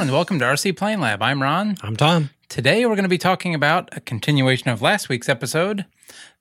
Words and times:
and 0.00 0.10
welcome 0.12 0.38
to 0.38 0.44
RC 0.46 0.78
Plane 0.78 0.98
Lab. 0.98 1.20
I'm 1.20 1.42
Ron. 1.42 1.76
I'm 1.82 1.94
Tom. 1.94 2.30
Today 2.48 2.86
we're 2.86 2.94
going 2.94 3.02
to 3.02 3.08
be 3.10 3.18
talking 3.18 3.54
about 3.54 3.94
a 3.94 4.00
continuation 4.00 4.70
of 4.70 4.80
last 4.80 5.10
week's 5.10 5.28
episode. 5.28 5.84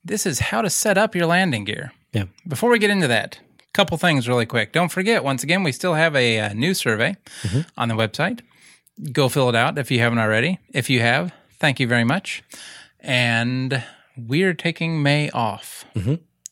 This 0.02 0.25
is 0.25 0.39
how 0.39 0.62
to 0.62 0.70
set 0.70 0.97
up 0.97 1.13
your 1.13 1.25
landing 1.25 1.66
gear. 1.66 1.91
Yeah. 2.14 2.25
Before 2.48 2.70
we 2.70 2.80
get 2.80 2.89
into 2.89 3.07
that, 3.09 3.38
a 3.59 3.71
couple 3.73 3.98
things 3.98 4.30
really 4.30 4.45
quick. 4.45 4.71
Don't 4.71 4.89
forget, 4.93 5.25
once 5.25 5.43
again, 5.43 5.64
we 5.64 5.73
still 5.73 5.95
have 5.95 6.16
a, 6.16 6.39
uh 6.39 6.54
new 6.54 6.73
survey 6.73 7.18
on 7.77 7.89
the 7.89 7.95
website. 7.95 8.39
Go 9.11 9.27
fill 9.27 9.50
it 9.50 9.55
out 9.55 9.78
if 9.78 9.91
you 9.91 10.00
haven't 10.00 10.20
already. 10.20 10.60
If 10.73 10.89
you 10.89 11.02
have, 11.02 11.34
thank 11.60 11.82
you 11.82 11.88
very 11.88 12.05
much. 12.05 12.41
And 13.02 13.84
we're 14.16 14.54
taking 14.54 15.04
May 15.04 15.30
off. 15.32 15.84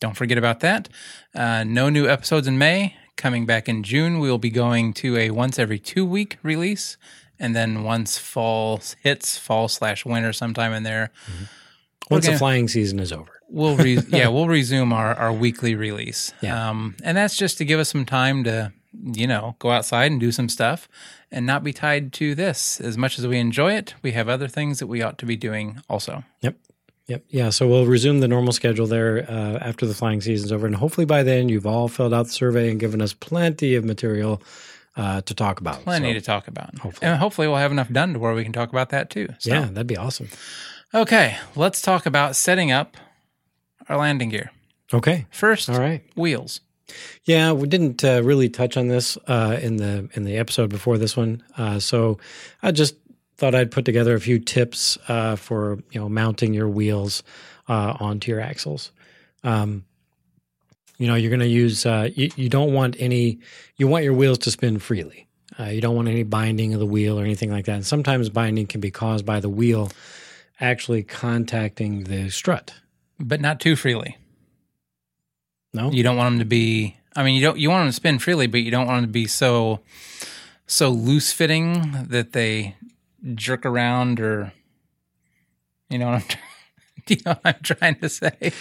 Don't 0.02 0.18
forget 0.18 0.38
about 0.38 0.60
that. 0.60 0.90
Uh, 1.34 1.64
no 1.64 1.88
new 1.90 2.06
episodes 2.08 2.48
in 2.48 2.58
May. 2.58 2.96
Coming 3.18 3.46
back 3.46 3.68
in 3.68 3.84
June, 3.84 4.20
we 4.20 4.30
will 4.30 4.38
be 4.38 4.50
going 4.50 4.94
to 4.94 5.18
a 5.18 5.32
once 5.32 5.60
every 5.60 5.80
two 5.80 6.06
week 6.06 6.38
release. 6.44 6.96
And 7.40 7.56
then 7.56 7.84
once 7.84 8.18
fall 8.18 8.80
hits, 9.04 9.38
fall 9.38 9.68
slash 9.68 10.06
winter 10.06 10.32
sometime 10.34 10.72
in 10.74 10.84
there, 10.84 11.12
Once 12.10 12.26
gonna- 12.26 12.36
the 12.36 12.40
flying 12.40 12.68
season 12.68 13.00
is 13.00 13.12
over. 13.12 13.32
we'll 13.50 13.76
re- 13.78 14.00
yeah 14.10 14.28
we'll 14.28 14.48
resume 14.48 14.92
our, 14.94 15.14
our 15.16 15.32
weekly 15.32 15.74
release 15.76 16.34
Yeah. 16.42 16.70
um, 16.70 16.96
and 17.04 17.16
that's 17.18 17.36
just 17.38 17.58
to 17.60 17.66
give 17.66 17.80
us 17.80 17.90
some 17.90 18.06
time 18.06 18.44
to 18.44 18.74
you 19.04 19.26
know 19.28 19.56
go 19.60 19.72
outside 19.72 20.12
and 20.12 20.20
do 20.20 20.32
some 20.34 20.50
stuff 20.50 20.90
and 21.32 21.46
not 21.46 21.64
be 21.64 21.72
tied 21.72 22.12
to 22.14 22.36
this 22.36 22.82
as 22.82 22.98
much 22.98 23.18
as 23.20 23.26
we 23.26 23.38
enjoy 23.38 23.72
it 23.74 23.94
we 24.02 24.12
have 24.12 24.28
other 24.28 24.50
things 24.50 24.80
that 24.80 24.88
we 24.88 25.02
ought 25.02 25.18
to 25.20 25.26
be 25.26 25.38
doing 25.38 25.82
also 25.90 26.24
Yep. 26.42 26.56
Yep. 27.08 27.24
Yeah. 27.30 27.50
So 27.52 27.68
we'll 27.68 27.86
resume 27.86 28.20
the 28.20 28.28
normal 28.28 28.52
schedule 28.54 28.86
there 28.88 29.20
uh, 29.30 29.58
after 29.62 29.86
the 29.86 29.94
flying 29.94 30.20
season's 30.22 30.52
over. 30.52 30.66
And 30.66 30.76
hopefully 30.76 31.06
by 31.06 31.24
then 31.24 31.48
you've 31.50 31.66
all 31.66 31.88
filled 31.88 32.14
out 32.14 32.24
the 32.28 32.32
survey 32.34 32.70
and 32.70 32.80
given 32.80 33.02
us 33.02 33.14
plenty 33.14 33.76
of 33.76 33.86
material 33.86 34.42
uh, 34.98 35.22
to 35.22 35.34
talk 35.34 35.60
about. 35.62 35.84
plenty 35.84 36.10
So, 36.10 36.14
to 36.20 36.22
talk 36.22 36.48
about 36.48 36.78
hopefully. 36.80 37.10
and 37.10 37.18
hopefully 37.20 37.48
we'll 37.48 37.58
have 37.58 37.72
enough 37.72 37.90
done 37.92 38.14
to 38.14 38.20
where 38.20 38.34
we 38.34 38.44
can 38.44 38.52
talk 38.52 38.70
about 38.70 38.90
that 38.90 39.10
too 39.10 39.28
so, 39.40 39.50
yeah, 39.54 39.62
that'd 39.66 39.86
be 39.88 39.96
awesome. 39.96 40.28
okay 40.94 41.38
let's 41.56 41.82
talk 41.84 42.06
about 42.08 42.36
setting 42.36 42.72
up 42.72 42.98
our 43.90 43.98
landing 43.98 44.30
gear 44.30 44.52
Okay. 44.94 45.28
first 45.30 45.70
All 45.70 45.80
right. 45.80 46.02
wheels 46.16 46.62
Yeah, 47.26 47.52
we 47.52 47.68
didn't 47.68 48.04
uh, 48.04 48.22
really 48.24 48.50
touch 48.50 48.76
on 48.76 48.88
this 48.88 49.18
uh, 49.28 49.60
in 49.62 49.78
the 49.78 50.10
in 50.14 50.24
the 50.24 50.38
episode 50.38 50.70
before 50.72 50.98
this 50.98 51.16
one, 51.16 51.44
uh, 51.58 51.78
so 51.80 52.18
I 52.64 52.72
just 52.72 52.96
thought 53.38 53.56
I'd 53.56 53.72
put 53.72 53.86
together 53.86 54.16
a 54.16 54.20
few 54.20 54.40
tips 54.40 54.98
uh, 55.08 55.36
for 55.36 55.80
you 55.92 56.00
know 56.00 56.10
mounting 56.10 56.54
your 56.54 56.70
wheels 56.70 57.24
uh, 57.68 57.96
onto 58.00 58.32
your 58.32 58.42
axles. 58.42 58.92
Um, 59.44 59.86
you 60.98 61.08
know, 61.08 61.16
you're 61.16 61.30
going 61.30 61.42
to 61.42 61.48
use 61.48 61.86
uh, 61.86 62.10
you, 62.14 62.30
you 62.36 62.50
don't 62.50 62.74
want 62.74 62.96
any 63.00 63.40
you 63.78 63.88
want 63.88 64.04
your 64.04 64.14
wheels 64.14 64.40
to 64.40 64.52
spin 64.52 64.80
freely. 64.80 65.28
Uh, 65.60 65.66
you 65.66 65.82
don't 65.82 65.96
want 65.96 66.08
any 66.08 66.24
binding 66.24 66.74
of 66.74 66.80
the 66.80 66.86
wheel 66.86 67.20
or 67.20 67.24
anything 67.24 67.52
like 67.52 67.66
that. 67.66 67.76
And 67.76 67.86
sometimes 67.86 68.30
binding 68.30 68.68
can 68.68 68.80
be 68.80 68.92
caused 68.92 69.26
by 69.26 69.40
the 69.40 69.50
wheel 69.50 69.92
actually 70.60 71.04
contacting 71.04 72.04
the 72.04 72.30
strut. 72.30 72.74
but 73.20 73.42
not 73.42 73.60
too 73.60 73.76
freely 73.76 74.18
No, 75.74 75.92
You 75.92 76.04
don't 76.04 76.18
want 76.18 76.34
them 76.34 76.40
to 76.40 76.46
be. 76.46 76.98
I 77.16 77.24
mean, 77.24 77.36
you 77.36 77.42
don't. 77.42 77.58
You 77.58 77.70
want 77.70 77.82
them 77.82 77.90
to 77.90 77.94
spin 77.94 78.20
freely, 78.20 78.48
but 78.48 78.62
you 78.62 78.72
don't 78.72 78.88
want 78.88 79.02
them 79.02 79.10
to 79.10 79.14
be 79.14 79.28
so 79.28 79.82
so 80.68 80.90
loose 80.90 81.32
fitting 81.32 82.06
that 82.10 82.34
they 82.34 82.76
jerk 83.36 83.66
around 83.66 84.20
or. 84.20 84.54
You 85.90 86.00
know 86.00 86.08
what 86.08 86.16
I'm. 86.16 86.22
tr- 86.28 86.38
you 87.08 87.18
know 87.26 87.32
what 87.42 87.42
I'm 87.46 87.62
trying 87.64 87.96
to 88.02 88.10
say? 88.10 88.52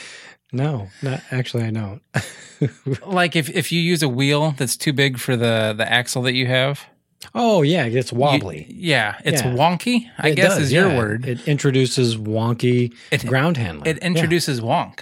no, 0.53 0.89
not 1.03 1.21
actually. 1.31 1.65
I 1.65 1.71
don't. 1.71 2.03
Like 3.07 3.37
if 3.37 3.51
if 3.51 3.71
you 3.71 3.81
use 3.81 4.03
a 4.03 4.09
wheel 4.09 4.53
that's 4.57 4.77
too 4.79 4.93
big 4.95 5.19
for 5.19 5.37
the 5.37 5.75
the 5.77 5.91
axle 5.91 6.23
that 6.23 6.33
you 6.35 6.47
have. 6.47 6.87
Oh 7.35 7.61
yeah, 7.63 7.85
it's 7.85 8.13
you- 8.13 8.19
wobbly. 8.19 8.67
yeah, 8.71 9.17
it's 9.25 9.43
Yeah. 9.43 9.53
wonky. 9.55 10.07
I 10.19 10.29
It 10.31 10.37
guess 10.37 10.55
does, 10.55 10.63
is 10.65 10.73
your 10.73 10.89
word. 10.89 11.27
It 11.27 11.47
introduces 11.47 12.17
wonky 12.17 12.95
It- 13.11 13.27
ground 13.27 13.57
handling. 13.59 13.91
It 13.95 13.99
introduces 13.99 14.61
wonk. 14.63 15.01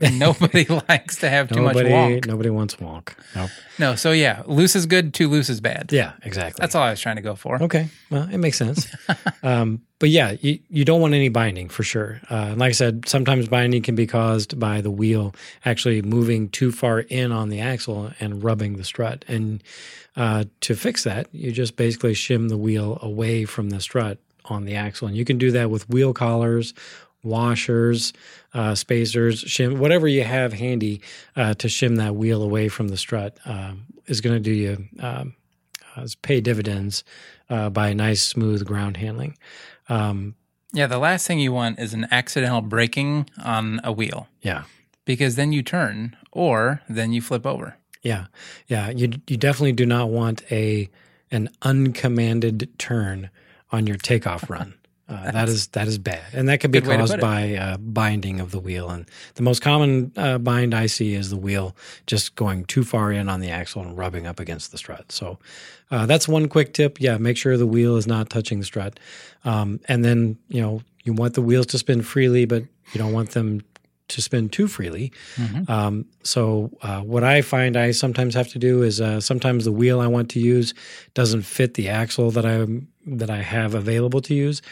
And 0.00 0.18
nobody 0.18 0.66
likes 0.66 1.16
to 1.18 1.30
have 1.30 1.48
too 1.48 1.62
much 1.62 1.74
nobody 1.74 1.90
wonk. 1.90 2.26
nobody 2.26 2.50
wants 2.50 2.76
wonk. 2.76 3.14
Nope. 3.34 3.50
No, 3.78 3.94
so 3.94 4.12
yeah, 4.12 4.42
loose 4.46 4.76
is 4.76 4.84
good, 4.86 5.14
too 5.14 5.28
loose 5.28 5.48
is 5.48 5.60
bad. 5.60 5.90
Yeah, 5.90 6.12
exactly. 6.22 6.60
That's 6.60 6.74
all 6.74 6.82
I 6.82 6.90
was 6.90 7.00
trying 7.00 7.16
to 7.16 7.22
go 7.22 7.34
for. 7.34 7.62
Okay, 7.62 7.88
well, 8.10 8.28
it 8.30 8.38
makes 8.38 8.58
sense. 8.58 8.86
um, 9.42 9.80
but 9.98 10.10
yeah, 10.10 10.36
you, 10.40 10.58
you 10.68 10.84
don't 10.84 11.00
want 11.00 11.14
any 11.14 11.28
binding 11.30 11.68
for 11.68 11.82
sure. 11.82 12.20
Uh, 12.30 12.48
and 12.50 12.58
like 12.58 12.70
I 12.70 12.72
said, 12.72 13.08
sometimes 13.08 13.48
binding 13.48 13.82
can 13.82 13.94
be 13.94 14.06
caused 14.06 14.58
by 14.58 14.80
the 14.80 14.90
wheel 14.90 15.34
actually 15.64 16.02
moving 16.02 16.50
too 16.50 16.72
far 16.72 17.00
in 17.00 17.32
on 17.32 17.48
the 17.48 17.60
axle 17.60 18.10
and 18.20 18.42
rubbing 18.42 18.76
the 18.76 18.84
strut. 18.84 19.24
And 19.28 19.62
uh, 20.16 20.44
to 20.62 20.74
fix 20.74 21.04
that, 21.04 21.28
you 21.32 21.52
just 21.52 21.76
basically 21.76 22.12
shim 22.12 22.48
the 22.48 22.58
wheel 22.58 22.98
away 23.00 23.44
from 23.44 23.70
the 23.70 23.80
strut 23.80 24.18
on 24.46 24.64
the 24.64 24.74
axle. 24.74 25.08
And 25.08 25.16
you 25.16 25.24
can 25.24 25.38
do 25.38 25.50
that 25.52 25.70
with 25.70 25.88
wheel 25.88 26.12
collars, 26.12 26.74
washers, 27.22 28.12
uh, 28.54 28.74
spacers, 28.74 29.44
shim, 29.44 29.78
whatever 29.78 30.08
you 30.08 30.24
have 30.24 30.52
handy 30.52 31.00
uh, 31.36 31.54
to 31.54 31.68
shim 31.68 31.96
that 31.96 32.14
wheel 32.16 32.42
away 32.42 32.68
from 32.68 32.88
the 32.88 32.96
strut 32.96 33.38
um, 33.44 33.84
is 34.06 34.20
going 34.20 34.34
to 34.34 34.40
do 34.40 34.52
you 34.52 34.88
um, 35.00 35.34
uh, 35.96 36.06
pay 36.22 36.40
dividends 36.40 37.04
uh, 37.48 37.68
by 37.70 37.88
a 37.88 37.94
nice, 37.94 38.22
smooth 38.22 38.64
ground 38.64 38.96
handling. 38.96 39.36
Um, 39.88 40.34
Yeah, 40.72 40.86
the 40.86 40.98
last 40.98 41.26
thing 41.26 41.40
you 41.40 41.52
want 41.52 41.78
is 41.78 41.92
an 41.94 42.06
accidental 42.10 42.60
braking 42.60 43.28
on 43.42 43.80
a 43.82 43.90
wheel 43.92 44.28
yeah, 44.40 44.64
because 45.04 45.34
then 45.36 45.52
you 45.52 45.62
turn 45.62 46.16
or 46.32 46.80
then 46.88 47.12
you 47.12 47.20
flip 47.20 47.44
over. 47.44 47.76
yeah, 48.02 48.26
yeah. 48.68 48.90
You 48.90 49.10
you 49.26 49.36
definitely 49.36 49.72
do 49.72 49.84
not 49.84 50.10
want 50.10 50.42
a 50.50 50.88
an 51.32 51.48
uncommanded 51.62 52.68
turn 52.78 53.30
on 53.72 53.86
your 53.86 53.96
takeoff 53.96 54.48
run. 54.48 54.74
Uh, 55.10 55.32
that 55.32 55.48
is 55.48 55.66
that 55.68 55.88
is 55.88 55.98
bad, 55.98 56.22
and 56.32 56.48
that 56.48 56.60
could 56.60 56.70
be 56.70 56.80
Good 56.80 56.96
caused 56.98 57.20
by 57.20 57.56
uh, 57.56 57.76
binding 57.78 58.38
of 58.38 58.52
the 58.52 58.60
wheel. 58.60 58.90
And 58.90 59.06
the 59.34 59.42
most 59.42 59.60
common 59.60 60.12
uh, 60.16 60.38
bind 60.38 60.72
I 60.72 60.86
see 60.86 61.14
is 61.14 61.30
the 61.30 61.36
wheel 61.36 61.74
just 62.06 62.36
going 62.36 62.64
too 62.66 62.84
far 62.84 63.10
in 63.10 63.28
on 63.28 63.40
the 63.40 63.50
axle 63.50 63.82
and 63.82 63.98
rubbing 63.98 64.28
up 64.28 64.38
against 64.38 64.70
the 64.70 64.78
strut. 64.78 65.10
So 65.10 65.38
uh, 65.90 66.06
that's 66.06 66.28
one 66.28 66.48
quick 66.48 66.72
tip. 66.74 67.00
Yeah, 67.00 67.18
make 67.18 67.36
sure 67.36 67.56
the 67.56 67.66
wheel 67.66 67.96
is 67.96 68.06
not 68.06 68.30
touching 68.30 68.60
the 68.60 68.64
strut, 68.64 69.00
um, 69.44 69.80
and 69.88 70.04
then 70.04 70.38
you 70.48 70.62
know 70.62 70.82
you 71.02 71.12
want 71.12 71.34
the 71.34 71.42
wheels 71.42 71.66
to 71.66 71.78
spin 71.78 72.02
freely, 72.02 72.44
but 72.44 72.62
you 72.92 72.98
don't 72.98 73.12
want 73.12 73.30
them 73.30 73.62
to 74.08 74.22
spin 74.22 74.48
too 74.48 74.68
freely. 74.68 75.12
Um, 75.68 76.04
so 76.22 76.70
uh, 76.82 77.00
what 77.00 77.24
I 77.24 77.42
find 77.42 77.76
I 77.76 77.92
sometimes 77.92 78.34
have 78.34 78.48
to 78.48 78.58
do 78.58 78.82
is 78.82 79.00
uh, 79.00 79.20
sometimes 79.20 79.64
the 79.64 79.72
wheel 79.72 80.00
I 80.00 80.08
want 80.08 80.30
to 80.30 80.40
use 80.40 80.74
doesn't 81.14 81.42
fit 81.42 81.74
the 81.74 81.88
axle 81.88 82.30
that 82.32 82.44
I 82.44 82.66
that 83.06 83.30
I 83.30 83.38
have 83.42 83.74
available 83.74 84.20
to 84.22 84.34
use. 84.34 84.62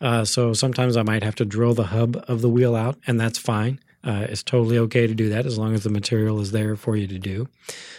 Uh, 0.00 0.24
so 0.24 0.52
sometimes 0.52 0.96
I 0.96 1.02
might 1.02 1.22
have 1.22 1.34
to 1.36 1.44
drill 1.44 1.74
the 1.74 1.84
hub 1.84 2.22
of 2.28 2.42
the 2.42 2.48
wheel 2.48 2.76
out, 2.76 2.98
and 3.06 3.20
that's 3.20 3.38
fine. 3.38 3.80
Uh, 4.04 4.24
it's 4.28 4.42
totally 4.42 4.78
okay 4.78 5.08
to 5.08 5.14
do 5.14 5.28
that 5.30 5.46
as 5.46 5.58
long 5.58 5.74
as 5.74 5.82
the 5.82 5.90
material 5.90 6.40
is 6.40 6.52
there 6.52 6.76
for 6.76 6.96
you 6.96 7.08
to 7.08 7.18
do. 7.18 7.48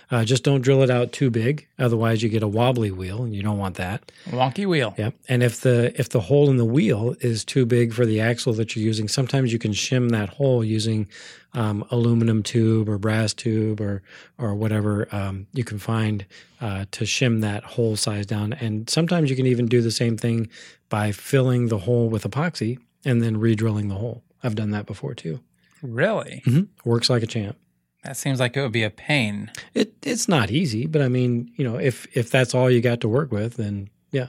Uh, 0.09 0.24
just 0.24 0.41
don't 0.41 0.62
drill 0.62 0.81
it 0.81 0.90
out 0.90 1.12
too 1.12 1.30
big, 1.30 1.68
otherwise 1.78 2.24
you 2.24 2.30
get 2.30 2.41
a 2.41 2.47
wobbly 2.47 2.91
wheel, 2.91 3.24
and 3.24 3.35
you 3.35 3.44
don't 3.44 3.58
want 3.58 3.75
that. 3.75 4.09
Wonky 4.30 4.66
wheel. 4.66 4.96
Yep. 4.97 5.16
And 5.28 5.44
if 5.44 5.59
the 5.59 5.94
if 6.00 6.08
the 6.08 6.22
hole 6.22 6.50
in 6.50 6.56
the 6.56 6.63
wheel 6.63 7.16
is 7.19 7.44
too 7.44 7.66
big 7.66 7.94
for 7.94 8.06
the 8.06 8.22
axle 8.22 8.53
that 8.53 8.74
you're 8.74 8.85
using, 8.85 9.09
sometimes 9.09 9.52
you 9.52 9.59
can 9.59 9.74
shim 9.74 10.12
that 10.12 10.29
hole 10.29 10.64
using 10.64 11.09
um, 11.57 11.84
aluminum 11.90 12.44
tube 12.44 12.88
or 12.88 13.00
brass 13.00 13.34
tube 13.34 13.81
or 13.81 14.03
or 14.38 14.53
whatever 14.53 15.07
um, 15.12 15.47
you 15.53 15.63
can 15.63 15.79
find 15.79 16.25
uh, 16.62 16.85
to 16.91 17.03
shim 17.03 17.41
that 17.41 17.63
hole 17.63 17.95
size 17.95 18.28
down. 18.28 18.53
And 18.53 18.88
sometimes 18.90 19.29
you 19.29 19.35
can 19.35 19.47
even 19.47 19.66
do 19.66 19.81
the 19.81 19.91
same 19.91 20.17
thing 20.17 20.50
by 20.88 21.12
filling 21.12 21.67
the 21.67 21.79
hole 21.79 22.09
with 22.09 22.23
epoxy 22.23 22.78
and 23.03 23.22
then 23.22 23.38
re-drilling 23.38 23.88
the 23.88 23.96
hole. 23.96 24.23
I've 24.44 24.56
done 24.56 24.72
that 24.72 24.85
before 24.85 25.16
too. 25.16 25.40
Really? 25.81 26.44
Works 26.85 27.09
like 27.09 27.23
a 27.23 27.28
champ. 27.28 27.57
That 28.03 28.17
seems 28.17 28.40
like 28.40 28.56
it 28.56 28.62
would 28.62 28.72
be 28.72 28.84
a 28.84 28.91
pain. 28.91 29.52
It 29.73 29.93
it's 30.03 30.28
not 30.28 30.52
easy, 30.52 30.85
but 30.85 31.02
I 31.02 31.08
mean, 31.08 31.52
you 31.55 31.67
know, 31.67 31.78
if 31.78 32.08
if 32.16 32.29
that's 32.29 32.53
all 32.53 32.70
you 32.70 32.82
got 32.82 33.02
to 33.02 33.09
work 33.09 33.32
with, 33.32 33.58
then 33.58 33.90
yeah, 34.11 34.28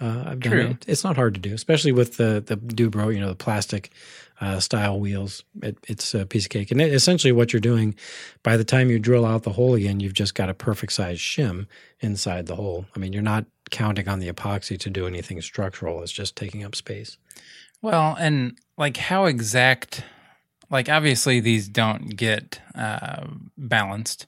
uh, 0.00 0.24
I've 0.26 0.40
done 0.40 0.52
True. 0.52 0.66
it. 0.70 0.84
It's 0.88 1.04
not 1.04 1.16
hard 1.16 1.34
to 1.34 1.40
do, 1.40 1.54
especially 1.54 1.92
with 1.92 2.16
the 2.16 2.42
the 2.44 2.56
Dubro, 2.56 3.14
you 3.14 3.20
know, 3.20 3.28
the 3.28 3.36
plastic 3.36 3.92
uh, 4.42 4.58
style 4.58 4.98
wheels. 4.98 5.44
It, 5.62 5.78
it's 5.86 6.14
a 6.14 6.26
piece 6.26 6.46
of 6.46 6.50
cake, 6.50 6.72
and 6.72 6.80
it, 6.80 6.92
essentially 6.92 7.32
what 7.32 7.52
you're 7.52 7.60
doing, 7.60 7.94
by 8.42 8.56
the 8.56 8.64
time 8.64 8.90
you 8.90 8.98
drill 8.98 9.24
out 9.24 9.44
the 9.44 9.52
hole 9.52 9.74
again, 9.74 10.00
you've 10.00 10.14
just 10.14 10.34
got 10.34 10.50
a 10.50 10.54
perfect 10.54 10.92
size 10.92 11.18
shim 11.18 11.66
inside 12.00 12.46
the 12.46 12.56
hole. 12.56 12.84
I 12.94 12.98
mean, 12.98 13.12
you're 13.12 13.22
not 13.22 13.46
counting 13.70 14.08
on 14.08 14.18
the 14.18 14.30
epoxy 14.30 14.78
to 14.80 14.90
do 14.90 15.06
anything 15.06 15.40
structural; 15.40 16.02
it's 16.02 16.10
just 16.10 16.34
taking 16.34 16.64
up 16.64 16.74
space. 16.74 17.18
Well, 17.80 18.16
and 18.18 18.58
like 18.76 18.96
how 18.96 19.26
exact, 19.26 20.02
like 20.70 20.88
obviously 20.88 21.38
these 21.38 21.68
don't 21.68 22.16
get 22.16 22.60
uh, 22.74 23.28
balanced. 23.56 24.26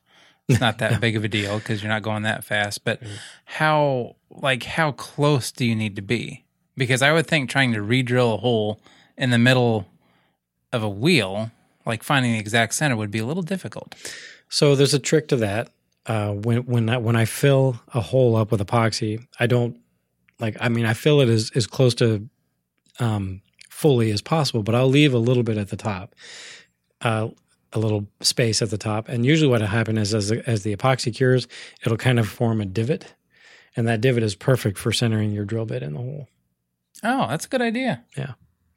It's 0.49 0.61
not 0.61 0.79
that 0.79 1.01
big 1.01 1.17
of 1.17 1.25
a 1.25 1.29
deal 1.29 1.59
because 1.59 1.83
you're 1.83 1.93
not 1.93 2.03
going 2.03 2.23
that 2.23 2.45
fast. 2.45 2.85
But 2.85 3.03
how, 3.45 4.15
like, 4.31 4.63
how 4.63 4.93
close 4.93 5.51
do 5.51 5.65
you 5.65 5.75
need 5.75 5.97
to 5.97 6.03
be? 6.03 6.45
Because 6.77 7.03
I 7.03 7.13
would 7.13 7.27
think 7.27 7.51
trying 7.51 7.73
to 7.73 7.83
re-drill 7.83 8.35
a 8.35 8.37
hole 8.37 8.81
in 9.17 9.31
the 9.31 9.39
middle 9.39 9.87
of 10.75 10.83
a 10.83 10.89
wheel, 10.89 11.51
like 11.87 12.03
finding 12.03 12.33
the 12.33 12.39
exact 12.39 12.75
center, 12.75 12.97
would 12.97 13.11
be 13.11 13.19
a 13.19 13.27
little 13.27 13.43
difficult. 13.43 13.95
So 14.49 14.75
there's 14.75 14.95
a 14.95 14.99
trick 14.99 15.29
to 15.29 15.37
that. 15.37 15.71
Uh, 16.07 16.33
when 16.33 16.67
when 16.67 16.89
I, 16.91 16.99
when 16.99 17.17
I 17.17 17.25
fill 17.25 17.81
a 17.95 18.01
hole 18.01 18.37
up 18.37 18.51
with 18.51 18.61
epoxy, 18.61 19.27
I 19.41 19.47
don't 19.47 19.79
like 20.39 20.57
I 20.61 20.69
mean 20.69 20.85
I 20.85 20.93
fill 20.93 21.21
it 21.21 21.29
as 21.29 21.51
as 21.55 21.67
close 21.67 21.95
to 21.97 22.29
um, 23.01 23.41
fully 23.71 24.11
as 24.11 24.23
possible, 24.23 24.63
but 24.63 24.75
I'll 24.75 24.89
leave 24.89 25.15
a 25.15 25.19
little 25.19 25.43
bit 25.43 25.59
at 25.59 25.69
the 25.69 25.77
top, 25.77 26.15
uh, 27.01 27.29
a 27.73 27.79
little 27.79 28.07
space 28.21 28.63
at 28.63 28.71
the 28.71 28.79
top. 28.79 29.09
And 29.09 29.27
usually, 29.27 29.49
what 29.49 29.61
will 29.61 29.69
happen 29.69 29.99
is 29.99 30.15
as 30.15 30.29
the, 30.29 30.49
as 30.49 30.63
the 30.63 30.75
epoxy 30.77 31.15
cures, 31.15 31.49
it'll 31.85 31.99
kind 31.99 32.19
of 32.19 32.29
form 32.29 32.61
a 32.61 32.67
divot, 32.67 33.15
and 33.77 33.89
that 33.89 34.01
divot 34.01 34.23
is 34.23 34.35
perfect 34.35 34.79
for 34.79 34.93
centering 34.93 35.33
your 35.33 35.45
drill 35.45 35.67
bit 35.67 35.83
in 35.83 35.95
the 35.95 35.99
hole. 35.99 36.29
Oh, 37.03 37.27
that's 37.29 37.47
a 37.47 37.49
good 37.49 37.63
idea. 37.63 38.05
Yeah. 38.17 38.35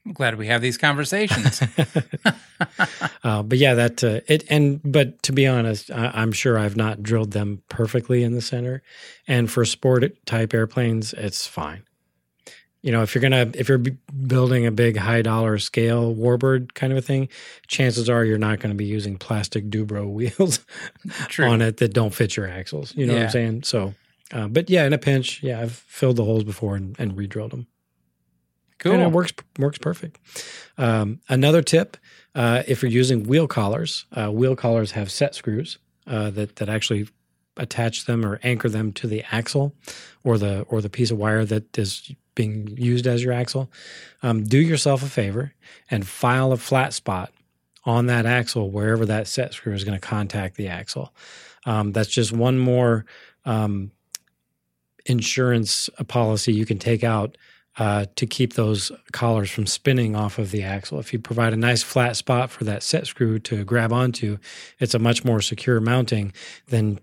I'm 0.07 0.13
glad 0.13 0.37
we 0.37 0.47
have 0.47 0.61
these 0.61 0.77
conversations. 0.77 1.61
uh, 3.25 3.43
but 3.43 3.57
yeah, 3.57 3.73
that 3.73 4.01
uh, 4.01 4.21
it 4.25 4.45
and 4.49 4.79
but 4.81 5.21
to 5.23 5.33
be 5.33 5.45
honest, 5.45 5.91
I, 5.91 6.21
am 6.21 6.31
sure 6.31 6.57
I've 6.57 6.77
not 6.77 7.03
drilled 7.03 7.31
them 7.31 7.61
perfectly 7.67 8.23
in 8.23 8.31
the 8.31 8.41
center, 8.41 8.83
and 9.27 9.51
for 9.51 9.65
sport 9.65 10.05
type 10.25 10.53
airplanes, 10.53 11.11
it's 11.11 11.45
fine. 11.45 11.83
You 12.81 12.93
know, 12.93 13.01
if 13.01 13.13
you're 13.13 13.21
gonna 13.21 13.51
if 13.53 13.67
you're 13.67 13.79
building 13.79 14.65
a 14.65 14.71
big 14.71 14.95
high 14.95 15.23
dollar 15.23 15.57
scale 15.57 16.15
warbird 16.15 16.73
kind 16.73 16.93
of 16.93 16.97
a 16.97 17.01
thing, 17.01 17.27
chances 17.67 18.09
are 18.09 18.23
you're 18.23 18.37
not 18.37 18.59
going 18.59 18.71
to 18.71 18.77
be 18.77 18.85
using 18.85 19.17
plastic 19.17 19.69
Dubro 19.69 20.09
wheels 20.09 20.61
on 21.37 21.61
it 21.61 21.77
that 21.77 21.93
don't 21.93 22.13
fit 22.13 22.37
your 22.37 22.47
axles. 22.47 22.95
You 22.95 23.07
know 23.07 23.13
yeah. 23.13 23.19
what 23.19 23.25
I'm 23.25 23.31
saying? 23.31 23.63
So, 23.63 23.93
uh, 24.31 24.47
but 24.47 24.69
yeah, 24.69 24.85
in 24.85 24.93
a 24.93 24.97
pinch, 24.97 25.43
yeah, 25.43 25.59
I've 25.59 25.73
filled 25.73 26.15
the 26.15 26.23
holes 26.23 26.45
before 26.45 26.77
and, 26.77 26.95
and 26.97 27.17
re-drilled 27.17 27.51
them. 27.51 27.67
Cool. 28.79 28.93
And 28.93 29.01
it 29.01 29.11
works 29.11 29.33
works 29.57 29.77
perfect. 29.77 30.19
Um, 30.77 31.19
another 31.29 31.61
tip: 31.61 31.97
uh, 32.35 32.63
if 32.67 32.81
you're 32.81 32.91
using 32.91 33.23
wheel 33.23 33.47
collars, 33.47 34.05
uh, 34.11 34.31
wheel 34.31 34.55
collars 34.55 34.91
have 34.91 35.11
set 35.11 35.35
screws 35.35 35.79
uh, 36.05 36.29
that 36.31 36.57
that 36.57 36.69
actually 36.69 37.07
attach 37.57 38.05
them 38.05 38.23
or 38.23 38.39
anchor 38.43 38.69
them 38.69 38.93
to 38.93 39.07
the 39.07 39.23
axle 39.31 39.73
or 40.23 40.37
the 40.37 40.61
or 40.69 40.81
the 40.81 40.89
piece 40.89 41.11
of 41.11 41.17
wire 41.17 41.45
that 41.45 41.77
is 41.77 42.11
being 42.35 42.77
used 42.77 43.07
as 43.07 43.23
your 43.23 43.33
axle. 43.33 43.69
Um, 44.21 44.43
do 44.43 44.59
yourself 44.59 45.01
a 45.03 45.09
favor 45.09 45.53
and 45.89 46.07
file 46.07 46.51
a 46.51 46.57
flat 46.57 46.93
spot 46.93 47.33
on 47.83 48.05
that 48.05 48.25
axle 48.25 48.69
wherever 48.69 49.05
that 49.05 49.27
set 49.27 49.53
screw 49.53 49.73
is 49.73 49.83
going 49.83 49.99
to 49.99 50.07
contact 50.07 50.55
the 50.55 50.67
axle. 50.67 51.13
Um, 51.65 51.91
that's 51.93 52.09
just 52.09 52.31
one 52.31 52.59
more 52.59 53.05
um, 53.45 53.91
insurance 55.05 55.89
policy 56.07 56.53
you 56.53 56.65
can 56.65 56.79
take 56.79 57.03
out 57.03 57.37
uh, 57.77 58.05
to 58.15 58.25
keep 58.25 58.53
those 58.53 58.91
collars 59.11 59.51
from 59.51 59.67
spinning 59.67 60.15
off 60.15 60.39
of 60.39 60.51
the 60.51 60.63
axle. 60.63 60.99
If 60.99 61.13
you 61.13 61.19
provide 61.19 61.53
a 61.53 61.57
nice 61.57 61.83
flat 61.83 62.15
spot 62.15 62.49
for 62.49 62.63
that 62.63 62.83
set 62.83 63.07
screw 63.07 63.39
to 63.39 63.63
grab 63.63 63.93
onto, 63.93 64.37
it's 64.79 64.95
a 64.95 64.99
much 64.99 65.23
more 65.23 65.41
secure 65.41 65.79
mounting 65.79 66.33
than 66.67 66.99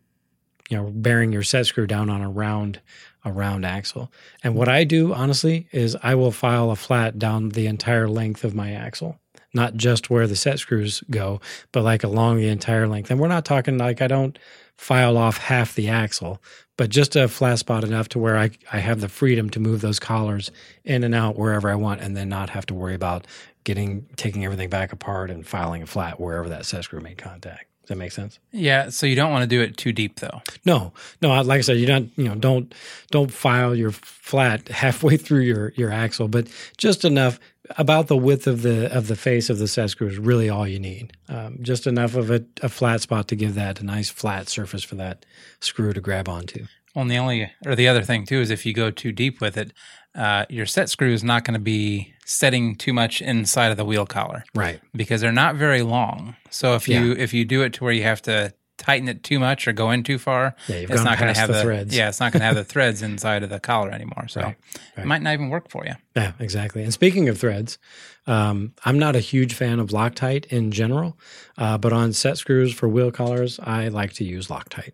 you 0.71 0.77
know 0.77 0.91
bearing 0.93 1.33
your 1.33 1.43
set 1.43 1.67
screw 1.67 1.87
down 1.87 2.11
on 2.11 2.23
a 2.23 2.31
round 2.31 2.81
a 3.25 3.33
round 3.33 3.65
axle. 3.65 4.13
And 4.43 4.55
what 4.55 4.69
I 4.69 4.85
do 4.85 5.15
honestly 5.15 5.69
is 5.73 5.97
I 6.03 6.15
will 6.15 6.33
file 6.33 6.71
a 6.71 6.77
flat 6.77 7.19
down 7.19 7.51
the 7.51 7.67
entire 7.67 8.09
length 8.09 8.45
of 8.45 8.55
my 8.55 8.73
axle. 8.73 9.19
Not 9.55 9.75
just 9.75 10.11
where 10.11 10.27
the 10.27 10.37
set 10.37 10.59
screws 10.59 11.03
go, 11.11 11.41
but 11.73 11.83
like 11.83 12.05
along 12.05 12.37
the 12.37 12.49
entire 12.49 12.89
length. 12.89 13.11
And 13.11 13.21
we're 13.21 13.29
not 13.29 13.45
talking 13.45 13.79
like 13.79 14.03
I 14.03 14.09
don't 14.09 14.39
file 14.77 15.17
off 15.17 15.39
half 15.39 15.75
the 15.75 15.89
axle, 15.89 16.43
but 16.77 16.91
just 16.91 17.15
a 17.17 17.29
flat 17.29 17.61
spot 17.61 17.85
enough 17.85 18.09
to 18.11 18.19
where 18.19 18.37
I, 18.37 18.51
I 18.73 18.79
have 18.79 19.01
the 19.01 19.09
freedom 19.09 19.49
to 19.51 19.61
move 19.61 19.81
those 19.81 20.01
collars 20.01 20.51
in 20.85 21.05
and 21.05 21.15
out 21.15 21.39
wherever 21.39 21.71
I 21.71 21.77
want 21.77 22.01
and 22.01 22.17
then 22.17 22.29
not 22.29 22.51
have 22.51 22.67
to 22.67 22.75
worry 22.75 22.95
about 22.95 23.27
getting 23.63 24.07
taking 24.17 24.45
everything 24.45 24.69
back 24.69 24.93
apart 24.93 25.31
and 25.31 25.47
filing 25.47 25.83
a 25.83 25.87
flat 25.87 26.21
wherever 26.21 26.49
that 26.49 26.67
set 26.67 26.85
screw 26.85 27.01
made 27.01 27.19
contact. 27.19 27.67
Does 27.85 27.91
that 27.91 27.97
make 27.97 28.13
sense? 28.13 28.39
Yeah. 28.51 28.89
So 28.89 29.05
you 29.05 29.15
don't 29.15 29.31
want 29.31 29.43
to 29.43 29.47
do 29.47 29.61
it 29.61 29.77
too 29.77 29.93
deep, 29.93 30.21
though. 30.21 30.41
No, 30.65 30.95
no. 31.21 31.43
Like 31.43 31.59
I 31.59 31.61
said, 31.61 31.77
you 31.77 31.85
don't, 31.85 32.11
you 32.17 32.25
know, 32.25 32.35
don't 32.35 32.75
don't 33.11 33.31
file 33.31 33.75
your 33.75 33.91
flat 33.91 34.69
halfway 34.69 35.19
through 35.19 35.41
your 35.41 35.75
your 35.77 35.91
axle, 35.91 36.27
but 36.27 36.49
just 36.79 37.05
enough 37.05 37.39
about 37.77 38.09
the 38.09 38.17
width 38.17 38.47
of 38.47 38.63
the 38.63 38.91
of 38.97 39.09
the 39.09 39.17
face 39.17 39.51
of 39.51 39.59
the 39.59 39.69
set 39.69 39.91
screw 39.91 40.09
is 40.09 40.19
really 40.19 40.49
all 40.49 40.67
you 40.67 40.81
need. 40.81 41.13
Um, 41.29 41.59
just 41.61 41.87
enough 41.87 42.15
of 42.15 42.31
a, 42.31 42.43
a 42.63 42.71
flat 42.71 43.03
spot 43.03 43.29
to 43.29 43.37
give 43.37 43.55
that 43.55 43.81
a 43.81 43.85
nice 43.85 44.09
flat 44.09 44.49
surface 44.49 44.83
for 44.83 44.95
that 44.95 45.27
screw 45.61 45.93
to 45.93 46.01
grab 46.01 46.27
onto. 46.27 46.65
Well, 46.95 47.03
and 47.03 47.11
the 47.11 47.19
only 47.19 47.53
or 47.67 47.75
the 47.75 47.89
other 47.89 48.03
thing 48.03 48.25
too 48.25 48.41
is 48.41 48.49
if 48.49 48.65
you 48.65 48.73
go 48.73 48.91
too 48.91 49.13
deep 49.13 49.43
with 49.43 49.59
it, 49.59 49.75
uh, 50.15 50.47
your 50.49 50.67
set 50.67 50.89
screw 50.89 51.13
is 51.13 51.25
not 51.25 51.45
going 51.45 51.55
to 51.55 51.61
be 51.61 52.13
setting 52.25 52.77
too 52.77 52.93
much 52.93 53.21
inside 53.21 53.71
of 53.71 53.77
the 53.77 53.85
wheel 53.85 54.07
collar, 54.07 54.45
right? 54.55 54.81
Because 54.95 55.21
they're 55.21 55.33
not 55.33 55.57
very 55.57 55.83
long. 55.83 56.37
So 56.51 56.75
if 56.75 56.89
you 56.89 57.15
yeah. 57.15 57.23
if 57.23 57.35
you 57.35 57.45
do 57.45 57.63
it 57.63 57.73
to 57.75 57.85
where 57.85 57.93
you 57.93 58.03
have 58.05 58.23
to 58.23 58.55
tighten 58.77 59.09
it 59.09 59.23
too 59.23 59.39
much 59.39 59.69
or 59.69 59.73
go 59.73 59.91
in 59.91 60.03
too 60.03 60.19
far, 60.19 60.55
yeah, 60.69 60.77
it's 60.77 61.05
not 61.05 61.19
going 61.19 61.33
to 61.33 61.39
have 61.39 61.49
the, 61.49 61.55
the, 61.55 61.63
threads. 61.63 61.97
Yeah, 61.97 62.09
it's 62.09 62.21
not 62.21 62.33
going 62.33 62.41
to 62.41 62.47
have 62.47 62.55
the 62.55 62.65
threads 62.73 63.03
inside 63.03 63.43
of 63.43 63.51
the 63.51 63.61
collar 63.61 63.91
anymore. 63.91 64.29
So 64.29 64.41
right, 64.41 64.57
right. 64.97 65.05
it 65.05 65.07
might 65.07 65.23
not 65.23 65.35
even 65.35 65.49
work 65.49 65.71
for 65.71 65.85
you. 65.85 65.95
Yeah, 66.17 66.33
exactly. 66.39 66.83
And 66.83 66.93
speaking 66.93 67.29
of 67.29 67.39
threads, 67.39 67.79
um, 68.27 68.73
I'm 68.85 68.99
not 68.99 69.17
a 69.17 69.21
huge 69.21 69.55
fan 69.55 69.81
of 69.81 69.91
Loctite 69.91 70.47
in 70.47 70.71
general, 70.71 71.19
uh, 71.59 71.79
but 71.79 71.93
on 71.93 72.13
set 72.13 72.39
screws 72.39 72.73
for 72.73 72.89
wheel 72.89 73.11
collars, 73.11 73.61
I 73.63 73.89
like 73.89 74.13
to 74.15 74.25
use 74.25 74.49
Loctite. 74.49 74.93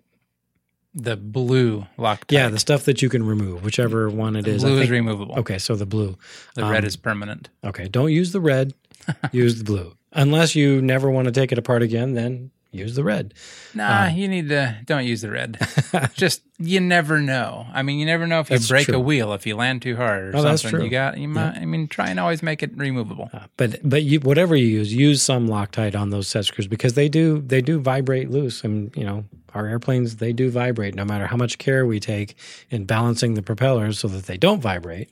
The 0.95 1.17
blue 1.17 1.87
Loctite. 1.99 2.33
Yeah, 2.33 2.49
the 2.49 2.59
stuff 2.59 2.85
that 2.85 3.01
you 3.01 3.09
can 3.09 3.25
remove, 3.25 3.65
whichever 3.65 4.11
one 4.11 4.35
it 4.35 4.45
the 4.45 4.53
is. 4.53 4.63
Blue 4.63 4.75
think, 4.75 4.85
is 4.85 4.91
removable. 4.91 5.39
Okay, 5.39 5.59
so 5.59 5.77
the 5.77 5.87
blue. 5.87 6.19
The 6.55 6.65
um, 6.65 6.71
red 6.71 6.85
is 6.85 6.97
permanent. 6.97 7.49
Okay, 7.63 7.87
don't 7.89 8.11
use 8.11 8.33
the 8.33 8.41
red. 8.41 8.75
use 9.33 9.59
the 9.59 9.65
blue. 9.65 9.95
Unless 10.13 10.57
you 10.57 10.83
never 10.83 11.11
want 11.11 11.27
to 11.27 11.33
take 11.33 11.53
it 11.53 11.59
apart 11.59 11.83
again, 11.83 12.15
then 12.15 12.51
use 12.73 12.95
the 12.95 13.05
red. 13.05 13.35
Nah, 13.75 14.07
um, 14.07 14.15
you 14.15 14.29
need 14.29 14.49
to 14.49 14.79
don't 14.85 15.05
use 15.05 15.23
the 15.23 15.31
red. 15.31 15.59
Just 16.15 16.43
you 16.59 16.81
never 16.81 17.21
know. 17.21 17.67
I 17.73 17.83
mean, 17.83 17.99
you 17.99 18.07
never 18.07 18.27
know 18.27 18.41
if 18.41 18.51
you 18.51 18.59
break 18.61 18.87
true. 18.87 18.97
a 18.97 19.01
wheel 19.01 19.33
if 19.33 19.47
you 19.47 19.57
land 19.57 19.83
too 19.83 19.97
hard 19.97 20.35
or 20.35 20.39
oh, 20.39 20.57
something. 20.57 20.83
You 20.83 20.91
got 20.91 21.19
you 21.19 21.29
might. 21.29 21.55
Yeah. 21.55 21.63
I 21.63 21.65
mean, 21.65 21.89
try 21.89 22.09
and 22.09 22.21
always 22.21 22.43
make 22.43 22.63
it 22.63 22.77
removable. 22.77 23.31
Uh, 23.33 23.47
but 23.57 23.79
but 23.83 24.03
you, 24.03 24.21
whatever 24.21 24.55
you 24.57 24.67
use, 24.67 24.93
use 24.95 25.23
some 25.23 25.49
Loctite 25.49 25.99
on 25.99 26.11
those 26.11 26.29
set 26.29 26.45
screws 26.45 26.67
because 26.67 26.95
they 26.95 27.09
do 27.09 27.41
they 27.41 27.61
do 27.61 27.81
vibrate 27.81 28.31
loose, 28.31 28.65
and 28.65 28.95
you 28.97 29.05
know 29.05 29.25
our 29.55 29.67
airplanes 29.67 30.17
they 30.17 30.33
do 30.33 30.51
vibrate 30.51 30.95
no 30.95 31.05
matter 31.05 31.27
how 31.27 31.37
much 31.37 31.59
care 31.59 31.87
we 31.87 32.01
take 32.01 32.37
in 32.71 32.85
balancing 32.85 33.35
the 33.35 33.43
propellers 33.43 33.99
so 33.99 34.09
that 34.09 34.27
they 34.27 34.37
don't 34.37 34.61
vibrate 34.61 35.11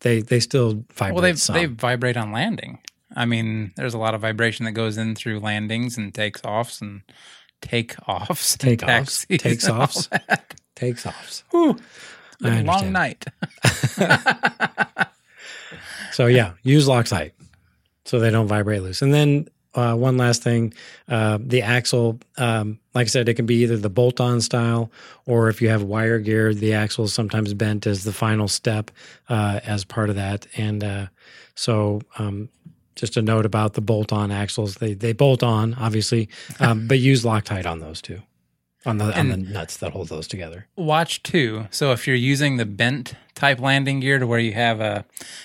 they 0.00 0.20
they 0.20 0.40
still 0.40 0.84
vibrate 0.92 1.14
well 1.14 1.22
they 1.22 1.34
some. 1.34 1.54
they 1.54 1.66
vibrate 1.66 2.16
on 2.16 2.32
landing 2.32 2.78
i 3.16 3.24
mean 3.24 3.72
there's 3.76 3.94
a 3.94 3.98
lot 3.98 4.14
of 4.14 4.20
vibration 4.20 4.64
that 4.64 4.72
goes 4.72 4.96
in 4.98 5.14
through 5.14 5.38
landings 5.40 5.96
and 5.96 6.14
takes 6.14 6.42
offs 6.44 6.80
and 6.80 7.02
take 7.60 7.94
offs 8.08 8.56
take 8.56 8.82
offs 8.82 9.26
takes 9.38 9.68
offs 9.68 10.08
takes 10.74 11.06
offs. 11.06 11.44
Whew, 11.50 11.78
long 12.40 12.92
night. 12.92 13.24
So 16.12 16.26
yeah 16.26 16.52
use 16.62 16.86
loctite 16.86 17.32
so 18.04 18.18
they 18.18 18.30
don't 18.30 18.46
vibrate 18.48 18.82
loose. 18.82 19.00
And 19.00 19.14
then 19.14 19.48
uh, 19.74 19.94
one 19.94 20.18
last 20.18 20.42
thing 20.42 20.74
uh, 21.08 21.38
the 21.40 21.62
axle 21.62 22.20
um, 22.36 22.78
like 22.94 23.06
i 23.06 23.08
said 23.08 23.26
it 23.26 23.34
can 23.34 23.46
be 23.46 23.62
either 23.62 23.78
the 23.78 23.88
bolt-on 23.88 24.42
style 24.42 24.92
or 25.24 25.48
if 25.48 25.62
you 25.62 25.70
have 25.70 25.82
wire 25.82 26.18
gear 26.18 26.52
the 26.52 26.74
axle 26.74 27.06
is 27.06 27.14
sometimes 27.14 27.54
bent 27.54 27.86
as 27.86 28.04
the 28.04 28.12
final 28.12 28.48
step 28.48 28.90
uh, 29.30 29.60
as 29.64 29.84
part 29.86 30.10
of 30.10 30.16
that. 30.16 30.46
And 30.58 30.84
uh, 30.84 31.06
so 31.54 32.02
um, 32.18 32.50
just 32.94 33.16
a 33.16 33.22
note 33.22 33.46
about 33.46 33.74
the 33.74 33.80
bolt-on 33.80 34.30
axles 34.30 34.76
they, 34.76 34.94
they 34.94 35.12
bolt 35.12 35.42
on 35.42 35.74
obviously 35.74 36.28
um, 36.60 36.86
but 36.86 36.98
use 36.98 37.24
loctite 37.24 37.66
on 37.66 37.80
those 37.80 38.00
too 38.00 38.20
on 38.84 38.98
the 38.98 39.06
and 39.16 39.32
on 39.32 39.44
the 39.44 39.50
nuts 39.50 39.76
that 39.76 39.92
hold 39.92 40.08
those 40.08 40.26
together. 40.26 40.66
Watch 40.74 41.22
too. 41.22 41.68
So 41.70 41.92
if 41.92 42.08
you're 42.08 42.16
using 42.16 42.56
the 42.56 42.66
bent 42.66 43.14
type 43.36 43.60
landing 43.60 44.00
gear 44.00 44.18
to 44.18 44.26
where 44.26 44.40
you 44.40 44.54
have 44.54 44.80
a, 44.80 45.04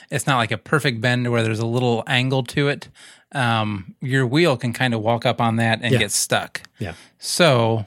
it's 0.10 0.25
not 0.25 0.38
like 0.38 0.50
a 0.50 0.58
perfect 0.58 1.01
bend 1.01 1.30
where 1.32 1.44
there's 1.44 1.60
a 1.60 1.66
little 1.68 2.04
angle 2.08 2.42
to 2.46 2.68
it 2.68 2.89
um, 3.34 3.96
your 4.01 4.25
wheel 4.25 4.58
can 4.58 4.74
kind 4.74 4.94
of 4.94 5.01
walk 5.01 5.25
up 5.25 5.42
on 5.42 5.58
that 5.58 5.80
and 5.82 5.94
yeah. 5.94 6.00
get 6.00 6.12
stuck. 6.12 6.62
Yeah. 6.80 6.94
So 7.20 7.86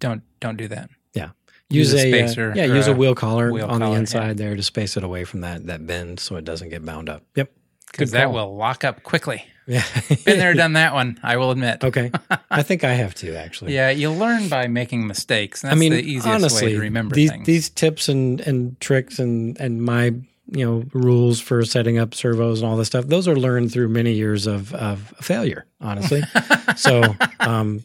don't 0.00 0.22
don't 0.40 0.56
do 0.56 0.68
that. 0.68 0.90
Yeah. 1.12 1.30
Use, 1.68 1.92
use 1.92 1.94
a, 1.94 1.96
uh, 1.96 2.00
spacer. 2.00 2.50
Uh, 2.52 2.54
yeah, 2.56 2.64
use 2.64 2.86
a 2.86 2.94
wheel 2.94 3.14
collar 3.14 3.52
wheel 3.52 3.66
on 3.66 3.80
collar, 3.80 3.94
the 3.94 4.00
inside 4.00 4.26
yeah. 4.28 4.32
there 4.34 4.56
to 4.56 4.62
space 4.62 4.96
it 4.96 5.04
away 5.04 5.24
from 5.24 5.42
that 5.42 5.66
that 5.66 5.86
bend 5.86 6.20
so 6.20 6.36
it 6.36 6.44
doesn't 6.44 6.70
get 6.70 6.84
bound 6.84 7.08
up. 7.08 7.22
Yep. 7.34 7.50
Because 7.98 8.10
that 8.12 8.32
will 8.32 8.56
lock 8.56 8.84
up 8.84 9.02
quickly. 9.02 9.44
Yeah. 9.66 9.82
Been 10.26 10.38
there, 10.38 10.52
done 10.52 10.74
that 10.74 10.92
one, 10.92 11.18
I 11.22 11.38
will 11.38 11.50
admit. 11.50 11.82
Okay. 11.82 12.12
I 12.50 12.62
think 12.62 12.84
I 12.84 12.92
have 12.92 13.14
to 13.14 13.34
actually. 13.34 13.74
Yeah, 13.74 13.88
you 13.88 14.10
learn 14.10 14.50
by 14.50 14.66
making 14.66 15.06
mistakes. 15.06 15.62
That's 15.62 15.74
I 15.74 15.78
mean, 15.78 15.92
the 15.92 16.02
easiest 16.02 16.26
honestly, 16.26 16.66
way 16.66 16.72
to 16.74 16.80
remember 16.80 17.14
these, 17.14 17.30
things. 17.30 17.46
These 17.46 17.70
tips 17.70 18.10
and, 18.10 18.42
and 18.42 18.78
tricks 18.78 19.18
and, 19.18 19.58
and 19.58 19.82
my 19.82 20.12
you 20.48 20.64
know 20.64 20.84
rules 20.92 21.40
for 21.40 21.64
setting 21.64 21.98
up 21.98 22.14
servos 22.14 22.60
and 22.60 22.68
all 22.70 22.76
this 22.76 22.88
stuff 22.88 23.06
those 23.06 23.26
are 23.26 23.36
learned 23.36 23.72
through 23.72 23.88
many 23.88 24.12
years 24.12 24.46
of 24.46 24.74
of 24.74 25.14
failure 25.20 25.66
honestly 25.80 26.22
so 26.76 27.02
um 27.40 27.82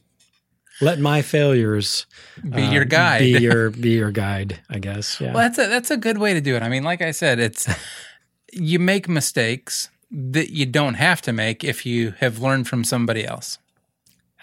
let 0.82 1.00
my 1.00 1.22
failures 1.22 2.06
be 2.44 2.64
uh, 2.64 2.72
your 2.72 2.86
guide 2.86 3.20
be 3.20 3.40
your 3.40 3.70
be 3.70 3.92
your 3.92 4.12
guide 4.12 4.60
i 4.70 4.78
guess 4.78 5.22
yeah 5.22 5.34
well 5.34 5.44
that's 5.44 5.58
a 5.58 5.68
that's 5.68 5.90
a 5.90 5.98
good 5.98 6.18
way 6.18 6.34
to 6.34 6.42
do 6.42 6.56
it 6.56 6.62
i 6.62 6.68
mean 6.68 6.84
like 6.84 7.02
i 7.02 7.12
said 7.12 7.40
it's 7.40 7.68
you 8.52 8.78
make 8.78 9.08
mistakes 9.08 9.90
that 10.12 10.50
you 10.52 10.66
don't 10.66 10.96
have 10.96 11.22
to 11.22 11.32
make 11.32 11.64
if 11.64 11.86
you 11.86 12.12
have 12.20 12.40
learned 12.40 12.68
from 12.68 12.84
somebody 12.84 13.26
else 13.26 13.58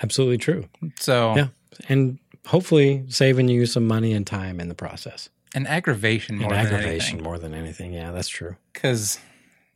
absolutely 0.03 0.39
true 0.39 0.65
so 0.99 1.35
yeah 1.37 1.49
and 1.89 2.19
hopefully 2.47 3.05
saving 3.09 3.49
you 3.49 3.67
some 3.67 3.87
money 3.87 4.13
and 4.13 4.27
time 4.27 4.61
in 4.61 4.69
the 4.69 4.75
process 4.75 5.29
And 5.55 5.67
aggravation 5.67 6.37
more 6.39 6.53
and 6.53 6.67
than 6.67 6.75
aggravation 6.75 7.09
anything. 7.17 7.23
more 7.25 7.39
than 7.39 7.55
anything. 7.55 7.93
Yeah, 7.93 8.13
that's 8.13 8.29
true. 8.29 8.55
Because, 8.73 9.19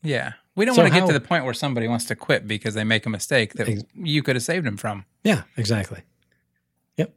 yeah, 0.02 0.34
we 0.54 0.64
don't 0.64 0.74
So 0.76 0.82
want 0.82 0.94
to 0.94 1.00
get 1.00 1.06
to 1.08 1.12
the 1.12 1.20
point 1.26 1.44
where 1.44 1.54
somebody 1.54 1.88
wants 1.88 2.04
to 2.06 2.14
quit 2.14 2.46
because 2.46 2.74
they 2.74 2.84
make 2.84 3.06
a 3.06 3.10
mistake 3.10 3.54
that 3.54 3.68
Ex- 3.68 3.82
you 3.96 4.22
could 4.22 4.36
have 4.36 4.42
saved 4.44 4.64
them 4.66 4.76
from. 4.76 5.04
Yeah, 5.24 5.42
exactly. 5.56 6.02
Yep. 6.96 7.12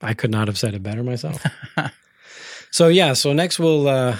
I 0.00 0.14
could 0.14 0.30
not 0.30 0.48
have 0.48 0.56
said 0.56 0.72
it 0.74 0.82
better 0.82 1.02
myself. 1.02 1.44
so 2.70 2.88
yeah, 2.88 3.12
so 3.12 3.32
next 3.32 3.58
we'll 3.58 3.86
uh 3.88 4.16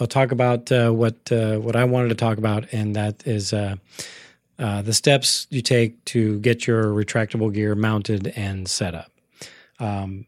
I'll 0.00 0.06
talk 0.06 0.32
about 0.32 0.70
uh, 0.72 0.90
what 0.90 1.30
uh, 1.30 1.58
what 1.58 1.76
I 1.76 1.84
wanted 1.84 2.08
to 2.08 2.14
talk 2.14 2.38
about, 2.38 2.72
and 2.72 2.96
that 2.96 3.26
is 3.26 3.52
uh, 3.52 3.76
uh, 4.58 4.82
the 4.82 4.92
steps 4.94 5.46
you 5.50 5.60
take 5.62 6.02
to 6.06 6.38
get 6.40 6.66
your 6.66 6.84
retractable 6.86 7.52
gear 7.52 7.74
mounted 7.74 8.28
and 8.36 8.66
set 8.68 8.94
up. 8.94 9.10
Um, 9.78 10.26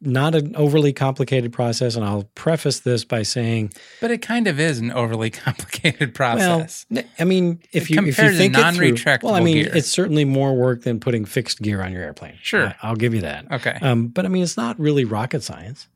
not 0.00 0.34
an 0.34 0.54
overly 0.56 0.92
complicated 0.92 1.52
process, 1.54 1.96
and 1.96 2.04
I'll 2.04 2.24
preface 2.34 2.80
this 2.80 3.02
by 3.04 3.22
saying, 3.22 3.72
But 4.00 4.10
it 4.10 4.18
kind 4.20 4.46
of 4.46 4.60
is 4.60 4.78
an 4.78 4.92
overly 4.92 5.30
complicated 5.44 6.14
process. 6.14 6.84
well, 6.90 7.02
I 7.18 7.24
mean, 7.24 7.60
if 7.72 7.90
you 7.90 7.98
if 8.06 8.18
you 8.18 8.30
think 8.32 8.54
it 8.56 8.74
through, 8.74 8.90
non-retractable 8.90 9.22
well, 9.24 9.34
I 9.34 9.40
mean, 9.40 9.64
gear. 9.64 9.72
it's 9.74 9.88
certainly 9.90 10.26
more 10.26 10.54
work 10.54 10.82
than 10.82 11.00
putting 11.00 11.24
fixed 11.24 11.62
gear 11.62 11.82
on 11.82 11.92
your 11.92 12.02
airplane. 12.02 12.34
Sure. 12.42 12.66
I- 12.68 12.76
I'll 12.82 12.94
give 12.96 13.14
you 13.14 13.22
that. 13.22 13.50
okay. 13.50 13.78
Um, 13.80 14.08
but 14.08 14.26
I 14.26 14.28
mean, 14.28 14.42
it's 14.42 14.56
not 14.58 14.78
really 14.78 15.04
rocket 15.06 15.42
science. 15.42 15.88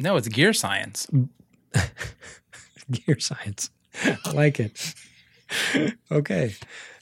no, 0.00 0.16
it's 0.16 0.28
gear 0.28 0.52
science. 0.52 1.06
Gear 2.90 3.18
science. 3.18 3.70
I 4.02 4.30
like 4.32 4.60
it. 4.60 4.94
okay. 6.10 6.54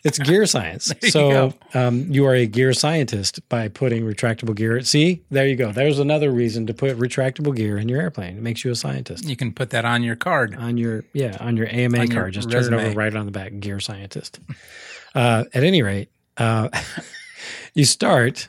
It's 0.07 0.21
gear 0.21 0.47
science. 0.47 0.93
you 1.03 1.11
so 1.11 1.53
um, 1.75 2.07
you 2.13 2.27
are 2.27 2.35
a 2.35 2.47
gear 2.47 2.73
scientist 2.73 3.47
by 3.49 3.67
putting 3.67 4.05
retractable 4.05 4.55
gear. 4.55 4.81
See, 4.83 5.25
there 5.31 5.49
you 5.49 5.57
go. 5.57 5.73
There's 5.73 5.99
another 5.99 6.31
reason 6.31 6.67
to 6.69 6.75
put 6.75 6.97
retractable 6.97 7.55
gear 7.57 7.77
in 7.77 7.89
your 7.89 8.01
airplane. 8.01 8.37
It 8.37 8.43
makes 8.43 8.65
you 8.65 8.71
a 8.71 8.77
scientist. 8.77 9.25
You 9.25 9.35
can 9.35 9.53
put 9.53 9.71
that 9.71 9.85
on 9.85 10.05
your 10.05 10.15
card. 10.15 10.55
On 10.55 10.77
your 10.77 11.03
yeah, 11.13 11.37
on 11.41 11.57
your 11.57 11.67
AMA 11.67 11.99
On 11.99 12.07
your 12.07 12.21
card, 12.21 12.35
just 12.35 12.51
turn 12.51 12.73
it 12.73 12.73
over 12.73 12.91
right 12.93 13.15
on 13.15 13.27
the 13.27 13.33
back. 13.33 13.59
Gear 13.59 13.81
scientist. 13.81 14.39
Uh, 15.13 15.45
at 15.53 15.65
any 15.65 15.83
rate, 15.83 16.09
uh, 16.37 16.69
you 17.75 17.85
start 17.85 18.49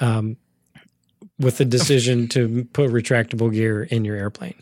um, 0.00 0.36
with 1.38 1.58
the 1.58 1.64
decision 1.76 2.28
to 2.28 2.64
put 2.72 2.90
retractable 2.90 3.52
gear 3.52 3.84
in 3.84 4.04
your 4.04 4.16
airplane. 4.16 4.54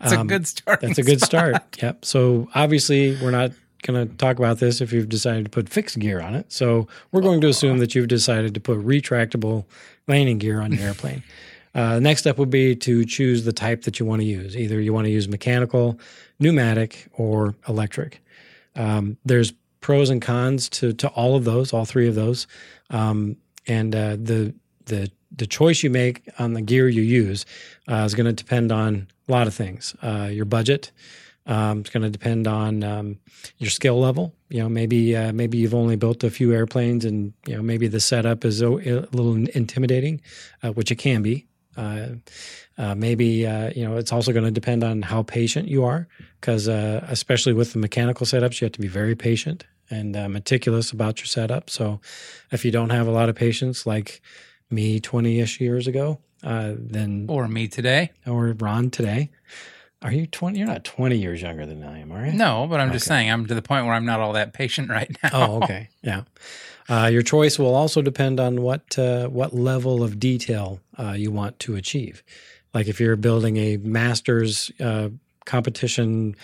That's 0.00 0.12
a 0.12 0.20
Um, 0.20 0.26
good 0.26 0.46
start. 0.46 0.80
That's 0.80 0.98
a 0.98 1.02
good 1.02 1.20
start. 1.22 1.56
yep. 1.82 2.04
So 2.04 2.48
obviously, 2.54 3.16
we're 3.22 3.30
not 3.30 3.52
going 3.82 4.08
to 4.08 4.14
talk 4.16 4.38
about 4.38 4.58
this 4.58 4.80
if 4.80 4.92
you've 4.92 5.08
decided 5.08 5.44
to 5.44 5.50
put 5.50 5.68
fixed 5.68 5.98
gear 5.98 6.20
on 6.20 6.34
it. 6.34 6.52
So 6.52 6.88
we're 7.12 7.22
going 7.22 7.40
to 7.42 7.48
assume 7.48 7.78
that 7.78 7.94
you've 7.94 8.08
decided 8.08 8.52
to 8.54 8.60
put 8.60 8.78
retractable 8.78 9.64
landing 10.08 10.38
gear 10.38 10.60
on 10.60 10.72
your 10.72 10.82
airplane. 10.82 11.22
Uh, 11.74 12.00
next 12.00 12.22
step 12.22 12.38
would 12.38 12.50
be 12.50 12.74
to 12.74 13.04
choose 13.04 13.44
the 13.44 13.52
type 13.52 13.82
that 13.82 14.00
you 14.00 14.06
want 14.06 14.20
to 14.20 14.26
use. 14.26 14.56
Either 14.56 14.80
you 14.80 14.92
want 14.92 15.04
to 15.04 15.10
use 15.10 15.28
mechanical, 15.28 16.00
pneumatic, 16.40 17.06
or 17.12 17.54
electric. 17.68 18.20
Um, 18.74 19.16
there's 19.24 19.52
pros 19.80 20.10
and 20.10 20.20
cons 20.20 20.68
to 20.70 20.92
to 20.94 21.08
all 21.08 21.36
of 21.36 21.44
those, 21.44 21.72
all 21.72 21.84
three 21.84 22.08
of 22.08 22.14
those, 22.16 22.48
um, 22.90 23.36
and 23.68 23.94
uh, 23.94 24.16
the 24.16 24.54
the 24.86 25.10
the 25.38 25.46
choice 25.46 25.82
you 25.82 25.90
make 25.90 26.28
on 26.38 26.52
the 26.52 26.62
gear 26.62 26.88
you 26.88 27.02
use 27.02 27.46
uh, 27.88 28.04
is 28.04 28.14
going 28.14 28.26
to 28.26 28.32
depend 28.32 28.70
on 28.70 29.08
a 29.28 29.32
lot 29.32 29.46
of 29.46 29.54
things. 29.54 29.94
Uh, 30.02 30.28
your 30.30 30.44
budget. 30.44 30.90
Um, 31.46 31.80
it's 31.80 31.88
going 31.88 32.02
to 32.02 32.10
depend 32.10 32.46
on 32.46 32.84
um, 32.84 33.18
your 33.56 33.70
skill 33.70 33.98
level. 33.98 34.34
You 34.50 34.62
know, 34.62 34.68
maybe 34.68 35.16
uh, 35.16 35.32
maybe 35.32 35.56
you've 35.56 35.74
only 35.74 35.96
built 35.96 36.22
a 36.22 36.30
few 36.30 36.52
airplanes, 36.52 37.06
and 37.06 37.32
you 37.46 37.56
know 37.56 37.62
maybe 37.62 37.88
the 37.88 38.00
setup 38.00 38.44
is 38.44 38.60
a, 38.60 38.68
little 38.68 39.34
intimidating, 39.34 40.20
uh, 40.62 40.72
which 40.72 40.90
it 40.90 40.96
can 40.96 41.22
be. 41.22 41.46
Uh, 41.74 42.08
uh, 42.76 42.94
maybe 42.94 43.26
you 43.26 43.88
know 43.88 43.96
it's 43.96 44.12
also 44.12 44.32
going 44.32 44.44
to 44.44 44.50
depend 44.50 44.84
on 44.84 45.00
how 45.00 45.22
patient 45.22 45.68
you 45.68 45.84
are, 45.84 46.06
because 46.38 46.68
especially 46.68 47.54
with 47.54 47.72
the 47.72 47.78
mechanical 47.78 48.26
setups, 48.26 48.60
you 48.60 48.66
have 48.66 48.72
to 48.72 48.80
be 48.80 48.88
very 48.88 49.14
patient 49.14 49.64
and 49.90 50.12
meticulous 50.30 50.92
about 50.92 51.18
your 51.18 51.26
setup. 51.26 51.70
So, 51.70 51.98
if 52.50 52.62
you 52.62 52.70
don't 52.70 52.90
have 52.90 53.06
a 53.06 53.10
lot 53.10 53.30
of 53.30 53.36
patience, 53.36 53.86
like 53.86 54.20
me 54.70 55.00
twenty 55.00 55.40
ish 55.40 55.60
years 55.60 55.86
ago, 55.86 56.18
uh, 56.42 56.74
then 56.76 57.26
or 57.28 57.48
me 57.48 57.68
today. 57.68 58.12
or 58.26 58.52
Ron 58.58 58.90
today, 58.90 59.30
are 60.02 60.12
you 60.12 60.26
twenty? 60.26 60.58
You're 60.58 60.68
not 60.68 60.84
twenty 60.84 61.16
years 61.16 61.42
younger 61.42 61.66
than 61.66 61.82
I 61.82 62.00
am, 62.00 62.12
are 62.12 62.26
you? 62.26 62.32
No, 62.32 62.66
but 62.68 62.80
I'm 62.80 62.92
just 62.92 63.06
saying 63.06 63.30
I'm 63.30 63.46
to 63.46 63.54
the 63.54 63.62
point 63.62 63.86
where 63.86 63.94
I'm 63.94 64.06
not 64.06 64.20
all 64.20 64.34
that 64.34 64.52
patient 64.52 64.88
right 64.98 65.10
now. 65.22 65.30
Oh, 65.32 65.62
okay. 65.62 65.88
Yeah. 66.02 66.22
Uh, 66.88 67.06
your 67.12 67.22
choice 67.22 67.58
will 67.58 67.74
also 67.74 68.00
depend 68.00 68.40
on 68.40 68.62
what 68.62 68.98
uh, 68.98 69.28
what 69.28 69.54
level 69.54 70.02
of 70.02 70.18
detail 70.18 70.80
uh, 70.98 71.12
you 71.12 71.30
want 71.30 71.58
to 71.60 71.76
achieve. 71.76 72.22
Like 72.72 72.86
if 72.88 73.00
you're 73.00 73.16
building 73.16 73.56
a 73.56 73.76
master's 73.78 74.70
uh, 74.80 75.08
competition 75.44 76.36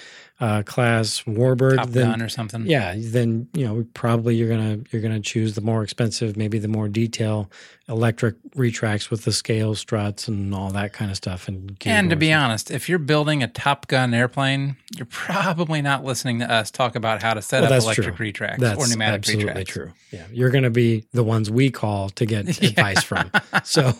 uh, 0.45 0.63
class 0.63 1.23
warbird, 1.27 1.77
Top 1.77 1.89
then 1.89 2.11
Gun 2.11 2.23
or 2.23 2.29
something. 2.29 2.67
yeah, 2.67 2.95
then 2.99 3.49
you 3.55 3.65
know 3.67 3.87
probably 3.95 4.35
you're 4.37 4.49
gonna 4.49 4.79
you're 4.91 5.01
gonna 5.01 5.21
choose 5.21 5.55
the 5.55 5.61
more 5.63 5.83
expensive, 5.83 6.37
maybe 6.37 6.59
the 6.59 6.69
more 6.69 6.89
detail 6.89 7.51
electric 7.89 8.35
retracts 8.55 9.11
with 9.11 9.25
the 9.25 9.33
scale 9.33 9.75
struts 9.75 10.27
and 10.29 10.55
all 10.55 10.71
that 10.71 10.93
kind 10.93 11.11
of 11.11 11.17
stuff. 11.17 11.49
And 11.49 11.77
And 11.87 12.11
to 12.11 12.17
be 12.17 12.33
honest, 12.33 12.71
if 12.71 12.89
you're 12.89 12.99
building 12.99 13.43
a 13.43 13.49
Top 13.49 13.87
Gun 13.89 14.13
airplane, 14.15 14.77
you're 14.97 15.07
probably 15.07 15.81
not 15.83 16.05
listening 16.05 16.39
to 16.41 16.51
us 16.51 16.71
talk 16.71 16.95
about 16.97 17.23
how 17.23 17.35
to 17.35 17.43
set 17.43 17.63
Well, 17.63 17.73
up 17.73 17.83
electric 17.83 18.17
true. 18.17 18.27
retracts 18.27 18.61
That's 18.61 18.79
or 18.79 18.89
pneumatic 18.89 19.19
absolutely 19.21 19.45
retracts. 19.47 19.73
true. 19.73 19.93
Yeah, 20.13 20.27
you're 20.33 20.51
going 20.51 20.65
to 20.65 20.71
be 20.71 21.05
the 21.13 21.25
ones 21.25 21.51
we 21.51 21.71
call 21.71 22.09
to 22.11 22.27
get 22.27 22.47
Yeah. 22.63 22.69
advice 22.71 23.03
from. 23.03 23.31
So 23.65 23.93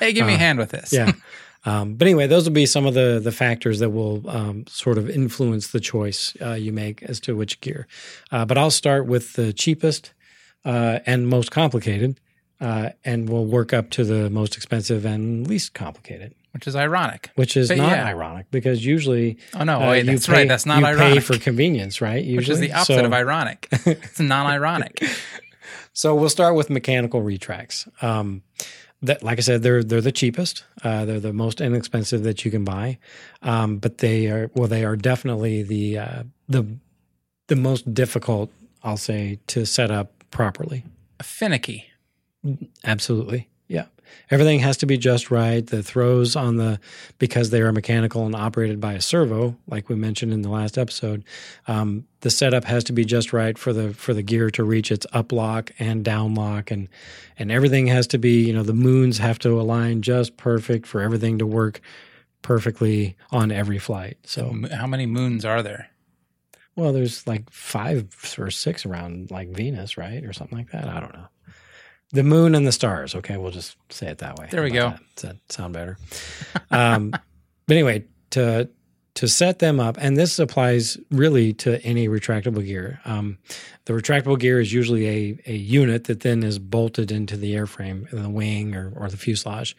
Hey, 0.00 0.12
give 0.12 0.26
me 0.26 0.32
a 0.32 0.36
Uh, 0.36 0.38
hand 0.38 0.58
with 0.58 0.70
this. 0.70 0.92
yeah. 0.92 1.12
Um, 1.64 1.94
but 1.94 2.06
anyway, 2.06 2.26
those 2.26 2.44
will 2.44 2.54
be 2.54 2.66
some 2.66 2.86
of 2.86 2.94
the 2.94 3.20
the 3.22 3.32
factors 3.32 3.80
that 3.80 3.90
will 3.90 4.28
um, 4.30 4.66
sort 4.66 4.96
of 4.98 5.10
influence 5.10 5.68
the 5.68 5.80
choice 5.80 6.34
uh, 6.40 6.52
you 6.54 6.72
make 6.72 7.02
as 7.02 7.20
to 7.20 7.36
which 7.36 7.60
gear. 7.60 7.86
Uh, 8.32 8.44
but 8.46 8.56
I'll 8.56 8.70
start 8.70 9.06
with 9.06 9.34
the 9.34 9.52
cheapest 9.52 10.12
uh, 10.64 11.00
and 11.06 11.28
most 11.28 11.50
complicated, 11.50 12.18
uh, 12.60 12.90
and 13.04 13.28
we'll 13.28 13.44
work 13.46 13.72
up 13.74 13.90
to 13.90 14.04
the 14.04 14.30
most 14.30 14.56
expensive 14.56 15.04
and 15.04 15.46
least 15.46 15.74
complicated, 15.74 16.34
Which 16.52 16.66
is 16.66 16.74
ironic. 16.76 17.30
which 17.34 17.56
is 17.58 17.68
But 17.68 17.76
not 17.78 17.90
yeah. 17.92 18.06
ironic 18.06 18.46
because 18.50 18.84
usually 18.84 19.36
Oh 19.54 19.64
no, 19.64 19.80
uh, 19.82 19.90
wait, 19.90 20.06
that's 20.06 20.26
pay, 20.26 20.32
right. 20.32 20.48
That's 20.48 20.64
not 20.66 20.80
you 20.80 20.86
ironic. 20.86 21.14
pay 21.14 21.20
for 21.20 21.38
convenience, 21.38 22.00
right? 22.00 22.24
Usually, 22.24 22.36
which 22.38 22.48
is 22.48 22.60
the 22.60 22.72
opposite 22.72 23.00
So- 23.00 23.04
of 23.04 23.12
ironic. 23.12 23.68
It's 23.86 24.20
non-ironic. 24.20 25.02
So 25.92 26.14
we'll 26.14 26.28
start 26.30 26.54
with 26.54 26.70
mechanical 26.70 27.20
retracts. 27.20 27.86
Um, 28.00 28.42
that, 29.02 29.22
like 29.22 29.38
I 29.38 29.42
said, 29.42 29.62
they're 29.62 29.82
they're 29.82 30.00
the 30.00 30.12
cheapest. 30.12 30.64
Uh, 30.82 31.04
they're 31.04 31.20
the 31.20 31.32
most 31.32 31.60
inexpensive 31.60 32.22
that 32.24 32.44
you 32.44 32.50
can 32.50 32.64
buy, 32.64 32.98
um, 33.42 33.78
but 33.78 33.98
they 33.98 34.26
are 34.28 34.50
well, 34.54 34.68
they 34.68 34.84
are 34.84 34.96
definitely 34.96 35.62
the 35.62 35.98
uh, 35.98 36.22
the 36.48 36.66
the 37.48 37.56
most 37.56 37.92
difficult. 37.94 38.50
I'll 38.82 38.96
say 38.96 39.38
to 39.48 39.66
set 39.66 39.90
up 39.90 40.12
properly. 40.30 40.84
Finicky. 41.22 41.84
Absolutely. 42.84 43.48
Everything 44.30 44.60
has 44.60 44.76
to 44.78 44.86
be 44.86 44.96
just 44.96 45.30
right. 45.30 45.66
The 45.66 45.82
throws 45.82 46.36
on 46.36 46.56
the 46.56 46.78
because 47.18 47.50
they 47.50 47.60
are 47.60 47.72
mechanical 47.72 48.26
and 48.26 48.34
operated 48.34 48.80
by 48.80 48.94
a 48.94 49.00
servo, 49.00 49.56
like 49.66 49.88
we 49.88 49.94
mentioned 49.96 50.32
in 50.32 50.42
the 50.42 50.48
last 50.48 50.78
episode. 50.78 51.24
Um, 51.66 52.06
the 52.20 52.30
setup 52.30 52.64
has 52.64 52.84
to 52.84 52.92
be 52.92 53.04
just 53.04 53.32
right 53.32 53.56
for 53.56 53.72
the 53.72 53.94
for 53.94 54.14
the 54.14 54.22
gear 54.22 54.50
to 54.50 54.64
reach 54.64 54.92
its 54.92 55.06
up 55.12 55.32
lock 55.32 55.72
and 55.78 56.04
down 56.04 56.34
lock, 56.34 56.70
and 56.70 56.88
and 57.38 57.50
everything 57.50 57.86
has 57.88 58.06
to 58.08 58.18
be 58.18 58.42
you 58.46 58.52
know 58.52 58.62
the 58.62 58.74
moons 58.74 59.18
have 59.18 59.38
to 59.40 59.60
align 59.60 60.02
just 60.02 60.36
perfect 60.36 60.86
for 60.86 61.00
everything 61.00 61.38
to 61.38 61.46
work 61.46 61.80
perfectly 62.42 63.16
on 63.30 63.50
every 63.52 63.78
flight. 63.78 64.16
So 64.24 64.54
How 64.72 64.86
many 64.86 65.06
moons 65.06 65.44
are 65.44 65.62
there? 65.62 65.88
well, 66.76 66.92
there's 66.94 67.26
like 67.26 67.50
five 67.50 68.06
or 68.38 68.50
six 68.50 68.86
around 68.86 69.30
like 69.30 69.48
Venus, 69.50 69.98
right, 69.98 70.24
or 70.24 70.32
something 70.32 70.56
like 70.56 70.70
that. 70.70 70.88
I 70.88 71.00
don't 71.00 71.12
know. 71.12 71.26
The 72.12 72.22
moon 72.24 72.54
and 72.54 72.66
the 72.66 72.72
stars. 72.72 73.14
Okay, 73.14 73.36
we'll 73.36 73.52
just 73.52 73.76
say 73.88 74.08
it 74.08 74.18
that 74.18 74.36
way. 74.36 74.48
There 74.50 74.62
we 74.62 74.70
How 74.70 74.74
go. 74.74 74.90
that? 74.90 75.00
Does 75.16 75.22
that 75.22 75.52
sound 75.52 75.74
better? 75.74 75.96
um, 76.70 77.10
but 77.66 77.76
anyway, 77.76 78.04
to 78.30 78.68
to 79.14 79.28
set 79.28 79.58
them 79.58 79.80
up, 79.80 79.96
and 80.00 80.16
this 80.16 80.38
applies 80.38 80.96
really 81.10 81.52
to 81.54 81.82
any 81.84 82.08
retractable 82.08 82.64
gear. 82.64 83.00
Um, 83.04 83.38
the 83.84 83.92
retractable 83.92 84.38
gear 84.38 84.60
is 84.60 84.72
usually 84.72 85.08
a 85.08 85.38
a 85.46 85.54
unit 85.54 86.04
that 86.04 86.20
then 86.20 86.42
is 86.42 86.58
bolted 86.58 87.12
into 87.12 87.36
the 87.36 87.54
airframe, 87.54 88.08
the 88.10 88.28
wing 88.28 88.74
or 88.74 88.92
or 88.96 89.08
the 89.08 89.16
fuselage. 89.16 89.76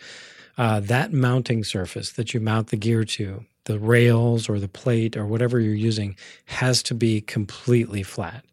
Uh, 0.58 0.80
that 0.82 1.12
mounting 1.14 1.64
surface 1.64 2.12
that 2.12 2.34
you 2.34 2.40
mount 2.40 2.68
the 2.68 2.78
gear 2.78 3.04
to, 3.06 3.46
the 3.66 3.80
rails 3.80 4.50
or 4.50 4.60
the 4.60 4.68
plate 4.68 5.16
or 5.16 5.26
whatever 5.26 5.60
you're 5.60 5.74
using, 5.74 6.16
has 6.46 6.82
to 6.84 6.94
be 6.94 7.22
completely 7.22 8.04
flat. 8.04 8.46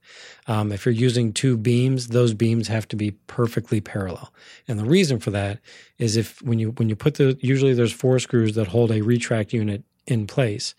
Um, 0.46 0.72
if 0.72 0.86
you're 0.86 0.92
using 0.94 1.32
two 1.32 1.56
beams, 1.56 2.08
those 2.08 2.34
beams 2.34 2.68
have 2.68 2.88
to 2.88 2.96
be 2.96 3.12
perfectly 3.26 3.80
parallel. 3.80 4.32
And 4.66 4.78
the 4.78 4.84
reason 4.84 5.18
for 5.18 5.30
that 5.30 5.60
is 5.98 6.16
if 6.16 6.40
when 6.42 6.58
you 6.58 6.70
when 6.72 6.88
you 6.88 6.96
put 6.96 7.14
the 7.14 7.38
usually 7.40 7.74
there's 7.74 7.92
four 7.92 8.18
screws 8.18 8.54
that 8.54 8.68
hold 8.68 8.90
a 8.90 9.02
retract 9.02 9.52
unit 9.52 9.84
in 10.06 10.26
place. 10.26 10.74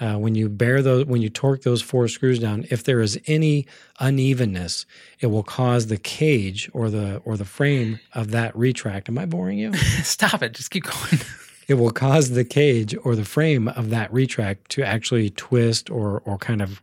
Uh, 0.00 0.14
when 0.14 0.34
you 0.34 0.48
bear 0.48 0.80
those, 0.80 1.04
when 1.04 1.20
you 1.20 1.28
torque 1.28 1.62
those 1.62 1.82
four 1.82 2.08
screws 2.08 2.38
down, 2.38 2.64
if 2.70 2.84
there 2.84 3.02
is 3.02 3.20
any 3.26 3.66
unevenness, 4.00 4.86
it 5.20 5.26
will 5.26 5.42
cause 5.42 5.88
the 5.88 5.98
cage 5.98 6.70
or 6.72 6.88
the 6.88 7.18
or 7.26 7.36
the 7.36 7.44
frame 7.44 8.00
of 8.14 8.30
that 8.30 8.56
retract. 8.56 9.10
Am 9.10 9.18
I 9.18 9.26
boring 9.26 9.58
you? 9.58 9.74
Stop 10.02 10.42
it. 10.42 10.54
Just 10.54 10.70
keep 10.70 10.84
going. 10.84 11.20
it 11.70 11.74
will 11.74 11.92
cause 11.92 12.30
the 12.30 12.44
cage 12.44 12.96
or 13.04 13.14
the 13.14 13.24
frame 13.24 13.68
of 13.68 13.90
that 13.90 14.12
retract 14.12 14.70
to 14.72 14.84
actually 14.84 15.30
twist 15.30 15.88
or 15.88 16.20
or 16.26 16.36
kind 16.36 16.60
of 16.60 16.82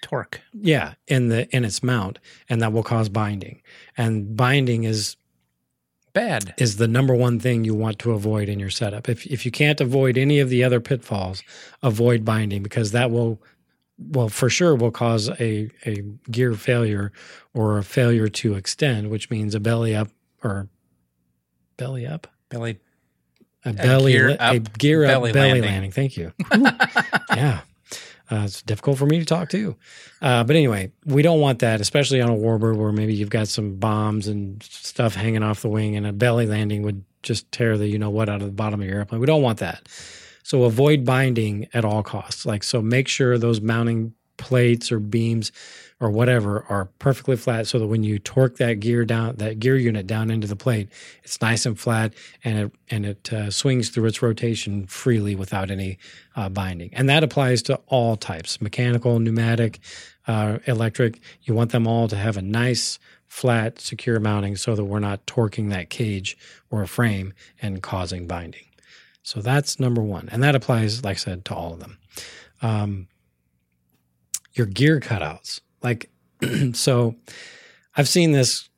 Torque. 0.00 0.40
yeah 0.54 0.94
in 1.08 1.28
the 1.28 1.48
in 1.54 1.64
its 1.64 1.82
mount, 1.82 2.20
and 2.48 2.62
that 2.62 2.72
will 2.72 2.84
cause 2.84 3.08
binding. 3.08 3.60
And 3.96 4.36
binding 4.36 4.84
is 4.84 5.16
Bad. 6.12 6.54
is 6.58 6.76
the 6.76 6.86
number 6.86 7.14
one 7.14 7.40
thing 7.40 7.64
you 7.64 7.74
want 7.74 7.98
to 7.98 8.12
avoid 8.12 8.48
in 8.48 8.60
your 8.60 8.70
setup. 8.70 9.08
If 9.08 9.26
if 9.26 9.44
you 9.44 9.50
can't 9.50 9.80
avoid 9.80 10.16
any 10.16 10.38
of 10.38 10.48
the 10.48 10.62
other 10.62 10.80
pitfalls, 10.80 11.42
avoid 11.82 12.24
binding 12.24 12.62
because 12.62 12.92
that 12.92 13.10
will 13.10 13.42
well 13.98 14.28
for 14.28 14.48
sure 14.48 14.76
will 14.76 14.92
cause 14.92 15.28
a 15.40 15.70
a 15.84 16.02
gear 16.30 16.54
failure 16.54 17.10
or 17.52 17.78
a 17.78 17.82
failure 17.82 18.28
to 18.28 18.54
extend, 18.54 19.10
which 19.10 19.28
means 19.28 19.56
a 19.56 19.60
belly 19.60 19.96
up 19.96 20.08
or 20.44 20.68
belly 21.76 22.06
up 22.06 22.28
Billy. 22.48 22.78
A 23.64 23.72
belly 23.72 24.12
gear 24.12 24.36
up 24.38 24.54
a 24.54 24.58
gear 24.60 25.02
belly 25.02 25.30
up 25.30 25.34
belly 25.34 25.60
landing. 25.60 25.70
landing. 25.70 25.90
Thank 25.92 26.16
you. 26.16 26.32
Yeah. 27.36 27.60
Uh, 28.30 28.42
it's 28.44 28.60
difficult 28.62 28.98
for 28.98 29.06
me 29.06 29.18
to 29.18 29.24
talk 29.24 29.48
too. 29.48 29.74
Uh, 30.20 30.44
but 30.44 30.54
anyway, 30.54 30.92
we 31.06 31.22
don't 31.22 31.40
want 31.40 31.60
that, 31.60 31.80
especially 31.80 32.20
on 32.20 32.28
a 32.28 32.34
warbird 32.34 32.76
where 32.76 32.92
maybe 32.92 33.14
you've 33.14 33.30
got 33.30 33.48
some 33.48 33.76
bombs 33.76 34.28
and 34.28 34.62
stuff 34.62 35.14
hanging 35.14 35.42
off 35.42 35.62
the 35.62 35.68
wing 35.68 35.96
and 35.96 36.06
a 36.06 36.12
belly 36.12 36.44
landing 36.44 36.82
would 36.82 37.04
just 37.22 37.50
tear 37.52 37.78
the 37.78 37.86
you 37.88 37.98
know 37.98 38.10
what 38.10 38.28
out 38.28 38.42
of 38.42 38.46
the 38.46 38.52
bottom 38.52 38.80
of 38.80 38.86
your 38.86 38.98
airplane. 38.98 39.20
We 39.20 39.26
don't 39.26 39.42
want 39.42 39.58
that. 39.60 39.88
So 40.42 40.64
avoid 40.64 41.04
binding 41.04 41.68
at 41.72 41.84
all 41.84 42.02
costs. 42.02 42.44
Like 42.44 42.62
so 42.62 42.82
make 42.82 43.08
sure 43.08 43.38
those 43.38 43.60
mounting 43.60 44.14
plates 44.38 44.90
or 44.90 44.98
beams 44.98 45.52
or 46.00 46.10
whatever 46.10 46.64
are 46.68 46.86
perfectly 46.98 47.36
flat 47.36 47.66
so 47.66 47.78
that 47.78 47.86
when 47.88 48.04
you 48.04 48.18
torque 48.18 48.56
that 48.56 48.74
gear 48.74 49.04
down 49.04 49.34
that 49.36 49.58
gear 49.58 49.76
unit 49.76 50.06
down 50.06 50.30
into 50.30 50.46
the 50.46 50.56
plate 50.56 50.88
it's 51.24 51.40
nice 51.42 51.66
and 51.66 51.78
flat 51.78 52.14
and 52.44 52.58
it 52.58 52.72
and 52.90 53.04
it 53.04 53.32
uh, 53.32 53.50
swings 53.50 53.90
through 53.90 54.06
its 54.06 54.22
rotation 54.22 54.86
freely 54.86 55.34
without 55.34 55.70
any 55.70 55.98
uh, 56.36 56.48
binding. 56.48 56.90
And 56.94 57.08
that 57.08 57.24
applies 57.24 57.62
to 57.62 57.80
all 57.86 58.16
types 58.16 58.60
mechanical 58.60 59.18
pneumatic 59.18 59.80
uh, 60.26 60.58
electric. 60.66 61.20
You 61.42 61.54
want 61.54 61.72
them 61.72 61.86
all 61.86 62.06
to 62.08 62.16
have 62.16 62.36
a 62.36 62.42
nice 62.42 62.98
flat 63.26 63.80
secure 63.80 64.20
mounting 64.20 64.56
so 64.56 64.74
that 64.74 64.84
we're 64.84 65.00
not 65.00 65.26
torquing 65.26 65.70
that 65.70 65.90
cage 65.90 66.36
or 66.70 66.82
a 66.82 66.88
frame 66.88 67.34
and 67.60 67.82
causing 67.82 68.26
binding. 68.26 68.64
So 69.22 69.40
that's 69.40 69.78
number 69.78 70.00
one. 70.00 70.28
And 70.30 70.42
that 70.42 70.54
applies 70.54 71.04
like 71.04 71.16
i 71.16 71.18
said 71.18 71.44
to 71.46 71.54
all 71.54 71.74
of 71.74 71.80
them. 71.80 71.98
Um, 72.62 73.08
your 74.58 74.66
gear 74.66 75.00
cutouts. 75.00 75.60
Like 75.82 76.10
so 76.72 77.16
i've 77.96 78.08
seen 78.08 78.30
this 78.30 78.68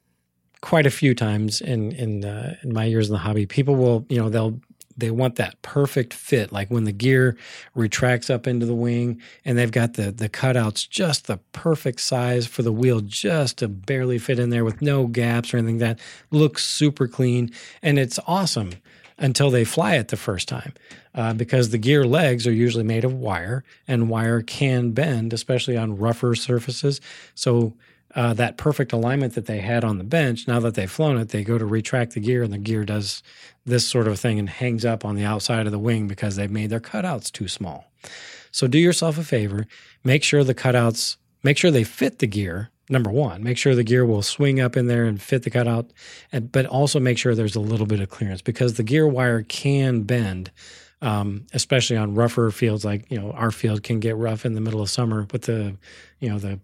quite 0.60 0.86
a 0.86 0.90
few 0.90 1.14
times 1.14 1.60
in 1.60 1.92
in 1.92 2.24
uh, 2.24 2.56
in 2.62 2.72
my 2.72 2.84
years 2.84 3.08
in 3.08 3.12
the 3.12 3.18
hobby. 3.18 3.46
People 3.46 3.76
will 3.76 4.06
you 4.08 4.18
know 4.18 4.28
they'll 4.28 4.60
they 4.96 5.10
want 5.10 5.36
that 5.36 5.60
perfect 5.62 6.12
fit. 6.12 6.52
Like 6.52 6.70
when 6.70 6.84
the 6.84 6.92
gear 6.92 7.36
retracts 7.74 8.28
up 8.28 8.46
into 8.46 8.66
the 8.66 8.74
wing 8.74 9.20
and 9.44 9.56
they've 9.56 9.72
got 9.72 9.94
the 9.94 10.10
the 10.10 10.28
cutouts 10.28 10.88
just 10.88 11.26
the 11.26 11.38
perfect 11.52 12.00
size 12.00 12.46
for 12.46 12.62
the 12.62 12.72
wheel 12.72 13.00
just 13.00 13.58
to 13.58 13.68
barely 13.68 14.18
fit 14.18 14.38
in 14.38 14.50
there 14.50 14.64
with 14.64 14.82
no 14.82 15.06
gaps 15.06 15.54
or 15.54 15.58
anything 15.58 15.78
that. 15.78 15.98
Looks 16.30 16.64
super 16.64 17.08
clean 17.08 17.50
and 17.82 17.98
it's 17.98 18.18
awesome 18.26 18.72
until 19.20 19.50
they 19.50 19.64
fly 19.64 19.94
it 19.96 20.08
the 20.08 20.16
first 20.16 20.48
time 20.48 20.72
uh, 21.14 21.32
because 21.34 21.68
the 21.68 21.78
gear 21.78 22.04
legs 22.04 22.46
are 22.46 22.52
usually 22.52 22.82
made 22.82 23.04
of 23.04 23.14
wire 23.14 23.62
and 23.86 24.08
wire 24.08 24.42
can 24.42 24.90
bend 24.90 25.32
especially 25.32 25.76
on 25.76 25.96
rougher 25.96 26.34
surfaces. 26.34 27.00
So 27.34 27.74
uh, 28.14 28.34
that 28.34 28.56
perfect 28.56 28.92
alignment 28.92 29.34
that 29.34 29.46
they 29.46 29.60
had 29.60 29.84
on 29.84 29.98
the 29.98 30.04
bench 30.04 30.48
now 30.48 30.58
that 30.58 30.74
they've 30.74 30.90
flown 30.90 31.16
it 31.16 31.28
they 31.28 31.44
go 31.44 31.58
to 31.58 31.64
retract 31.64 32.14
the 32.14 32.20
gear 32.20 32.42
and 32.42 32.52
the 32.52 32.58
gear 32.58 32.84
does 32.84 33.22
this 33.64 33.86
sort 33.86 34.08
of 34.08 34.18
thing 34.18 34.38
and 34.38 34.50
hangs 34.50 34.84
up 34.84 35.04
on 35.04 35.14
the 35.14 35.24
outside 35.24 35.66
of 35.66 35.72
the 35.72 35.78
wing 35.78 36.08
because 36.08 36.34
they've 36.34 36.50
made 36.50 36.70
their 36.70 36.80
cutouts 36.80 37.30
too 37.30 37.46
small. 37.46 37.84
So 38.50 38.66
do 38.66 38.78
yourself 38.78 39.16
a 39.18 39.22
favor 39.22 39.66
make 40.02 40.24
sure 40.24 40.42
the 40.42 40.54
cutouts 40.54 41.18
make 41.42 41.58
sure 41.58 41.70
they 41.70 41.84
fit 41.84 42.18
the 42.18 42.26
gear 42.26 42.70
number 42.90 43.10
one 43.10 43.42
make 43.42 43.56
sure 43.56 43.74
the 43.74 43.84
gear 43.84 44.04
will 44.04 44.22
swing 44.22 44.60
up 44.60 44.76
in 44.76 44.86
there 44.86 45.04
and 45.04 45.22
fit 45.22 45.42
the 45.42 45.50
cutout 45.50 45.90
and, 46.32 46.50
but 46.52 46.66
also 46.66 47.00
make 47.00 47.18
sure 47.18 47.34
there's 47.34 47.56
a 47.56 47.60
little 47.60 47.86
bit 47.86 48.00
of 48.00 48.08
clearance 48.08 48.42
because 48.42 48.74
the 48.74 48.82
gear 48.82 49.06
wire 49.06 49.42
can 49.42 50.02
bend 50.02 50.50
um, 51.02 51.46
especially 51.54 51.96
on 51.96 52.14
rougher 52.14 52.50
fields 52.50 52.84
like 52.84 53.10
you 53.10 53.18
know 53.18 53.32
our 53.32 53.50
field 53.50 53.82
can 53.82 54.00
get 54.00 54.16
rough 54.16 54.44
in 54.44 54.54
the 54.54 54.60
middle 54.60 54.82
of 54.82 54.90
summer 54.90 55.26
with 55.32 55.42
the 55.42 55.76
you 56.18 56.28
know 56.28 56.38
the 56.38 56.58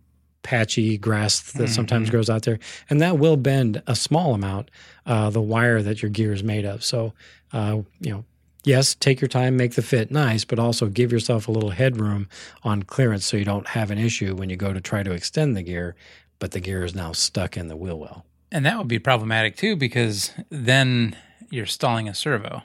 patchy 0.46 0.96
grass 0.96 1.52
that 1.52 1.68
sometimes 1.68 2.08
grows 2.08 2.30
out 2.30 2.42
there 2.42 2.60
and 2.88 3.00
that 3.00 3.18
will 3.18 3.36
bend 3.36 3.82
a 3.88 3.96
small 3.96 4.32
amount 4.32 4.70
uh, 5.04 5.28
the 5.28 5.42
wire 5.42 5.82
that 5.82 6.02
your 6.02 6.08
gear 6.08 6.32
is 6.32 6.44
made 6.44 6.64
of. 6.64 6.84
So 6.84 7.14
uh, 7.52 7.80
you 8.00 8.12
know 8.12 8.24
yes 8.66 8.94
take 8.94 9.20
your 9.22 9.28
time 9.28 9.56
make 9.56 9.74
the 9.74 9.82
fit 9.82 10.10
nice 10.10 10.44
but 10.44 10.58
also 10.58 10.86
give 10.88 11.10
yourself 11.12 11.48
a 11.48 11.50
little 11.52 11.70
headroom 11.70 12.28
on 12.62 12.82
clearance 12.82 13.24
so 13.24 13.36
you 13.38 13.44
don't 13.44 13.68
have 13.68 13.90
an 13.90 13.96
issue 13.98 14.34
when 14.34 14.50
you 14.50 14.56
go 14.56 14.72
to 14.74 14.80
try 14.80 15.02
to 15.02 15.12
extend 15.12 15.56
the 15.56 15.62
gear 15.62 15.96
but 16.38 16.50
the 16.50 16.60
gear 16.60 16.84
is 16.84 16.94
now 16.94 17.12
stuck 17.12 17.56
in 17.56 17.68
the 17.68 17.76
wheel 17.76 17.98
well 17.98 18.26
And 18.52 18.66
that 18.66 18.76
would 18.78 18.88
be 18.88 18.98
problematic 18.98 19.56
too 19.56 19.76
because 19.76 20.32
then 20.50 21.16
you're 21.50 21.66
stalling 21.66 22.08
a 22.08 22.14
servo. 22.14 22.62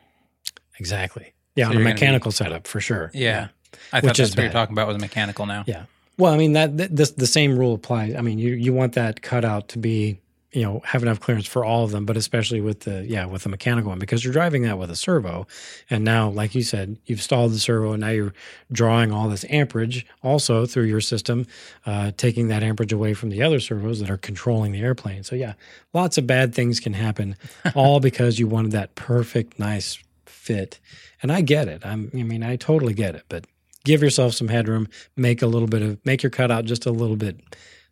exactly 0.79 1.33
yeah 1.55 1.65
So 1.65 1.69
on 1.71 1.75
a 1.77 1.79
you're 1.79 1.87
be- 1.87 1.93
mechanical 1.93 2.31
setup 2.31 2.67
for 2.67 2.81
sure 2.81 3.11
Yeah. 3.13 3.47
I 3.93 3.97
Which 3.97 4.03
thought 4.03 4.19
is 4.19 4.29
that's 4.29 4.37
what 4.37 4.43
you're 4.43 4.51
talking 4.51 4.73
about 4.73 4.87
with 4.87 4.97
a 4.97 4.99
mechanical 4.99 5.45
now. 5.45 5.63
Yeah. 5.65 5.85
Well, 6.17 6.33
I 6.33 6.37
mean 6.37 6.53
that, 6.53 6.77
that 6.77 6.95
this 6.95 7.11
the 7.11 7.25
same 7.25 7.57
rule 7.57 7.73
applies. 7.73 8.15
I 8.15 8.21
mean, 8.21 8.37
you 8.37 8.53
you 8.53 8.73
want 8.73 8.93
that 8.93 9.21
cutout 9.21 9.69
to 9.69 9.79
be 9.79 10.19
you 10.51 10.63
know 10.63 10.81
have 10.83 11.01
enough 11.01 11.19
clearance 11.19 11.47
for 11.47 11.63
all 11.63 11.83
of 11.83 11.91
them, 11.91 12.05
but 12.05 12.17
especially 12.17 12.61
with 12.61 12.81
the 12.81 13.05
yeah 13.05 13.25
with 13.25 13.43
the 13.43 13.49
mechanical 13.49 13.89
one 13.89 13.99
because 13.99 14.23
you're 14.23 14.33
driving 14.33 14.63
that 14.63 14.77
with 14.77 14.91
a 14.91 14.95
servo, 14.95 15.47
and 15.89 16.03
now 16.03 16.29
like 16.29 16.55
you 16.55 16.63
said, 16.63 16.97
you've 17.05 17.21
stalled 17.21 17.51
the 17.51 17.59
servo, 17.59 17.93
and 17.93 18.01
now 18.01 18.09
you're 18.09 18.33
drawing 18.71 19.11
all 19.11 19.29
this 19.29 19.45
amperage 19.49 20.05
also 20.23 20.65
through 20.65 20.85
your 20.85 21.01
system, 21.01 21.47
uh, 21.85 22.11
taking 22.17 22.47
that 22.49 22.63
amperage 22.63 22.93
away 22.93 23.13
from 23.13 23.29
the 23.29 23.41
other 23.41 23.59
servos 23.59 23.99
that 23.99 24.09
are 24.09 24.17
controlling 24.17 24.71
the 24.71 24.81
airplane. 24.81 25.23
So 25.23 25.35
yeah, 25.35 25.53
lots 25.93 26.17
of 26.17 26.27
bad 26.27 26.53
things 26.53 26.79
can 26.79 26.93
happen, 26.93 27.35
all 27.75 27.99
because 27.99 28.39
you 28.39 28.47
wanted 28.47 28.71
that 28.71 28.95
perfect 28.95 29.59
nice 29.59 29.99
fit. 30.25 30.79
And 31.21 31.31
I 31.31 31.41
get 31.41 31.67
it. 31.67 31.85
I'm, 31.85 32.09
I 32.13 32.23
mean, 32.23 32.43
I 32.43 32.55
totally 32.55 32.93
get 32.93 33.15
it. 33.15 33.23
But 33.29 33.45
give 33.83 34.01
yourself 34.01 34.33
some 34.33 34.47
headroom. 34.47 34.87
Make 35.15 35.41
a 35.41 35.47
little 35.47 35.67
bit 35.67 35.81
of 35.81 36.03
make 36.05 36.23
your 36.23 36.29
cutout 36.29 36.65
just 36.65 36.85
a 36.85 36.91
little 36.91 37.15
bit, 37.15 37.39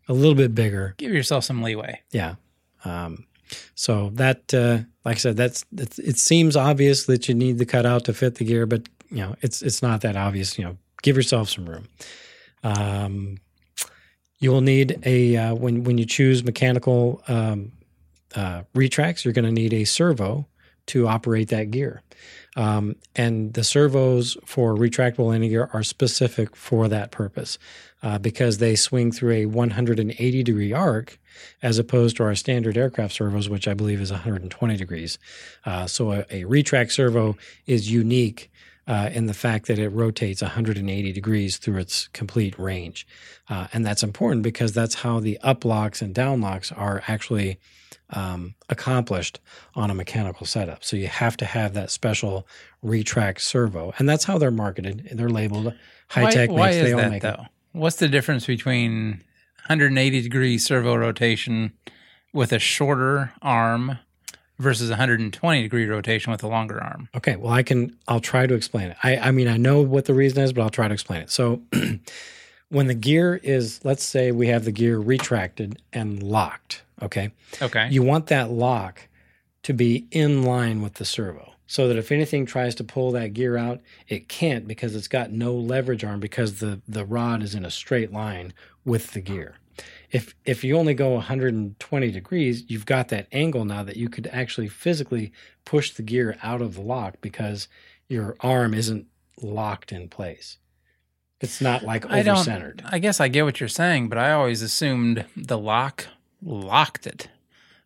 a 0.07 0.13
little 0.13 0.35
bit 0.35 0.55
bigger. 0.55 0.95
Give 0.97 1.11
yourself 1.11 1.43
some 1.43 1.61
leeway. 1.61 2.01
Yeah. 2.11 2.35
Um, 2.85 3.25
so 3.75 4.11
that, 4.13 4.53
uh, 4.53 4.79
like 5.05 5.15
I 5.15 5.19
said, 5.19 5.37
that's, 5.37 5.65
that's 5.71 5.99
it 5.99 6.17
seems 6.17 6.55
obvious 6.55 7.05
that 7.05 7.27
you 7.27 7.35
need 7.35 7.57
the 7.57 7.65
cutout 7.65 8.05
to 8.05 8.13
fit 8.13 8.35
the 8.35 8.45
gear, 8.45 8.65
but 8.65 8.87
you 9.09 9.17
know, 9.17 9.35
it's 9.41 9.61
it's 9.61 9.81
not 9.81 10.01
that 10.01 10.15
obvious. 10.15 10.57
You 10.57 10.65
know, 10.65 10.77
give 11.01 11.15
yourself 11.15 11.49
some 11.49 11.65
room. 11.67 11.87
Um, 12.63 13.37
you 14.39 14.51
will 14.51 14.61
need 14.61 14.99
a 15.03 15.35
uh, 15.35 15.55
when 15.55 15.83
when 15.83 15.97
you 15.97 16.05
choose 16.05 16.43
mechanical 16.43 17.23
um, 17.27 17.71
uh, 18.35 18.63
retracts, 18.73 19.25
you're 19.25 19.33
going 19.33 19.45
to 19.45 19.51
need 19.51 19.73
a 19.73 19.83
servo 19.83 20.47
to 20.87 21.07
operate 21.07 21.49
that 21.49 21.71
gear. 21.71 22.01
Um, 22.59 22.97
and 23.15 23.53
the 23.53 23.63
servos 23.63 24.35
for 24.43 24.75
retractable 24.75 25.29
landing 25.29 25.49
gear 25.49 25.69
are 25.71 25.81
specific 25.81 26.57
for 26.57 26.89
that 26.89 27.09
purpose 27.09 27.57
uh, 28.03 28.19
because 28.19 28.57
they 28.57 28.75
swing 28.75 29.13
through 29.13 29.31
a 29.31 29.45
180 29.45 30.43
degree 30.43 30.73
arc 30.73 31.17
as 31.61 31.79
opposed 31.79 32.17
to 32.17 32.23
our 32.23 32.35
standard 32.35 32.77
aircraft 32.77 33.13
servos, 33.13 33.47
which 33.47 33.65
I 33.65 33.73
believe 33.73 34.01
is 34.01 34.11
120 34.11 34.75
degrees. 34.75 35.17
Uh, 35.65 35.87
so 35.87 36.11
a, 36.11 36.25
a 36.29 36.43
retract 36.43 36.91
servo 36.91 37.37
is 37.65 37.89
unique 37.89 38.51
uh, 38.87 39.09
in 39.13 39.27
the 39.27 39.33
fact 39.33 39.67
that 39.67 39.79
it 39.79 39.89
rotates 39.89 40.41
180 40.41 41.13
degrees 41.13 41.55
through 41.55 41.77
its 41.77 42.09
complete 42.09 42.59
range. 42.59 43.07
Uh, 43.47 43.67
and 43.71 43.85
that's 43.85 44.03
important 44.03 44.43
because 44.43 44.73
that's 44.73 44.95
how 44.95 45.21
the 45.21 45.39
up 45.41 45.63
locks 45.63 46.01
and 46.01 46.13
down 46.13 46.41
locks 46.41 46.73
are 46.73 47.03
actually 47.07 47.57
um, 48.11 48.55
accomplished 48.69 49.39
on 49.75 49.89
a 49.91 49.95
mechanical 49.95 50.45
setup. 50.45 50.83
So 50.83 50.97
you 50.97 51.07
have 51.07 51.37
to 51.37 51.45
have 51.45 51.73
that 51.73 51.91
special 51.91 52.47
retract 52.81 53.41
servo. 53.41 53.93
And 53.99 54.07
that's 54.07 54.23
how 54.23 54.37
they're 54.37 54.51
marketed. 54.51 55.09
They're 55.11 55.29
labeled 55.29 55.73
high 56.09 56.31
tech 56.31 56.49
why 56.49 56.71
makes, 56.71 56.77
is 56.77 56.95
that 56.95 57.11
make 57.11 57.23
it. 57.23 57.27
though? 57.27 57.45
What's 57.71 57.97
the 57.97 58.07
difference 58.07 58.45
between 58.45 59.21
180 59.67 60.21
degree 60.21 60.57
servo 60.57 60.95
rotation 60.95 61.73
with 62.33 62.51
a 62.51 62.59
shorter 62.59 63.31
arm 63.41 63.99
versus 64.57 64.89
120 64.89 65.61
degree 65.61 65.85
rotation 65.85 66.31
with 66.31 66.43
a 66.43 66.47
longer 66.47 66.81
arm? 66.81 67.09
Okay, 67.15 67.35
well, 67.35 67.53
I 67.53 67.63
can. 67.63 67.95
I'll 68.07 68.19
try 68.19 68.47
to 68.47 68.53
explain 68.53 68.89
it. 68.91 68.97
I, 69.03 69.17
I 69.17 69.31
mean, 69.31 69.47
I 69.47 69.57
know 69.57 69.81
what 69.81 70.05
the 70.05 70.13
reason 70.13 70.43
is, 70.43 70.53
but 70.53 70.61
I'll 70.61 70.69
try 70.69 70.87
to 70.87 70.93
explain 70.93 71.21
it. 71.21 71.29
So, 71.29 71.61
when 72.69 72.87
the 72.87 72.95
gear 72.95 73.39
is, 73.43 73.79
let's 73.83 74.03
say 74.03 74.31
we 74.31 74.47
have 74.47 74.65
the 74.65 74.71
gear 74.71 74.97
retracted 74.97 75.81
and 75.93 76.21
locked. 76.23 76.83
Okay, 77.01 77.31
Okay. 77.61 77.87
you 77.89 78.03
want 78.03 78.27
that 78.27 78.51
lock 78.51 79.07
to 79.63 79.73
be 79.73 80.07
in 80.11 80.43
line 80.43 80.81
with 80.81 80.95
the 80.95 81.05
servo, 81.05 81.53
so 81.67 81.87
that 81.87 81.97
if 81.97 82.11
anything 82.11 82.45
tries 82.45 82.75
to 82.75 82.83
pull 82.83 83.11
that 83.11 83.33
gear 83.33 83.57
out, 83.57 83.81
it 84.07 84.27
can't 84.29 84.67
because 84.67 84.95
it's 84.95 85.07
got 85.07 85.31
no 85.31 85.53
leverage 85.53 86.03
arm 86.03 86.19
because 86.19 86.59
the 86.59 86.81
the 86.87 87.05
rod 87.05 87.41
is 87.43 87.55
in 87.55 87.65
a 87.65 87.71
straight 87.71 88.11
line 88.11 88.53
with 88.85 89.11
the 89.13 89.21
gear. 89.21 89.55
if 90.11 90.33
if 90.45 90.63
you 90.63 90.77
only 90.77 90.93
go 90.93 91.11
120 91.13 92.11
degrees, 92.11 92.63
you've 92.67 92.85
got 92.85 93.07
that 93.09 93.27
angle 93.31 93.63
now 93.65 93.83
that 93.83 93.95
you 93.97 94.09
could 94.09 94.27
actually 94.27 94.67
physically 94.67 95.31
push 95.65 95.91
the 95.91 96.01
gear 96.03 96.37
out 96.43 96.61
of 96.61 96.75
the 96.75 96.81
lock 96.81 97.15
because 97.21 97.67
your 98.09 98.35
arm 98.41 98.73
isn't 98.73 99.05
locked 99.41 99.91
in 99.91 100.09
place. 100.09 100.57
It's 101.39 101.61
not 101.61 101.83
like 101.83 102.05
over 102.05 102.35
centered. 102.43 102.81
I 102.85 102.99
guess 102.99 103.21
I 103.21 103.29
get 103.29 103.45
what 103.45 103.59
you're 103.61 103.69
saying, 103.69 104.09
but 104.09 104.17
I 104.17 104.31
always 104.33 104.61
assumed 104.61 105.25
the 105.37 105.57
lock 105.57 106.07
locked 106.41 107.05
it. 107.07 107.29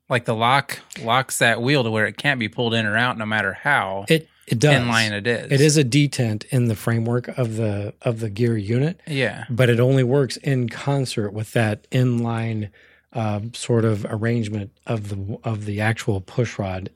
Like 0.09 0.25
the 0.25 0.35
lock 0.35 0.79
locks 1.01 1.37
that 1.39 1.61
wheel 1.61 1.83
to 1.83 1.89
where 1.91 2.05
it 2.05 2.17
can't 2.17 2.39
be 2.39 2.49
pulled 2.49 2.73
in 2.73 2.85
or 2.85 2.97
out, 2.97 3.17
no 3.17 3.25
matter 3.25 3.53
how 3.53 4.05
It 4.09 4.27
it 4.47 4.59
does. 4.59 4.73
inline 4.75 5.11
it 5.11 5.25
is. 5.25 5.51
It 5.51 5.61
is 5.61 5.77
a 5.77 5.83
detent 5.83 6.43
in 6.49 6.67
the 6.67 6.75
framework 6.75 7.29
of 7.37 7.55
the 7.55 7.93
of 8.01 8.19
the 8.19 8.29
gear 8.29 8.57
unit, 8.57 8.99
Yeah. 9.07 9.45
but 9.49 9.69
it 9.69 9.79
only 9.79 10.03
works 10.03 10.37
in 10.37 10.67
concert 10.69 11.31
with 11.31 11.53
that 11.53 11.89
inline 11.91 12.69
uh, 13.13 13.39
sort 13.53 13.85
of 13.85 14.05
arrangement 14.09 14.71
of 14.85 15.09
the 15.09 15.37
of 15.43 15.65
the 15.65 15.79
actual 15.81 16.19
push 16.19 16.59
rod 16.59 16.89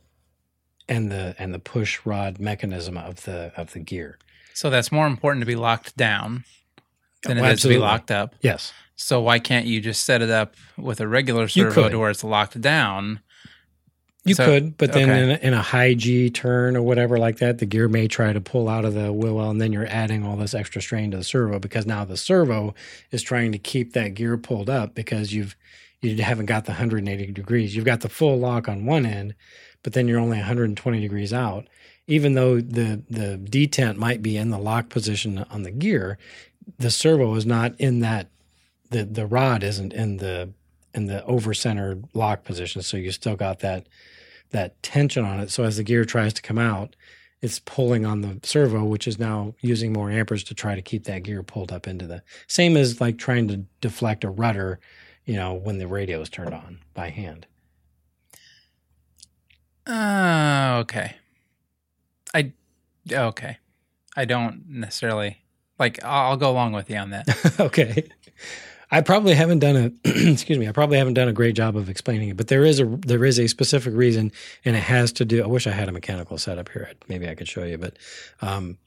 and 0.89 1.09
the 1.11 1.35
and 1.39 1.53
the 1.53 1.59
push 1.59 1.99
rod 2.05 2.39
mechanism 2.39 2.97
of 2.97 3.23
the 3.23 3.51
of 3.55 3.71
the 3.73 3.79
gear. 3.79 4.17
So 4.53 4.69
that's 4.69 4.91
more 4.91 5.07
important 5.07 5.41
to 5.43 5.45
be 5.45 5.55
locked 5.55 5.95
down 5.95 6.43
than 7.23 7.37
Oh, 7.39 7.43
it 7.45 7.53
is 7.53 7.61
to 7.61 7.67
be 7.69 7.77
locked 7.77 8.11
up. 8.11 8.35
Yes, 8.41 8.73
So 8.97 9.21
why 9.21 9.39
can't 9.39 9.65
you 9.65 9.79
just 9.79 10.03
set 10.03 10.21
it 10.21 10.29
up 10.29 10.55
with 10.75 10.99
a 10.99 11.07
regular 11.07 11.47
servo 11.47 11.87
to 11.87 11.99
where 11.99 12.09
it's 12.09 12.23
locked 12.23 12.59
down? 12.59 13.21
you 14.25 14.33
So- 14.35 14.45
could, 14.45 14.75
but 14.77 14.91
then 14.91 15.09
okay. 15.09 15.23
in, 15.23 15.29
a, 15.29 15.33
in 15.47 15.53
a 15.53 15.61
high 15.61 15.93
G 15.93 16.29
turn 16.29 16.75
or 16.75 16.81
whatever 16.81 17.17
like 17.17 17.37
that, 17.37 17.59
the 17.59 17.65
gear 17.65 17.87
may 17.87 18.07
try 18.07 18.33
to 18.33 18.41
pull 18.41 18.67
out 18.67 18.83
of 18.83 18.93
the 18.93 19.13
wheel 19.13 19.35
well, 19.35 19.49
and 19.49 19.61
then 19.61 19.71
you're 19.71 19.87
adding 19.87 20.25
all 20.25 20.35
this 20.35 20.53
extra 20.53 20.81
strain 20.81 21.11
to 21.11 21.17
the 21.17 21.23
servo 21.23 21.59
because 21.59 21.85
now 21.85 22.03
the 22.03 22.17
servo 22.17 22.75
is 23.11 23.21
trying 23.21 23.53
to 23.53 23.57
keep 23.57 23.93
that 23.93 24.15
gear 24.15 24.37
pulled 24.37 24.69
up 24.69 24.93
because 24.93 25.33
you've 25.33 25.55
you 26.01 26.21
haven't 26.21 26.45
got 26.45 26.65
the 26.65 26.71
180 26.71 27.31
degrees. 27.31 27.75
You've 27.75 27.85
got 27.85 28.01
the 28.01 28.09
full 28.09 28.37
lock 28.37 28.67
on 28.67 28.85
one 28.85 29.05
end, 29.05 29.33
but 29.81 29.93
then 29.93 30.07
you're 30.07 30.19
only 30.19 30.37
120 30.37 30.99
degrees 30.99 31.33
out. 31.33 31.67
Even 32.07 32.33
though 32.33 32.59
the 32.59 33.01
the 33.09 33.39
detent 33.49 33.95
might 33.95 34.21
be 34.21 34.37
in 34.37 34.49
the 34.49 34.59
lock 34.59 34.89
position 34.89 35.45
on 35.49 35.63
the 35.63 35.71
gear, 35.71 36.17
the 36.77 36.91
servo 36.91 37.33
is 37.35 37.45
not 37.45 37.79
in 37.79 37.99
that. 38.01 38.29
The 38.89 39.05
The 39.05 39.25
rod 39.25 39.63
isn't 39.63 39.93
in 39.93 40.17
the 40.17 40.53
in 40.93 41.05
the 41.05 41.23
over 41.25 41.53
centered 41.53 42.05
lock 42.13 42.43
position, 42.43 42.81
so 42.81 42.97
you 42.97 43.11
still 43.11 43.35
got 43.35 43.59
that 43.59 43.87
that 44.51 44.81
tension 44.81 45.25
on 45.25 45.39
it. 45.39 45.51
So 45.51 45.63
as 45.63 45.77
the 45.77 45.83
gear 45.83 46.05
tries 46.05 46.33
to 46.33 46.41
come 46.41 46.57
out, 46.57 46.95
it's 47.41 47.59
pulling 47.59 48.05
on 48.05 48.21
the 48.21 48.39
servo, 48.43 48.83
which 48.83 49.07
is 49.07 49.19
now 49.19 49.53
using 49.61 49.93
more 49.93 50.09
amperage 50.09 50.45
to 50.45 50.55
try 50.55 50.75
to 50.75 50.81
keep 50.81 51.03
that 51.03 51.23
gear 51.23 51.43
pulled 51.43 51.71
up 51.71 51.87
into 51.87 52.07
the 52.07 52.23
same 52.47 52.75
as 52.75 52.99
like 52.99 53.17
trying 53.17 53.47
to 53.49 53.57
deflect 53.81 54.23
a 54.23 54.29
rudder, 54.29 54.79
you 55.25 55.35
know, 55.35 55.53
when 55.53 55.77
the 55.77 55.87
radio 55.87 56.21
is 56.21 56.29
turned 56.29 56.53
on 56.53 56.79
by 56.93 57.09
hand. 57.09 57.45
Uh, 59.85 60.79
okay. 60.81 61.15
I 62.33 62.51
okay. 63.11 63.57
I 64.15 64.25
don't 64.25 64.63
necessarily 64.67 65.43
like. 65.79 66.03
I'll, 66.03 66.31
I'll 66.31 66.37
go 66.37 66.49
along 66.49 66.73
with 66.73 66.89
you 66.89 66.97
on 66.97 67.11
that. 67.11 67.55
okay. 67.59 68.09
I 68.89 69.01
probably 69.01 69.33
haven't 69.33 69.59
done 69.59 69.75
a 69.75 70.09
excuse 70.31 70.57
me, 70.57 70.67
I 70.67 70.71
probably 70.71 70.97
haven't 70.97 71.15
done 71.15 71.27
a 71.27 71.33
great 71.33 71.55
job 71.55 71.75
of 71.75 71.89
explaining 71.89 72.29
it, 72.29 72.37
but 72.37 72.47
there 72.47 72.65
is 72.65 72.79
a 72.79 72.85
there 72.85 73.25
is 73.25 73.39
a 73.39 73.47
specific 73.47 73.93
reason 73.93 74.31
and 74.65 74.75
it 74.75 74.83
has 74.83 75.11
to 75.13 75.25
do 75.25 75.43
I 75.43 75.47
wish 75.47 75.67
I 75.67 75.71
had 75.71 75.89
a 75.89 75.91
mechanical 75.91 76.37
setup 76.37 76.69
here. 76.69 76.91
Maybe 77.07 77.27
I 77.27 77.35
could 77.35 77.47
show 77.47 77.63
you, 77.63 77.77
but 77.77 77.97
um 78.41 78.77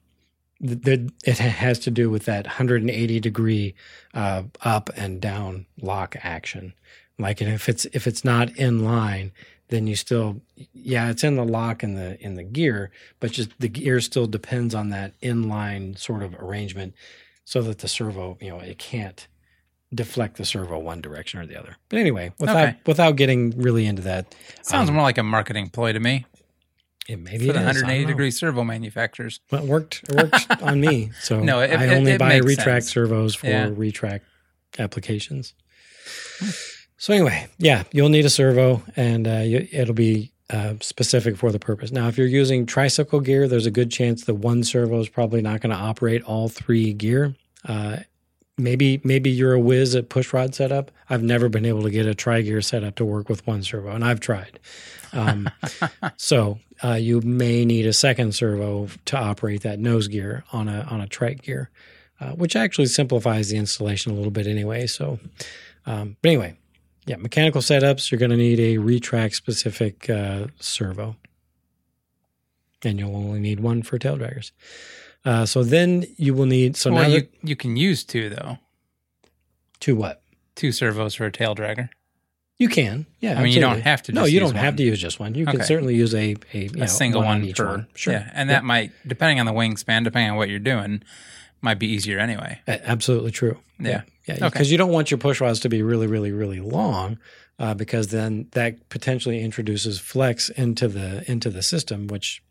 th- 0.67 0.83
th- 0.83 1.11
it 1.25 1.39
has 1.39 1.79
to 1.81 1.91
do 1.91 2.11
with 2.11 2.25
that 2.25 2.47
180 2.47 3.21
degree 3.21 3.75
uh, 4.15 4.45
up 4.63 4.91
and 4.97 5.21
down 5.21 5.67
lock 5.81 6.17
action. 6.23 6.75
Like, 7.19 7.41
and 7.41 7.53
if 7.53 7.69
it's 7.69 7.85
if 7.87 8.07
it's 8.07 8.25
not 8.25 8.57
in 8.57 8.85
line, 8.85 9.33
then 9.69 9.87
you 9.87 9.95
still, 9.95 10.41
yeah, 10.73 11.11
it's 11.11 11.23
in 11.23 11.37
the 11.37 11.45
lock 11.45 11.83
in 11.83 11.95
the 11.95 12.19
in 12.25 12.35
the 12.35 12.43
gear, 12.43 12.91
but 13.21 13.33
just 13.33 13.51
the 13.61 13.69
gear 13.69 14.01
still 14.01 14.27
depends 14.27 14.75
on 14.75 14.89
that 14.91 15.19
inline 15.21 15.99
sort 15.99 16.23
of 16.23 16.35
arrangement, 16.35 16.95
so 17.45 17.61
that 17.63 17.79
the 17.79 17.89
servo, 17.89 18.39
you 18.41 18.49
know, 18.49 18.61
it 18.61 18.79
can't 18.79 19.27
deflect 19.95 20.37
the 20.37 20.45
servo 20.45 20.79
one 20.79 21.01
direction 21.01 21.41
or 21.41 21.47
the 21.47 21.59
other. 21.59 21.77
But 21.89 21.99
anyway, 21.99 22.33
without 22.39 22.69
Okay. 22.69 22.77
without 22.87 23.17
getting 23.17 23.51
really 23.61 23.87
into 23.87 24.03
that, 24.03 24.35
Sounds 24.63 24.89
um, 24.89 24.95
more 24.95 25.03
like 25.05 25.19
a 25.19 25.23
marketing 25.23 25.69
ploy 25.71 25.93
to 25.93 26.01
me 26.01 26.27
it 27.09 27.19
maybe 27.19 27.47
for 27.47 27.53
the 27.55 27.59
180 27.59 28.05
degree 28.05 28.31
servo 28.31 28.63
manufacturers. 28.63 29.41
Well, 29.51 29.65
it 29.65 29.69
worked. 29.69 30.05
It 30.09 30.15
worked 30.15 30.47
on 30.63 30.81
me. 30.81 31.11
So 31.21 31.41
No, 31.41 31.61
it- 31.61 31.73
I 31.73 31.89
only 31.97 32.13
it 32.13 32.19
buy 32.19 32.37
retract 32.37 32.85
sense. 32.85 32.91
servos 32.93 33.35
for 33.35 33.47
Yeah. 33.49 33.71
retract 33.73 34.25
applications. 34.79 35.55
So 36.97 37.13
anyway, 37.15 37.49
yeah, 37.59 37.85
you'll 37.93 38.11
need 38.11 38.27
a 38.27 38.31
servo, 38.31 38.83
and 38.95 39.27
uh, 39.27 39.39
you, 39.39 39.67
it'll 39.73 39.95
be 39.95 40.33
uh, 40.51 40.75
specific 40.81 41.37
for 41.37 41.51
the 41.51 41.59
purpose. 41.59 41.91
Now, 41.91 42.09
if 42.09 42.19
you're 42.19 42.27
using 42.27 42.67
tricycle 42.67 43.21
gear, 43.21 43.49
there's 43.49 43.67
a 43.67 43.71
good 43.71 43.91
chance 43.91 44.25
the 44.25 44.35
one 44.35 44.63
servo 44.65 45.01
is 45.01 45.09
probably 45.09 45.41
not 45.41 45.61
going 45.63 45.71
to 45.75 45.81
operate 45.83 46.23
all 46.25 46.49
three 46.49 46.93
gear. 46.93 47.35
Uh, 47.67 47.99
maybe 48.63 49.01
maybe 49.05 49.31
you're 49.31 49.55
a 49.55 49.61
whiz 49.61 49.95
at 49.95 50.09
push 50.09 50.33
rod 50.33 50.55
setup. 50.55 50.91
I've 51.09 51.23
never 51.23 51.49
been 51.49 51.65
able 51.65 51.83
to 51.83 51.91
get 51.91 52.07
a 52.07 52.15
tri 52.15 52.43
gear 52.43 52.61
setup 52.61 52.95
to 52.97 53.05
work 53.05 53.29
with 53.29 53.47
one 53.47 53.63
servo, 53.63 53.91
and 53.91 54.05
I've 54.05 54.21
tried. 54.21 54.59
Um, 55.13 55.51
so 56.17 56.59
uh, 56.83 56.95
you 56.95 57.21
may 57.23 57.65
need 57.65 57.87
a 57.87 57.93
second 57.93 58.35
servo 58.35 58.89
to 59.07 59.17
operate 59.17 59.63
that 59.63 59.79
nose 59.79 60.09
gear 60.09 60.45
on 60.53 60.69
a 60.69 60.83
on 60.91 61.01
a 61.01 61.07
trike 61.07 61.43
gear, 61.43 61.71
uh, 62.21 62.31
which 62.33 62.57
actually 62.57 62.87
simplifies 62.87 63.49
the 63.49 63.57
installation 63.57 64.13
a 64.13 64.15
little 64.15 64.31
bit 64.31 64.47
anyway. 64.47 64.87
So, 64.87 65.19
um, 65.87 66.17
but 66.23 66.29
anyway, 66.29 66.57
yeah, 67.07 67.17
mechanical 67.17 67.61
setups 67.61 68.11
you're 68.11 68.21
going 68.21 68.31
to 68.31 68.37
need 68.37 68.61
a 68.61 68.79
retract 68.79 69.35
specific 69.35 70.09
uh, 70.09 70.47
servo, 70.61 71.17
and 72.85 72.99
you'll 72.99 73.17
only 73.17 73.41
need 73.41 73.61
one 73.61 73.83
for 73.83 73.99
tail 73.99 74.17
draggers. 74.17 74.53
Uh, 75.25 75.45
so 75.47 75.63
then 75.63 76.05
you 76.17 76.33
will 76.35 76.47
need 76.47 76.77
so 76.77 76.93
well, 76.93 77.03
now 77.03 77.09
you 77.09 77.29
you 77.43 77.55
can 77.57 77.77
use 77.77 78.05
two 78.05 78.31
though. 78.31 78.59
to 79.81 79.95
what 79.97 80.23
Two 80.57 80.73
servos 80.73 81.15
for 81.15 81.25
a 81.27 81.33
tail 81.33 81.55
dragger. 81.55 81.89
you 82.59 82.69
can 82.69 83.07
yeah. 83.21 83.39
I 83.39 83.43
mean, 83.43 83.53
you 83.53 83.61
don't 83.61 83.81
have 83.81 84.03
to. 84.05 84.13
No, 84.13 84.25
you 84.25 84.41
use 84.41 84.51
don't 84.51 84.57
have 84.59 84.77
to 84.77 84.83
use 84.83 84.99
just 85.01 85.19
one. 85.21 85.35
You 85.35 85.47
can 85.47 85.63
certainly 85.63 85.95
use 85.95 86.15
a 86.15 86.37
a, 86.53 86.59
you 86.65 86.71
know, 86.71 86.87
single 86.87 87.23
one, 87.23 87.41
one, 87.41 87.45
each 87.45 87.57
per. 87.57 87.67
one. 87.67 87.87
Sure, 87.95 88.13
Yeah, 88.15 88.31
and 88.35 88.51
that 88.51 88.65
might, 88.65 88.93
depending 89.07 89.41
on 89.41 89.47
the 89.47 89.53
wingspan, 89.53 90.05
depending 90.05 90.31
on 90.31 90.37
what 90.37 90.49
you're 90.51 90.59
doing, 90.59 91.03
might 91.63 91.79
be 91.79 91.87
easier 91.87 92.19
anyway. 92.19 92.61
A- 92.67 92.87
Absolutely 92.91 93.31
true. 93.31 93.59
Yeah. 93.79 94.03
Yeah. 94.27 94.35
Okay. 94.37 94.49
Because 94.49 94.71
you 94.73 94.77
don't 94.79 94.91
want 94.93 95.11
your 95.11 95.19
push 95.19 95.41
rods 95.41 95.61
to 95.61 95.69
be 95.71 95.83
really, 95.83 96.07
really, 96.07 96.31
really 96.33 96.61
long, 96.61 97.19
uh, 97.59 97.73
because 97.75 98.09
then 98.09 98.49
that 98.53 98.89
potentially 98.91 99.41
introduces 99.43 99.99
flex 99.99 100.51
into 100.51 100.89
the 100.89 101.25
into 101.31 101.49
the 101.49 101.63
system, 101.63 102.07
which 102.09 102.43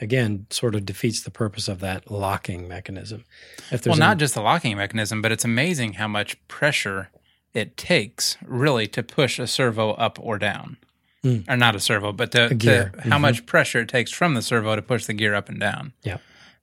again 0.00 0.46
sort 0.50 0.74
of 0.74 0.84
defeats 0.84 1.22
the 1.22 1.30
purpose 1.30 1.68
of 1.68 1.80
that 1.80 2.10
locking 2.10 2.68
mechanism. 2.68 3.24
If 3.70 3.86
Well, 3.86 3.96
not 3.96 4.12
any- 4.12 4.20
just 4.20 4.34
the 4.34 4.42
locking 4.42 4.76
mechanism, 4.76 5.22
but 5.22 5.32
it's 5.32 5.44
amazing 5.44 5.94
how 5.94 6.08
much 6.08 6.36
pressure 6.48 7.10
it 7.54 7.76
takes 7.76 8.36
really 8.44 8.86
to 8.88 9.02
push 9.02 9.38
a 9.38 9.46
servo 9.46 9.92
up 9.92 10.18
or 10.20 10.38
down. 10.38 10.76
Hmm. 11.22 11.38
Or 11.48 11.56
not 11.56 11.74
a 11.74 11.80
servo, 11.80 12.12
but 12.12 12.30
to, 12.32 12.48
the- 12.50 12.92
how 13.08 13.16
Mhm. 13.16 13.20
much 13.22 13.46
pressure 13.46 13.80
it 13.80 13.88
takes 13.88 14.12
from 14.12 14.34
the 14.34 14.42
servo 14.42 14.76
to 14.76 14.82
push 14.82 15.06
the 15.06 15.14
gear 15.14 15.34
up 15.34 15.48
and 15.48 15.58
down. 15.58 15.92
Yeah. 16.02 16.18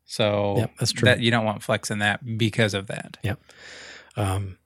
So 0.05 0.57
Yep, 0.57 0.71
that's 0.79 0.91
true. 0.91 1.05
that 1.05 1.19
you 1.21 1.31
don't 1.31 1.45
want 1.45 1.63
flex 1.63 1.89
in 1.89 1.99
that 1.99 2.37
because 2.37 2.73
of 2.73 2.87
that. 2.87 3.17
Um, 4.15 4.57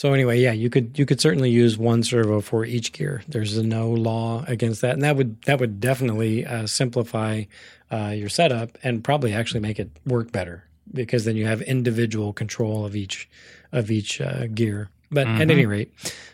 so 0.00 0.14
anyway, 0.14 0.40
yeah, 0.40 0.52
you 0.52 0.70
could 0.70 0.98
you 0.98 1.04
could 1.04 1.20
certainly 1.20 1.50
use 1.50 1.76
one 1.76 2.02
servo 2.02 2.40
for 2.40 2.64
each 2.64 2.94
gear. 2.94 3.22
There's 3.28 3.62
no 3.62 3.90
law 3.90 4.46
against 4.48 4.80
that, 4.80 4.94
and 4.94 5.02
that 5.02 5.14
would 5.14 5.42
that 5.42 5.60
would 5.60 5.78
definitely 5.78 6.46
uh, 6.46 6.66
simplify 6.66 7.44
uh, 7.92 8.14
your 8.16 8.30
setup 8.30 8.78
and 8.82 9.04
probably 9.04 9.34
actually 9.34 9.60
make 9.60 9.78
it 9.78 9.90
work 10.06 10.32
better 10.32 10.64
because 10.94 11.26
then 11.26 11.36
you 11.36 11.44
have 11.44 11.60
individual 11.60 12.32
control 12.32 12.86
of 12.86 12.96
each 12.96 13.28
of 13.72 13.90
each 13.90 14.22
uh, 14.22 14.46
gear. 14.46 14.88
But 15.10 15.26
at 15.26 15.34
Mhm. 15.34 15.50
any 15.50 15.66
rate, 15.66 15.92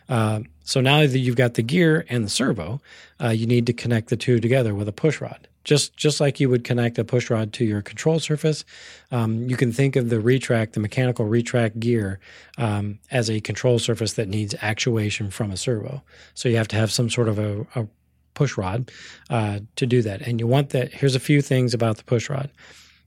uh, 0.08 0.42
so 0.62 0.80
now 0.80 1.00
that 1.00 1.18
you've 1.18 1.34
got 1.34 1.54
the 1.54 1.62
gear 1.62 2.06
and 2.08 2.24
the 2.24 2.30
servo, 2.30 2.80
uh, 3.20 3.30
you 3.30 3.46
need 3.48 3.66
to 3.66 3.72
connect 3.72 4.10
the 4.10 4.16
two 4.16 4.38
together 4.38 4.76
with 4.76 4.86
a 4.86 4.92
push 4.92 5.20
rod. 5.20 5.48
Just 5.66 5.96
just 5.96 6.20
like 6.20 6.38
you 6.38 6.48
would 6.48 6.62
connect 6.62 6.96
a 6.96 7.04
push 7.04 7.28
rod 7.28 7.52
to 7.54 7.64
your 7.64 7.82
control 7.82 8.20
surface, 8.20 8.64
um, 9.10 9.48
you 9.50 9.56
can 9.56 9.72
think 9.72 9.96
of 9.96 10.10
the 10.10 10.20
retract, 10.20 10.74
the 10.74 10.80
mechanical 10.80 11.24
retract 11.26 11.80
gear, 11.80 12.20
um, 12.56 13.00
as 13.10 13.28
a 13.28 13.40
control 13.40 13.80
surface 13.80 14.12
that 14.12 14.28
needs 14.28 14.54
actuation 14.60 15.28
from 15.28 15.50
a 15.50 15.56
servo. 15.56 16.02
So 16.34 16.48
you 16.48 16.56
have 16.56 16.68
to 16.68 16.76
have 16.76 16.92
some 16.92 17.10
sort 17.10 17.28
of 17.28 17.38
a, 17.40 17.66
a 17.74 17.88
push 18.34 18.56
rod 18.56 18.92
uh, 19.28 19.58
to 19.74 19.86
do 19.86 20.02
that. 20.02 20.22
And 20.22 20.38
you 20.38 20.46
want 20.46 20.70
that. 20.70 20.92
Here's 20.92 21.16
a 21.16 21.20
few 21.20 21.42
things 21.42 21.74
about 21.74 21.96
the 21.96 22.04
push 22.04 22.30
rod. 22.30 22.48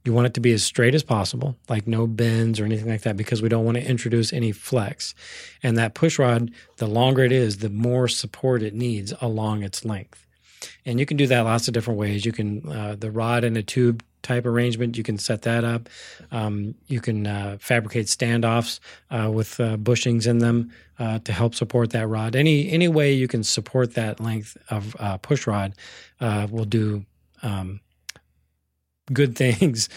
You 0.04 0.12
want 0.14 0.28
it 0.28 0.34
to 0.34 0.42
be 0.42 0.52
as 0.52 0.64
straight 0.64 0.96
as 0.96 1.04
possible, 1.04 1.56
like 1.70 1.88
no 1.88 2.08
bends 2.08 2.60
or 2.60 2.66
anything 2.66 2.90
like 2.90 3.04
that, 3.04 3.16
because 3.16 3.42
we 3.42 3.50
don't 3.50 3.66
want 3.66 3.78
to 3.78 3.90
introduce 3.90 4.34
any 4.34 4.52
flex. 4.52 5.16
And 5.64 5.78
that 5.78 5.94
push 5.94 6.20
rod, 6.20 6.52
the 6.76 6.88
longer 6.88 7.24
it 7.24 7.32
is, 7.32 7.60
the 7.60 7.70
more 7.70 8.10
support 8.10 8.64
it 8.64 8.74
needs 8.74 9.14
along 9.22 9.64
its 9.64 9.86
length. 9.86 10.26
And 10.86 11.00
you 11.00 11.06
can 11.06 11.18
do 11.18 11.28
that 11.28 11.42
lots 11.42 11.68
of 11.68 11.74
different 11.74 12.00
ways. 12.00 12.26
You 12.26 12.32
can 12.32 12.68
uh, 12.70 12.96
the 12.98 13.12
rod 13.12 13.44
and 13.44 13.58
a 13.58 13.64
tube 13.64 14.04
type 14.22 14.46
arrangement, 14.46 14.98
you 14.98 15.04
can 15.04 15.18
set 15.18 15.44
that 15.44 15.64
up. 15.64 15.90
Um, 16.32 16.76
you 16.88 17.00
can 17.00 17.26
uh, 17.26 17.58
fabricate 17.60 18.08
standoffs 18.08 18.80
uh, 19.10 19.32
with 19.32 19.60
uh, 19.60 19.78
bushings 19.78 20.28
in 20.28 20.40
them 20.40 20.72
uh, 20.98 21.20
to 21.20 21.32
help 21.32 21.56
support 21.56 21.92
that 21.92 22.08
rod. 22.08 22.36
Any 22.36 22.70
any 22.70 22.88
way 22.88 23.14
you 23.14 23.28
can 23.28 23.44
support 23.44 23.94
that 23.96 24.20
length 24.20 24.58
of 24.70 24.96
uh, 25.00 25.18
push 25.18 25.48
rod 25.48 25.74
uh, 26.20 26.48
will 26.50 26.66
do 26.66 27.06
um, 27.42 27.80
good 29.12 29.36
things 29.44 29.90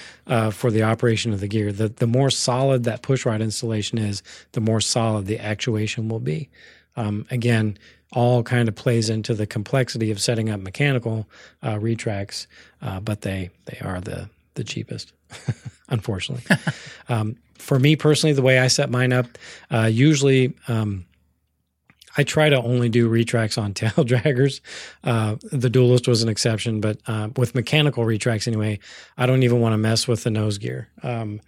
for 0.52 0.70
the 0.70 0.82
operation 0.82 1.32
of 1.32 1.40
the 1.40 1.48
gear. 1.48 1.72
The 1.72 1.88
the 1.88 2.06
more 2.06 2.30
solid 2.30 2.84
that 2.84 3.02
push 3.02 3.26
rod 3.26 3.40
installation 3.40 3.98
is, 3.98 4.22
the 4.52 4.60
more 4.60 4.80
solid 4.80 5.26
the 5.26 5.38
actuation 5.38 6.08
will 6.08 6.20
be. 6.20 6.48
Um, 6.94 7.26
again, 7.30 7.78
all 8.12 8.42
kind 8.42 8.68
of 8.68 8.74
plays 8.74 9.08
into 9.10 9.34
the 9.34 9.46
complexity 9.46 10.10
of 10.10 10.20
setting 10.20 10.50
up 10.50 10.60
mechanical 10.60 11.26
uh, 11.64 11.78
retracts, 11.78 12.46
uh, 12.82 13.00
but 13.00 13.22
they 13.22 13.50
they 13.66 13.78
are 13.80 14.00
the 14.00 14.28
the 14.54 14.64
cheapest, 14.64 15.12
unfortunately. 15.88 16.44
um, 17.08 17.36
for 17.54 17.78
me 17.78 17.96
personally, 17.96 18.32
the 18.34 18.42
way 18.42 18.58
I 18.58 18.66
set 18.68 18.90
mine 18.90 19.12
up, 19.12 19.26
uh, 19.70 19.88
usually. 19.90 20.54
Um, 20.68 21.06
I 22.14 22.24
try 22.24 22.50
to 22.50 22.60
only 22.60 22.90
do 22.90 23.08
retracts 23.08 23.56
on 23.56 23.72
tail 23.80 23.90
draggers. 24.04 24.60
Uh, 25.02 25.36
the 25.50 25.70
duelist 25.70 26.06
was 26.06 26.22
an 26.22 26.28
exception, 26.28 26.82
but 26.82 26.98
uh, 27.06 27.30
with 27.38 27.54
mechanical 27.54 28.04
retracts 28.04 28.46
anyway, 28.46 28.80
I 29.16 29.24
don't 29.24 29.42
even 29.44 29.60
want 29.60 29.72
to 29.72 29.78
mess 29.78 30.06
with 30.06 30.22
the 30.22 30.30
nose 30.30 30.58
gear 30.58 30.88
um, 31.02 31.40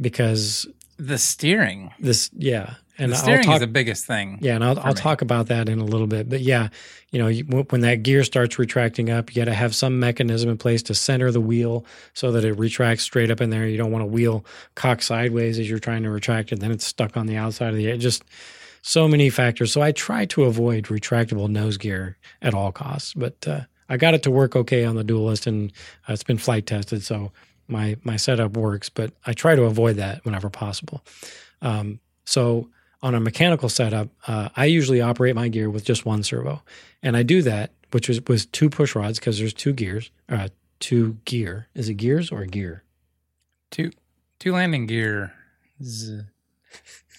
because 0.00 0.66
The 0.96 1.18
steering. 1.18 1.92
this, 2.00 2.30
yeah. 2.32 2.76
And 2.98 3.12
the 3.12 3.16
I'll 3.16 3.22
steering 3.22 3.44
talk, 3.44 3.54
is 3.56 3.60
the 3.60 3.66
biggest 3.66 4.06
thing. 4.06 4.38
yeah, 4.40 4.54
and 4.54 4.64
I'll, 4.64 4.78
I'll 4.80 4.94
talk 4.94 5.20
about 5.20 5.48
that 5.48 5.68
in 5.68 5.78
a 5.80 5.84
little 5.84 6.06
bit. 6.06 6.28
But 6.28 6.40
yeah, 6.40 6.68
you 7.10 7.18
know, 7.18 7.28
you, 7.28 7.44
when 7.44 7.82
that 7.82 8.02
gear 8.02 8.24
starts 8.24 8.58
retracting 8.58 9.10
up, 9.10 9.34
you 9.34 9.42
got 9.42 9.50
to 9.50 9.54
have 9.54 9.74
some 9.74 10.00
mechanism 10.00 10.48
in 10.48 10.56
place 10.56 10.82
to 10.84 10.94
center 10.94 11.30
the 11.30 11.40
wheel 11.40 11.84
so 12.14 12.32
that 12.32 12.44
it 12.44 12.58
retracts 12.58 13.04
straight 13.04 13.30
up 13.30 13.40
in 13.40 13.50
there. 13.50 13.66
You 13.66 13.76
don't 13.76 13.92
want 13.92 14.02
to 14.02 14.06
wheel 14.06 14.44
cock 14.74 15.02
sideways 15.02 15.58
as 15.58 15.68
you're 15.68 15.78
trying 15.78 16.04
to 16.04 16.10
retract 16.10 16.52
it, 16.52 16.60
then 16.60 16.70
it's 16.70 16.86
stuck 16.86 17.16
on 17.16 17.26
the 17.26 17.36
outside 17.36 17.68
of 17.68 17.76
the 17.76 17.86
air. 17.86 17.96
Just 17.96 18.24
so 18.82 19.08
many 19.08 19.30
factors. 19.30 19.72
So 19.72 19.82
I 19.82 19.92
try 19.92 20.26
to 20.26 20.44
avoid 20.44 20.84
retractable 20.84 21.48
nose 21.48 21.76
gear 21.76 22.16
at 22.40 22.54
all 22.54 22.70
costs. 22.70 23.14
But 23.14 23.46
uh, 23.46 23.60
I 23.88 23.96
got 23.96 24.14
it 24.14 24.22
to 24.22 24.30
work 24.30 24.54
okay 24.54 24.84
on 24.84 24.94
the 24.94 25.04
Duelist, 25.04 25.46
and 25.46 25.72
uh, 26.08 26.12
it's 26.12 26.22
been 26.22 26.38
flight 26.38 26.66
tested, 26.66 27.02
so 27.02 27.32
my 27.68 27.96
my 28.04 28.16
setup 28.16 28.56
works. 28.56 28.88
But 28.88 29.12
I 29.26 29.32
try 29.32 29.54
to 29.54 29.64
avoid 29.64 29.96
that 29.96 30.24
whenever 30.24 30.50
possible. 30.50 31.04
Um, 31.62 32.00
so 32.24 32.68
on 33.06 33.14
a 33.14 33.20
mechanical 33.20 33.68
setup, 33.68 34.08
uh, 34.26 34.48
I 34.56 34.64
usually 34.64 35.00
operate 35.00 35.36
my 35.36 35.46
gear 35.46 35.70
with 35.70 35.84
just 35.84 36.04
one 36.04 36.24
servo, 36.24 36.62
and 37.04 37.16
I 37.16 37.22
do 37.22 37.40
that, 37.42 37.70
which 37.92 38.08
was 38.08 38.20
was 38.26 38.46
two 38.46 38.68
push 38.68 38.96
rods 38.96 39.20
because 39.20 39.38
there's 39.38 39.54
two 39.54 39.72
gears, 39.72 40.10
uh, 40.28 40.48
two 40.80 41.18
gear. 41.24 41.68
Is 41.72 41.88
it 41.88 41.94
gears 41.94 42.32
or 42.32 42.44
gear? 42.46 42.82
Two 43.70 43.92
two 44.40 44.52
landing 44.52 44.86
gear. 44.86 45.32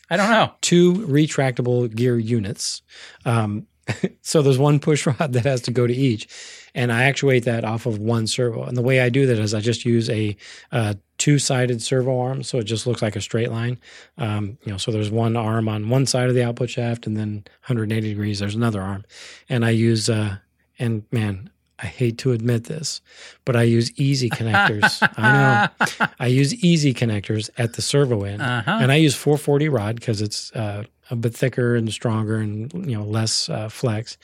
I 0.09 0.17
don't 0.17 0.29
know. 0.29 0.51
Two 0.59 0.93
retractable 0.93 1.93
gear 1.93 2.19
units. 2.19 2.81
Um, 3.23 3.65
so 4.21 4.41
there's 4.41 4.57
one 4.57 4.79
push 4.79 5.05
rod 5.19 5.33
that 5.33 5.45
has 5.45 5.61
to 5.61 5.71
go 5.71 5.87
to 5.87 5.93
each, 5.93 6.27
and 6.75 6.91
I 6.91 7.03
actuate 7.03 7.45
that 7.45 7.63
off 7.63 7.85
of 7.85 7.99
one 7.99 8.27
servo. 8.27 8.63
And 8.63 8.75
the 8.77 8.81
way 8.81 8.99
I 9.01 9.09
do 9.09 9.25
that 9.27 9.39
is 9.39 9.53
I 9.53 9.59
just 9.61 9.85
use 9.85 10.09
a 10.09 10.35
uh, 10.71 10.93
two-sided 11.17 11.81
servo 11.81 12.19
arm, 12.19 12.43
so 12.43 12.57
it 12.59 12.63
just 12.65 12.85
looks 12.87 13.01
like 13.01 13.15
a 13.15 13.21
straight 13.21 13.51
line. 13.51 13.79
Um, 14.17 14.57
you 14.63 14.71
know, 14.71 14.77
so 14.77 14.91
there's 14.91 15.09
one 15.11 15.35
arm 15.35 15.67
on 15.69 15.89
one 15.89 16.05
side 16.05 16.29
of 16.29 16.35
the 16.35 16.43
output 16.43 16.69
shaft, 16.69 17.07
and 17.07 17.15
then 17.17 17.43
180 17.67 18.07
degrees 18.09 18.39
there's 18.39 18.55
another 18.55 18.81
arm, 18.81 19.05
and 19.49 19.63
I 19.65 19.71
use. 19.71 20.09
Uh, 20.09 20.37
and 20.79 21.03
man, 21.11 21.49
I 21.79 21.87
hate 21.87 22.17
to 22.19 22.31
admit 22.33 22.65
this, 22.65 23.01
but 23.45 23.55
I 23.55 23.63
use 23.63 23.91
easy 23.99 24.29
connectors. 24.29 24.99
I 25.17 25.69
know. 25.99 26.07
I 26.19 26.27
use 26.27 26.53
easy 26.63 26.93
connectors 26.93 27.49
at 27.57 27.73
the 27.73 27.81
servo 27.81 28.23
end, 28.23 28.41
Uh-huh. 28.41 28.77
and 28.81 28.91
I 28.91 28.95
use 28.95 29.15
440 29.15 29.69
rod 29.69 29.95
because 29.95 30.21
it's 30.21 30.51
uh, 30.53 30.83
a 31.09 31.15
bit 31.15 31.33
thicker 31.35 31.75
and 31.75 31.91
stronger, 31.91 32.37
and 32.37 32.71
you 32.89 32.97
know 32.97 33.03
less 33.03 33.49
uh, 33.49 33.69
flex. 33.69 34.17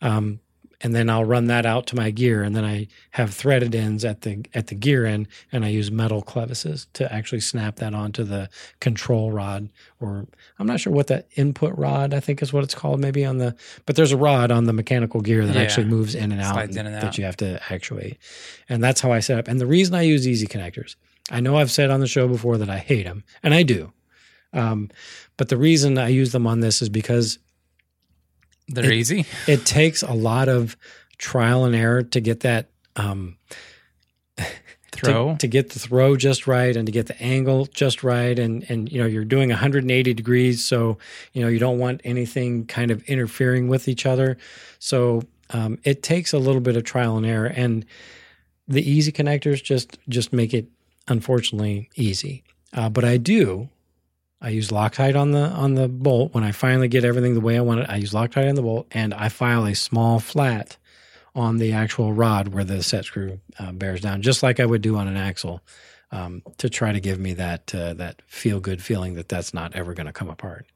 Um, 0.00 0.40
and 0.82 0.94
then 0.94 1.10
I'll 1.10 1.26
run 1.26 1.48
that 1.48 1.66
out 1.66 1.86
to 1.88 1.96
my 1.96 2.10
gear, 2.10 2.42
and 2.42 2.56
then 2.56 2.64
I 2.64 2.88
have 3.10 3.34
threaded 3.34 3.74
ends 3.74 4.02
at 4.02 4.22
the 4.22 4.42
at 4.54 4.68
the 4.68 4.74
gear 4.74 5.04
end, 5.04 5.28
and 5.52 5.62
I 5.62 5.68
use 5.68 5.90
metal 5.90 6.22
clevises 6.22 6.86
to 6.94 7.12
actually 7.12 7.40
snap 7.40 7.76
that 7.76 7.92
onto 7.94 8.24
the 8.24 8.48
control 8.80 9.30
rod, 9.30 9.68
or 10.00 10.26
I'm 10.58 10.66
not 10.66 10.80
sure 10.80 10.90
what 10.90 11.08
that 11.08 11.28
input 11.36 11.76
rod 11.76 12.14
I 12.14 12.20
think 12.20 12.40
is 12.40 12.50
what 12.54 12.64
it's 12.64 12.74
called, 12.74 12.98
maybe 12.98 13.26
on 13.26 13.36
the. 13.36 13.54
But 13.84 13.96
there's 13.96 14.12
a 14.12 14.16
rod 14.16 14.50
on 14.50 14.64
the 14.64 14.72
mechanical 14.72 15.20
gear 15.20 15.44
that 15.44 15.54
Yeah. 15.54 15.60
actually 15.60 15.84
moves 15.86 16.14
in 16.14 16.32
and 16.32 16.40
out, 16.40 16.54
Slides 16.54 16.76
in 16.78 16.86
and 16.86 16.94
that 16.94 17.18
you 17.18 17.24
have 17.24 17.36
to 17.38 17.60
actuate, 17.70 18.16
and 18.66 18.82
that's 18.82 19.02
how 19.02 19.12
I 19.12 19.20
set 19.20 19.38
up. 19.38 19.48
And 19.48 19.60
the 19.60 19.66
reason 19.66 19.94
I 19.94 20.00
use 20.02 20.26
easy 20.26 20.46
connectors, 20.46 20.96
I 21.30 21.40
know 21.40 21.58
I've 21.58 21.70
said 21.70 21.90
on 21.90 22.00
the 22.00 22.06
show 22.06 22.26
before 22.26 22.56
that 22.56 22.70
I 22.70 22.78
hate 22.78 23.04
them, 23.04 23.22
and 23.42 23.52
I 23.52 23.64
do. 23.64 23.92
Um, 24.52 24.90
but 25.36 25.48
the 25.48 25.56
reason 25.56 25.96
I 25.98 26.08
use 26.08 26.32
them 26.32 26.46
on 26.46 26.60
this 26.60 26.82
is 26.82 26.88
because 26.88 27.38
They're 28.68 28.84
It- 28.92 28.98
easy. 28.98 29.24
it 29.48 29.64
takes 29.66 30.02
a 30.02 30.12
lot 30.12 30.48
of 30.48 30.76
trial 31.18 31.64
and 31.64 31.74
error 31.74 32.02
to 32.04 32.20
get 32.20 32.40
that 32.40 32.68
um, 32.96 33.36
to- 34.36 34.44
Throw. 34.92 35.36
to, 35.36 35.46
get 35.46 35.70
the 35.70 35.78
throw 35.78 36.16
just 36.16 36.46
right 36.46 36.76
and 36.76 36.86
to 36.86 36.92
get 36.92 37.06
the 37.06 37.20
angle 37.22 37.66
just 37.66 38.02
right 38.02 38.38
and 38.38 38.64
and 38.68 38.90
you 38.92 39.00
know 39.00 39.06
you're 39.06 39.24
doing 39.24 39.48
180 39.50 40.12
degrees 40.14 40.64
so 40.64 40.98
you 41.32 41.40
know 41.42 41.48
you 41.48 41.58
don't 41.58 41.78
want 41.78 42.00
anything 42.04 42.66
kind 42.66 42.90
of 42.90 43.02
interfering 43.04 43.68
with 43.68 43.88
each 43.88 44.04
other 44.04 44.36
so 44.78 45.22
um, 45.50 45.78
it 45.84 46.02
takes 46.02 46.32
a 46.32 46.38
little 46.38 46.60
bit 46.60 46.76
of 46.76 46.84
trial 46.84 47.16
and 47.16 47.24
error 47.26 47.46
and 47.46 47.84
the 48.68 48.88
easy 48.88 49.10
connectors 49.12 49.62
just 49.62 49.98
just 50.08 50.32
make 50.32 50.52
it 50.52 50.66
unfortunately 51.08 51.88
easy 51.96 52.42
uh, 52.74 52.88
but 52.88 53.04
i 53.04 53.16
do 53.16 53.68
I 54.40 54.50
use 54.50 54.70
Loctite 54.70 55.20
on 55.20 55.32
the 55.32 55.48
on 55.48 55.74
the 55.74 55.88
bolt 55.88 56.32
when 56.32 56.44
I 56.44 56.52
finally 56.52 56.88
get 56.88 57.04
everything 57.04 57.34
the 57.34 57.40
way 57.40 57.58
I 57.58 57.60
want 57.60 57.80
it. 57.80 57.90
I 57.90 57.96
use 57.96 58.12
Loctite 58.12 58.48
on 58.48 58.54
the 58.54 58.62
bolt, 58.62 58.86
and 58.90 59.12
I 59.12 59.28
file 59.28 59.66
a 59.66 59.74
small 59.74 60.18
flat 60.18 60.76
on 61.34 61.58
the 61.58 61.72
actual 61.72 62.12
rod 62.12 62.48
where 62.48 62.64
the 62.64 62.82
set 62.82 63.04
screw 63.04 63.40
uh, 63.58 63.72
bears 63.72 64.00
down, 64.00 64.22
just 64.22 64.42
like 64.42 64.58
I 64.58 64.66
would 64.66 64.82
do 64.82 64.96
on 64.96 65.08
an 65.08 65.16
axle, 65.16 65.60
um, 66.10 66.42
to 66.58 66.68
try 66.70 66.92
to 66.92 67.00
give 67.00 67.18
me 67.18 67.34
that 67.34 67.74
uh, 67.74 67.94
that 67.94 68.22
feel 68.26 68.60
good 68.60 68.82
feeling 68.82 69.14
that 69.14 69.28
that's 69.28 69.52
not 69.52 69.74
ever 69.76 69.94
going 69.94 70.06
to 70.06 70.12
come 70.12 70.30
apart. 70.30 70.66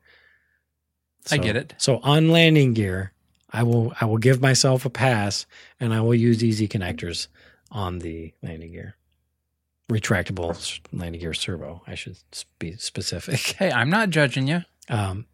I 1.30 1.38
get 1.38 1.56
it. 1.56 1.74
So 1.78 2.00
on 2.02 2.28
landing 2.28 2.74
gear, 2.74 3.12
I 3.50 3.62
will 3.62 3.94
I 4.00 4.04
will 4.04 4.18
give 4.18 4.42
myself 4.42 4.84
a 4.84 4.90
pass, 4.90 5.46
and 5.80 5.94
I 5.94 6.02
will 6.02 6.14
use 6.14 6.44
easy 6.44 6.68
connectors 6.68 7.28
on 7.70 8.00
the 8.00 8.34
landing 8.42 8.72
gear, 8.72 8.96
retractable 9.90 10.80
landing 10.92 11.20
gear 11.20 11.34
servo. 11.34 11.82
I 11.86 11.94
should 11.94 12.16
be 12.58 12.76
specific. 12.76 13.40
Hey, 13.58 13.70
I'm 13.70 13.90
not 13.90 14.10
judging 14.10 14.48
you. 14.48 14.62
Um, 14.88 15.26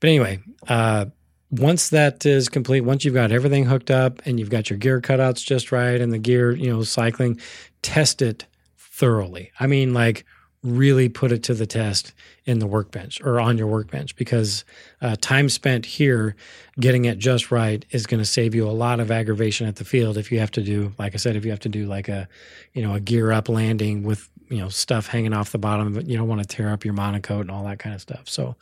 but 0.00 0.08
anyway, 0.08 0.40
uh, 0.68 1.06
once 1.50 1.90
that 1.90 2.24
is 2.26 2.48
complete, 2.48 2.82
once 2.82 3.04
you've 3.04 3.14
got 3.14 3.32
everything 3.32 3.64
hooked 3.64 3.90
up 3.90 4.22
and 4.26 4.38
you've 4.38 4.50
got 4.50 4.70
your 4.70 4.78
gear 4.78 5.00
cutouts 5.00 5.44
just 5.44 5.72
right 5.72 6.00
and 6.00 6.12
the 6.12 6.18
gear, 6.18 6.52
you 6.52 6.70
know, 6.70 6.82
cycling, 6.82 7.40
test 7.82 8.22
it 8.22 8.46
thoroughly. 8.76 9.50
I 9.58 9.66
mean, 9.66 9.94
like 9.94 10.24
really 10.64 11.08
put 11.08 11.30
it 11.30 11.42
to 11.44 11.54
the 11.54 11.66
test 11.66 12.12
in 12.46 12.58
the 12.58 12.66
workbench 12.66 13.20
or 13.22 13.38
on 13.38 13.56
your 13.58 13.66
workbench 13.66 14.16
because 14.16 14.64
uh, 15.02 15.14
time 15.20 15.48
spent 15.48 15.84
here 15.84 16.34
getting 16.80 17.04
it 17.04 17.18
just 17.18 17.50
right 17.50 17.84
is 17.90 18.06
going 18.06 18.18
to 18.18 18.24
save 18.24 18.54
you 18.54 18.66
a 18.66 18.72
lot 18.72 18.98
of 18.98 19.10
aggravation 19.10 19.66
at 19.68 19.76
the 19.76 19.84
field 19.84 20.16
if 20.16 20.32
you 20.32 20.38
have 20.40 20.50
to 20.50 20.62
do 20.62 20.92
like 20.98 21.14
i 21.14 21.16
said 21.18 21.36
if 21.36 21.44
you 21.44 21.50
have 21.50 21.60
to 21.60 21.68
do 21.68 21.86
like 21.86 22.08
a 22.08 22.26
you 22.72 22.82
know 22.82 22.94
a 22.94 23.00
gear 23.00 23.30
up 23.30 23.48
landing 23.48 24.02
with 24.02 24.28
you 24.48 24.56
know 24.58 24.70
stuff 24.70 25.06
hanging 25.06 25.34
off 25.34 25.52
the 25.52 25.58
bottom 25.58 25.92
but 25.92 26.06
you 26.06 26.16
don't 26.16 26.28
want 26.28 26.40
to 26.40 26.46
tear 26.46 26.70
up 26.70 26.84
your 26.84 26.94
MonoKote 26.94 27.42
and 27.42 27.50
all 27.50 27.64
that 27.64 27.78
kind 27.78 27.94
of 27.94 28.00
stuff 28.00 28.26
so 28.28 28.56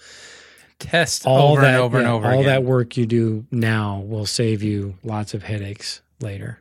Test 0.80 1.24
all 1.24 1.52
over 1.52 1.60
that 1.60 1.74
and 1.74 1.82
over 1.82 1.98
and 1.98 2.08
over 2.08 2.26
all 2.26 2.32
again. 2.40 2.46
that 2.46 2.64
work 2.64 2.96
you 2.96 3.06
do 3.06 3.46
now 3.52 4.00
will 4.00 4.26
save 4.26 4.62
you 4.64 4.96
lots 5.04 5.34
of 5.34 5.44
headaches 5.44 6.02
later 6.20 6.58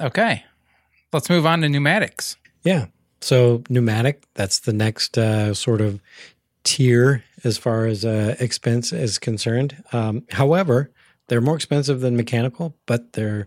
Okay. 0.00 0.44
Let's 1.12 1.30
move 1.30 1.46
on 1.46 1.60
to 1.60 1.68
pneumatics. 1.68 2.36
yeah 2.62 2.86
so 3.24 3.62
pneumatic 3.68 4.24
that's 4.34 4.60
the 4.60 4.72
next 4.72 5.16
uh, 5.18 5.54
sort 5.54 5.80
of 5.80 6.00
tier 6.62 7.24
as 7.42 7.58
far 7.58 7.86
as 7.86 8.04
uh, 8.04 8.36
expense 8.40 8.92
is 8.92 9.18
concerned. 9.18 9.82
Um, 9.92 10.24
however 10.30 10.90
they're 11.28 11.40
more 11.40 11.56
expensive 11.56 12.00
than 12.00 12.16
mechanical 12.16 12.74
but 12.86 13.14
they're 13.14 13.46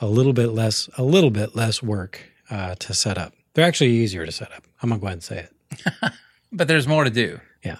a 0.00 0.06
little 0.06 0.32
bit 0.32 0.48
less 0.48 0.88
a 0.96 1.02
little 1.02 1.30
bit 1.30 1.56
less 1.56 1.82
work 1.82 2.20
uh, 2.50 2.74
to 2.76 2.94
set 2.94 3.18
up. 3.18 3.32
They're 3.54 3.66
actually 3.66 3.90
easier 3.90 4.26
to 4.26 4.32
set 4.32 4.52
up. 4.52 4.64
I'm 4.82 4.90
gonna 4.90 5.00
go 5.00 5.06
ahead 5.06 5.14
and 5.14 5.22
say 5.22 5.48
it. 5.48 6.12
But 6.52 6.68
there's 6.68 6.86
more 6.86 7.04
to 7.04 7.10
do. 7.10 7.40
Yeah, 7.64 7.78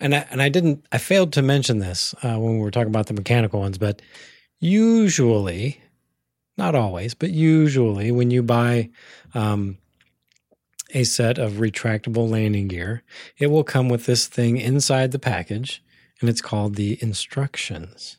and 0.00 0.14
I, 0.14 0.26
and 0.30 0.40
I 0.40 0.48
didn't 0.48 0.84
I 0.90 0.98
failed 0.98 1.32
to 1.34 1.42
mention 1.42 1.78
this 1.78 2.14
uh, 2.22 2.38
when 2.38 2.54
we 2.54 2.60
were 2.60 2.70
talking 2.70 2.88
about 2.88 3.06
the 3.06 3.14
mechanical 3.14 3.60
ones, 3.60 3.76
but 3.78 4.00
usually, 4.58 5.80
not 6.56 6.74
always, 6.74 7.14
but 7.14 7.30
usually 7.30 8.10
when 8.10 8.30
you 8.30 8.42
buy 8.42 8.90
um, 9.34 9.76
a 10.96 11.04
set 11.04 11.36
of 11.36 11.54
retractable 11.54 12.28
landing 12.28 12.68
gear, 12.68 13.02
it 13.36 13.48
will 13.48 13.64
come 13.64 13.90
with 13.90 14.06
this 14.06 14.26
thing 14.26 14.56
inside 14.56 15.12
the 15.12 15.18
package, 15.18 15.82
and 16.20 16.30
it's 16.30 16.40
called 16.40 16.74
the 16.76 16.98
instructions. 17.02 18.16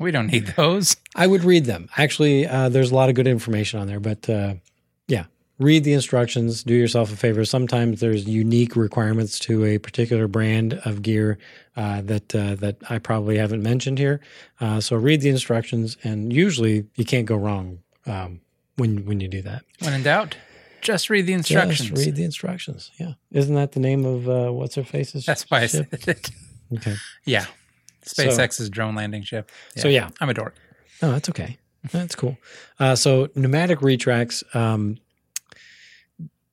We 0.00 0.10
don't 0.10 0.28
need 0.28 0.46
those. 0.56 0.96
I 1.14 1.26
would 1.26 1.44
read 1.44 1.66
them. 1.66 1.90
Actually, 1.96 2.46
uh, 2.46 2.70
there's 2.70 2.90
a 2.90 2.94
lot 2.94 3.10
of 3.10 3.14
good 3.14 3.26
information 3.26 3.78
on 3.80 3.86
there, 3.86 4.00
but 4.00 4.28
uh, 4.30 4.54
yeah, 5.08 5.26
read 5.58 5.84
the 5.84 5.92
instructions. 5.92 6.64
Do 6.64 6.74
yourself 6.74 7.12
a 7.12 7.16
favor. 7.16 7.44
Sometimes 7.44 8.00
there's 8.00 8.26
unique 8.26 8.76
requirements 8.76 9.38
to 9.40 9.66
a 9.66 9.76
particular 9.76 10.26
brand 10.26 10.80
of 10.86 11.02
gear 11.02 11.38
uh, 11.76 12.00
that 12.00 12.34
uh, 12.34 12.54
that 12.56 12.78
I 12.88 12.98
probably 12.98 13.36
haven't 13.36 13.62
mentioned 13.62 13.98
here. 13.98 14.20
Uh, 14.58 14.80
so 14.80 14.96
read 14.96 15.20
the 15.20 15.28
instructions, 15.28 15.98
and 16.02 16.32
usually 16.32 16.86
you 16.96 17.04
can't 17.04 17.26
go 17.26 17.36
wrong 17.36 17.80
um, 18.06 18.40
when 18.76 19.04
when 19.04 19.20
you 19.20 19.28
do 19.28 19.42
that. 19.42 19.64
When 19.80 19.92
in 19.92 20.02
doubt, 20.02 20.36
just 20.84 21.10
read 21.10 21.26
the 21.26 21.32
instructions. 21.32 21.90
Just 21.90 22.06
read 22.06 22.14
the 22.14 22.22
instructions. 22.22 22.92
Yeah, 23.00 23.14
isn't 23.32 23.54
that 23.56 23.72
the 23.72 23.80
name 23.80 24.04
of 24.04 24.28
uh, 24.28 24.52
what's 24.52 24.76
her 24.76 24.84
face's? 24.84 25.26
That's 25.26 25.50
why 25.50 25.66
ship? 25.66 25.88
I 25.92 25.96
said 25.96 26.08
it. 26.16 26.30
Okay. 26.74 26.94
Yeah, 27.24 27.46
SpaceX's 28.04 28.70
drone 28.70 28.94
landing 28.94 29.22
ship. 29.22 29.50
So 29.76 29.88
yeah, 29.88 30.10
I'm 30.20 30.30
a 30.30 30.34
dork. 30.34 30.54
No, 31.02 31.10
that's 31.12 31.28
okay. 31.30 31.58
That's 31.90 32.14
cool. 32.14 32.38
Uh, 32.78 32.94
so 32.94 33.28
pneumatic 33.34 33.82
retracts, 33.82 34.42
um, 34.54 34.98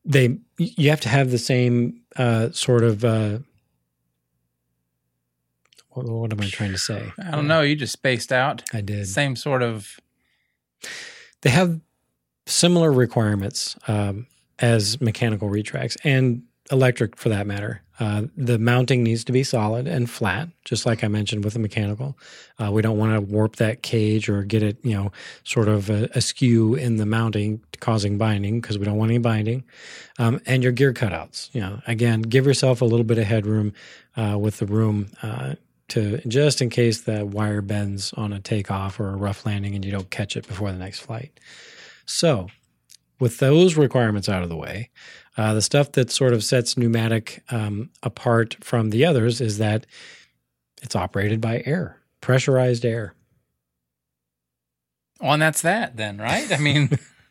they 0.03 0.37
you 0.57 0.89
have 0.89 1.01
to 1.01 1.09
have 1.09 1.31
the 1.31 1.37
same 1.37 2.01
uh, 2.15 2.49
sort 2.51 2.83
of. 2.83 3.05
Uh, 3.05 3.39
what, 5.89 6.05
what, 6.07 6.31
am 6.31 6.39
I 6.39 6.47
trying 6.47 6.71
to 6.71 6.77
say? 6.77 7.11
I 7.21 7.31
don't 7.31 7.47
know. 7.47 7.61
You 7.61 7.75
just 7.75 7.91
spaced 7.91 8.31
out. 8.31 8.63
I 8.73 8.79
did. 8.79 9.07
Same 9.07 9.35
sort 9.35 9.61
of. 9.61 9.99
They 11.41 11.49
have 11.49 11.81
similar 12.45 12.91
requirements 12.91 13.75
um, 13.87 14.27
as 14.59 14.99
mechanical 15.01 15.49
retracts 15.49 15.97
and 16.03 16.43
electric 16.71 17.17
for 17.17 17.29
that 17.29 17.45
matter. 17.45 17.81
Uh, 17.99 18.23
the 18.35 18.57
mounting 18.57 19.03
needs 19.03 19.23
to 19.23 19.31
be 19.31 19.43
solid 19.43 19.87
and 19.87 20.09
flat, 20.09 20.49
just 20.65 20.87
like 20.87 21.03
I 21.03 21.07
mentioned 21.07 21.43
with 21.43 21.53
the 21.53 21.59
mechanical. 21.59 22.17
Uh, 22.57 22.71
we 22.71 22.81
don't 22.81 22.97
want 22.97 23.13
to 23.13 23.21
warp 23.21 23.57
that 23.57 23.83
cage 23.83 24.27
or 24.27 24.43
get 24.43 24.63
it, 24.63 24.77
you 24.83 24.95
know, 24.95 25.11
sort 25.43 25.67
of 25.67 25.91
uh, 25.91 26.07
askew 26.15 26.73
in 26.73 26.95
the 26.95 27.05
mounting, 27.05 27.61
causing 27.79 28.17
binding 28.17 28.59
because 28.59 28.79
we 28.79 28.85
don't 28.85 28.97
want 28.97 29.11
any 29.11 29.19
binding. 29.19 29.63
Um, 30.17 30.41
and 30.47 30.63
your 30.63 30.71
gear 30.71 30.93
cutouts, 30.93 31.53
you 31.53 31.61
know, 31.61 31.79
again, 31.85 32.23
give 32.23 32.47
yourself 32.47 32.81
a 32.81 32.85
little 32.85 33.03
bit 33.03 33.19
of 33.19 33.25
headroom 33.25 33.73
uh, 34.17 34.35
with 34.39 34.57
the 34.57 34.65
room 34.65 35.11
uh, 35.21 35.55
to 35.89 36.17
just 36.27 36.61
in 36.61 36.71
case 36.71 37.01
the 37.01 37.23
wire 37.23 37.61
bends 37.61 38.13
on 38.13 38.33
a 38.33 38.39
takeoff 38.39 38.99
or 38.99 39.09
a 39.09 39.15
rough 39.15 39.45
landing 39.45 39.75
and 39.75 39.85
you 39.85 39.91
don't 39.91 40.09
catch 40.09 40.35
it 40.35 40.47
before 40.47 40.71
the 40.71 40.77
next 40.77 41.01
flight. 41.01 41.39
So, 42.05 42.47
with 43.19 43.37
those 43.37 43.77
requirements 43.77 44.27
out 44.27 44.43
of 44.43 44.49
the 44.49 44.57
way, 44.57 44.89
uh, 45.37 45.53
the 45.53 45.61
stuff 45.61 45.93
that 45.93 46.11
sort 46.11 46.33
of 46.33 46.43
sets 46.43 46.77
pneumatic 46.77 47.43
um, 47.49 47.89
apart 48.03 48.57
from 48.61 48.89
the 48.89 49.05
others 49.05 49.39
is 49.39 49.57
that 49.59 49.85
it's 50.81 50.95
operated 50.95 51.39
by 51.39 51.63
air, 51.65 51.97
pressurized 52.19 52.85
air. 52.85 53.13
Well, 55.21 55.33
and 55.33 55.41
that's 55.41 55.61
that 55.61 55.97
then, 55.97 56.17
right? 56.17 56.51
I 56.51 56.57
mean, 56.57 56.89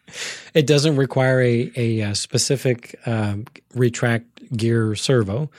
it 0.55 0.67
doesn't 0.67 0.97
require 0.97 1.41
a, 1.41 1.71
a, 1.77 2.01
a 2.01 2.15
specific 2.15 2.99
um, 3.07 3.47
retract 3.75 4.57
gear 4.57 4.95
servo. 4.95 5.51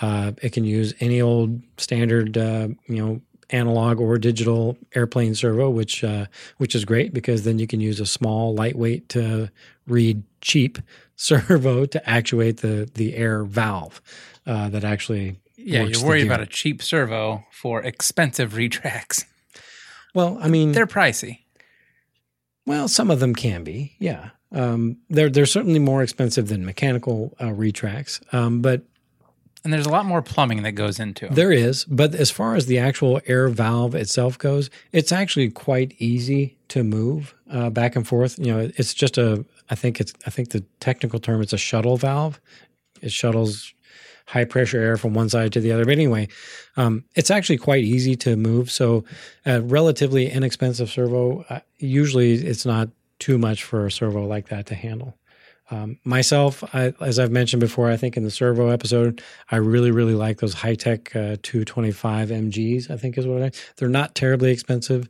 Uh, 0.00 0.32
it 0.42 0.52
can 0.52 0.64
use 0.64 0.94
any 1.00 1.20
old 1.20 1.62
standard, 1.78 2.36
uh, 2.36 2.68
you 2.86 3.04
know, 3.04 3.20
analog 3.50 4.00
or 4.00 4.18
digital 4.18 4.76
airplane 4.94 5.34
servo, 5.34 5.70
which 5.70 6.02
uh, 6.02 6.26
which 6.58 6.74
is 6.74 6.84
great 6.84 7.12
because 7.12 7.44
then 7.44 7.58
you 7.58 7.66
can 7.66 7.80
use 7.80 8.00
a 8.00 8.06
small, 8.06 8.54
lightweight 8.54 9.08
to 9.10 9.50
read 9.86 10.22
cheap 10.40 10.78
servo 11.16 11.86
to 11.86 12.08
actuate 12.08 12.58
the 12.58 12.88
the 12.94 13.14
air 13.16 13.44
valve 13.44 14.00
uh, 14.46 14.68
that 14.68 14.84
actually. 14.84 15.40
Yeah, 15.58 15.82
you're 15.82 16.06
worried 16.06 16.26
about 16.26 16.40
a 16.40 16.46
cheap 16.46 16.80
servo 16.80 17.44
for 17.50 17.82
expensive 17.82 18.54
retracts. 18.54 19.24
Well, 20.14 20.38
I 20.40 20.46
mean, 20.46 20.70
they're 20.70 20.86
pricey. 20.86 21.40
Well, 22.66 22.86
some 22.86 23.10
of 23.10 23.18
them 23.18 23.34
can 23.34 23.64
be. 23.64 23.96
Yeah, 23.98 24.30
um, 24.52 24.98
they're 25.10 25.28
they're 25.28 25.44
certainly 25.44 25.80
more 25.80 26.02
expensive 26.02 26.48
than 26.48 26.64
mechanical 26.64 27.34
uh, 27.40 27.52
retracts, 27.52 28.20
um, 28.32 28.62
but 28.62 28.82
and 29.66 29.72
there's 29.72 29.86
a 29.86 29.90
lot 29.90 30.06
more 30.06 30.22
plumbing 30.22 30.62
that 30.62 30.72
goes 30.72 31.00
into 31.00 31.26
it. 31.26 31.34
There 31.34 31.50
is, 31.50 31.84
but 31.86 32.14
as 32.14 32.30
far 32.30 32.54
as 32.54 32.66
the 32.66 32.78
actual 32.78 33.20
air 33.26 33.48
valve 33.48 33.96
itself 33.96 34.38
goes, 34.38 34.70
it's 34.92 35.10
actually 35.10 35.50
quite 35.50 35.92
easy 35.98 36.56
to 36.68 36.84
move 36.84 37.34
uh, 37.50 37.70
back 37.70 37.96
and 37.96 38.06
forth. 38.06 38.38
You 38.38 38.54
know, 38.54 38.70
it's 38.76 38.94
just 38.94 39.18
a. 39.18 39.44
I 39.68 39.74
think 39.74 40.00
it's. 40.00 40.14
I 40.24 40.30
think 40.30 40.50
the 40.50 40.60
technical 40.78 41.18
term 41.18 41.42
is 41.42 41.52
a 41.52 41.58
shuttle 41.58 41.96
valve. 41.96 42.40
It 43.02 43.10
shuttles 43.10 43.74
high 44.28 44.44
pressure 44.44 44.80
air 44.80 44.96
from 44.96 45.14
one 45.14 45.28
side 45.28 45.52
to 45.54 45.60
the 45.60 45.72
other. 45.72 45.84
But 45.84 45.94
anyway, 45.94 46.28
um, 46.76 47.02
it's 47.16 47.32
actually 47.32 47.58
quite 47.58 47.82
easy 47.82 48.14
to 48.18 48.36
move. 48.36 48.70
So, 48.70 49.04
a 49.44 49.60
relatively 49.62 50.30
inexpensive 50.30 50.90
servo. 50.90 51.44
Uh, 51.50 51.58
usually, 51.78 52.34
it's 52.34 52.64
not 52.64 52.88
too 53.18 53.36
much 53.36 53.64
for 53.64 53.86
a 53.86 53.90
servo 53.90 54.24
like 54.26 54.48
that 54.50 54.66
to 54.66 54.76
handle. 54.76 55.18
Um, 55.70 55.98
myself, 56.04 56.62
I, 56.74 56.94
as 57.00 57.18
I've 57.18 57.32
mentioned 57.32 57.60
before, 57.60 57.90
I 57.90 57.96
think 57.96 58.16
in 58.16 58.22
the 58.22 58.30
servo 58.30 58.68
episode, 58.68 59.22
I 59.50 59.56
really, 59.56 59.90
really 59.90 60.14
like 60.14 60.38
those 60.38 60.54
Hitec 60.54 61.08
uh, 61.10 61.36
225 61.42 62.28
MGs. 62.28 62.90
I 62.90 62.96
think 62.96 63.18
is 63.18 63.26
what 63.26 63.42
I. 63.42 63.50
They're 63.76 63.88
not 63.88 64.14
terribly 64.14 64.52
expensive, 64.52 65.08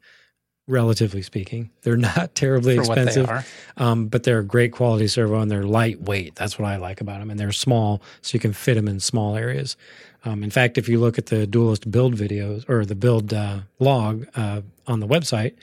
relatively 0.67 1.21
speaking. 1.21 1.71
They're 1.83 1.97
not 1.97 2.35
terribly 2.35 2.77
For 2.77 2.83
expensive, 2.83 3.27
they 3.27 3.43
um, 3.77 4.09
but 4.09 4.23
they're 4.23 4.39
a 4.39 4.45
great 4.45 4.73
quality 4.73 5.09
servo 5.09 5.41
and 5.41 5.51
they're 5.51 5.65
lightweight. 5.65 6.37
That's 6.37 6.59
what 6.59 6.67
I 6.67 6.77
like 6.77 7.01
about 7.01 7.21
them, 7.21 7.31
and 7.31 7.39
they're 7.39 7.53
small, 7.53 8.01
so 8.23 8.35
you 8.35 8.41
can 8.41 8.55
fit 8.55 8.75
them 8.75 8.89
in 8.89 8.99
small 9.01 9.37
areas. 9.37 9.77
Um, 10.25 10.43
in 10.43 10.51
fact, 10.51 10.79
if 10.79 10.89
you 10.89 10.99
look 10.99 11.19
at 11.19 11.27
the 11.27 11.47
Duelist 11.47 11.91
build 11.91 12.17
videos 12.17 12.69
or 12.69 12.85
the 12.85 12.97
build 12.97 13.33
uh, 13.33 13.61
log 13.79 14.27
uh, 14.35 14.63
on 14.87 15.01
the 15.01 15.07
website, 15.07 15.55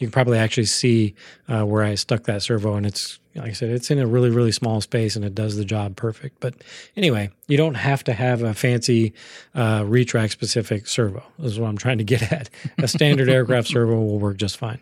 you 0.00 0.06
can 0.08 0.10
probably 0.12 0.38
actually 0.38 0.64
see 0.64 1.14
uh, 1.48 1.62
where 1.64 1.84
I 1.84 1.94
stuck 1.94 2.24
that 2.24 2.42
servo, 2.42 2.74
and 2.74 2.84
it's 2.84 3.20
like 3.36 3.50
I 3.50 3.52
said, 3.52 3.70
it's 3.70 3.90
in 3.92 3.98
a 4.00 4.06
really 4.06 4.30
really 4.30 4.50
small 4.50 4.80
space, 4.80 5.14
and 5.14 5.24
it 5.24 5.34
does 5.34 5.56
the 5.56 5.64
job 5.64 5.94
perfect. 5.94 6.40
But 6.40 6.54
anyway, 6.96 7.30
you 7.46 7.56
don't 7.56 7.74
have 7.74 8.02
to 8.04 8.12
have 8.12 8.42
a 8.42 8.54
fancy 8.54 9.12
uh, 9.54 9.84
retract 9.86 10.32
specific 10.32 10.88
servo. 10.88 11.22
Is 11.38 11.60
what 11.60 11.68
I'm 11.68 11.78
trying 11.78 11.98
to 11.98 12.04
get 12.04 12.32
at. 12.32 12.50
A 12.78 12.88
standard 12.88 13.28
aircraft 13.36 13.68
servo 13.68 13.94
will 14.00 14.18
work 14.18 14.38
just 14.38 14.56
fine. 14.56 14.80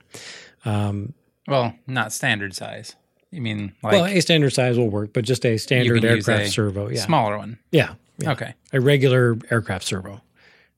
Um, 0.64 1.12
well, 1.46 1.74
not 1.86 2.12
standard 2.12 2.54
size. 2.54 2.96
You 3.30 3.42
mean 3.42 3.74
like 3.82 3.92
well, 3.92 4.06
a 4.06 4.20
standard 4.20 4.50
size 4.54 4.78
will 4.78 4.88
work, 4.88 5.12
but 5.12 5.24
just 5.24 5.44
a 5.44 5.58
standard 5.58 6.02
aircraft 6.04 6.50
servo, 6.52 6.88
yeah, 6.88 7.00
smaller 7.02 7.36
one. 7.36 7.58
Yeah, 7.72 7.94
yeah, 8.16 8.32
Okay. 8.32 8.54
a 8.72 8.80
regular 8.80 9.36
aircraft 9.50 9.84
servo 9.84 10.22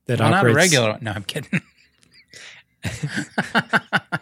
that 0.07 0.19
Well, 0.19 0.31
not 0.31 0.39
operates 0.39 0.55
a 0.55 0.59
regular 0.59 0.91
one. 0.91 0.99
No, 1.03 1.11
I'm 1.11 1.23
kidding. 1.23 1.61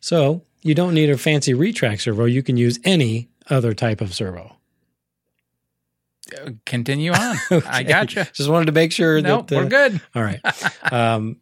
So 0.00 0.42
you 0.62 0.74
don't 0.74 0.94
need 0.94 1.10
a 1.10 1.18
fancy 1.18 1.54
retract 1.54 2.02
servo. 2.02 2.24
You 2.24 2.42
can 2.42 2.56
use 2.56 2.78
any 2.84 3.28
other 3.50 3.74
type 3.74 4.00
of 4.00 4.14
servo. 4.14 4.56
Continue 6.66 7.12
on. 7.12 7.36
I 7.66 7.82
gotcha. 7.82 8.28
Just 8.32 8.50
wanted 8.50 8.66
to 8.66 8.72
make 8.72 8.92
sure 8.92 9.20
Nope, 9.20 9.48
that 9.48 9.56
uh, 9.56 9.62
we're 9.62 9.68
good. 9.68 10.00
All 10.14 10.22
right. 10.22 10.40
Um, 10.92 11.36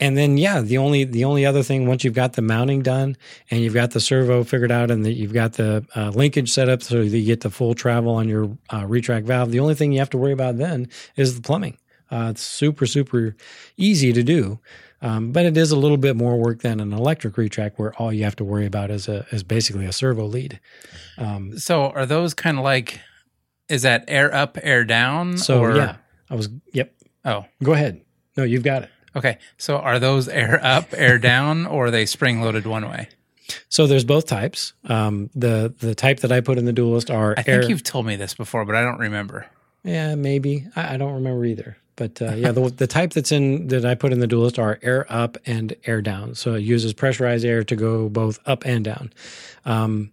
and 0.00 0.18
then 0.18 0.36
yeah, 0.36 0.60
the 0.60 0.78
only 0.78 1.04
the 1.04 1.24
only 1.24 1.46
other 1.46 1.62
thing 1.62 1.86
once 1.86 2.02
you've 2.02 2.14
got 2.14 2.32
the 2.32 2.42
mounting 2.42 2.82
done 2.82 3.16
and 3.50 3.60
you've 3.60 3.74
got 3.74 3.92
the 3.92 4.00
servo 4.00 4.42
figured 4.42 4.72
out 4.72 4.90
and 4.90 5.04
that 5.04 5.12
you've 5.12 5.32
got 5.32 5.52
the 5.52 5.86
uh, 5.94 6.10
linkage 6.10 6.50
set 6.50 6.68
up 6.68 6.82
so 6.82 6.98
that 6.98 7.06
you 7.06 7.24
get 7.24 7.42
the 7.42 7.50
full 7.50 7.74
travel 7.74 8.14
on 8.14 8.28
your 8.28 8.56
uh, 8.72 8.84
retract 8.86 9.26
valve, 9.26 9.52
the 9.52 9.60
only 9.60 9.76
thing 9.76 9.92
you 9.92 10.00
have 10.00 10.10
to 10.10 10.18
worry 10.18 10.32
about 10.32 10.58
then 10.58 10.88
is 11.16 11.36
the 11.36 11.42
plumbing. 11.42 11.78
Uh, 12.14 12.30
it's 12.30 12.42
super 12.42 12.86
super 12.86 13.34
easy 13.76 14.12
to 14.12 14.22
do. 14.22 14.60
Um, 15.02 15.32
but 15.32 15.44
it 15.44 15.56
is 15.56 15.70
a 15.70 15.76
little 15.76 15.98
bit 15.98 16.16
more 16.16 16.38
work 16.38 16.62
than 16.62 16.80
an 16.80 16.92
electric 16.94 17.36
retract, 17.36 17.78
where 17.78 17.92
all 17.96 18.10
you 18.10 18.24
have 18.24 18.36
to 18.36 18.44
worry 18.44 18.64
about 18.66 18.90
is 18.90 19.06
a 19.08 19.26
is 19.32 19.42
basically 19.42 19.84
a 19.86 19.92
servo 19.92 20.24
lead. 20.26 20.60
Um, 21.18 21.58
So 21.58 21.90
are 21.90 22.06
those 22.06 22.32
kind 22.34 22.56
of 22.58 22.64
like 22.64 23.00
is 23.68 23.82
that 23.82 24.04
air 24.08 24.32
up, 24.34 24.56
air 24.62 24.84
down? 24.84 25.36
so 25.38 25.60
or, 25.60 25.76
yeah, 25.76 25.96
I 26.30 26.34
was. 26.36 26.48
Yep. 26.72 26.94
Oh, 27.24 27.44
Go 27.62 27.72
ahead. 27.72 28.00
No, 28.36 28.44
you've 28.44 28.62
got 28.62 28.82
it. 28.84 28.90
okay. 29.16 29.38
So 29.58 29.76
are 29.78 29.98
those 29.98 30.28
air 30.28 30.58
up, 30.62 30.88
air 30.92 31.18
down, 31.18 31.66
or 31.74 31.86
are 31.86 31.90
they 31.90 32.06
spring 32.06 32.40
loaded 32.40 32.66
one 32.66 32.88
way? 32.88 33.08
So 33.68 33.86
there's 33.86 34.04
both 34.04 34.26
types. 34.26 34.72
Um, 34.84 35.28
the 35.34 35.74
the 35.80 35.94
type 35.94 36.20
that 36.20 36.32
I 36.32 36.40
put 36.40 36.56
in 36.58 36.64
the 36.64 36.72
duelist 36.72 37.10
are 37.10 37.34
I 37.36 37.42
think 37.42 37.62
air. 37.64 37.68
you've 37.68 37.82
told 37.82 38.06
me 38.06 38.16
this 38.16 38.32
before, 38.34 38.64
but 38.64 38.74
I 38.74 38.82
don't 38.82 38.98
remember. 39.00 39.46
Yeah, 39.82 40.14
maybe. 40.14 40.66
I, 40.76 40.94
I 40.94 40.96
don't 40.96 41.12
remember 41.14 41.44
either. 41.44 41.76
But 41.96 42.20
uh, 42.20 42.34
yeah, 42.34 42.50
the, 42.52 42.68
the 42.70 42.86
type 42.86 43.12
that's 43.12 43.30
in 43.30 43.68
that 43.68 43.84
I 43.84 43.94
put 43.94 44.12
in 44.12 44.18
the 44.20 44.26
duelist 44.26 44.58
are 44.58 44.78
air 44.82 45.06
up 45.08 45.36
and 45.46 45.74
air 45.84 46.02
down. 46.02 46.34
So 46.34 46.54
it 46.54 46.60
uses 46.60 46.92
pressurized 46.92 47.44
air 47.44 47.62
to 47.64 47.76
go 47.76 48.08
both 48.08 48.38
up 48.46 48.64
and 48.66 48.84
down. 48.84 49.12
Um, 49.64 50.10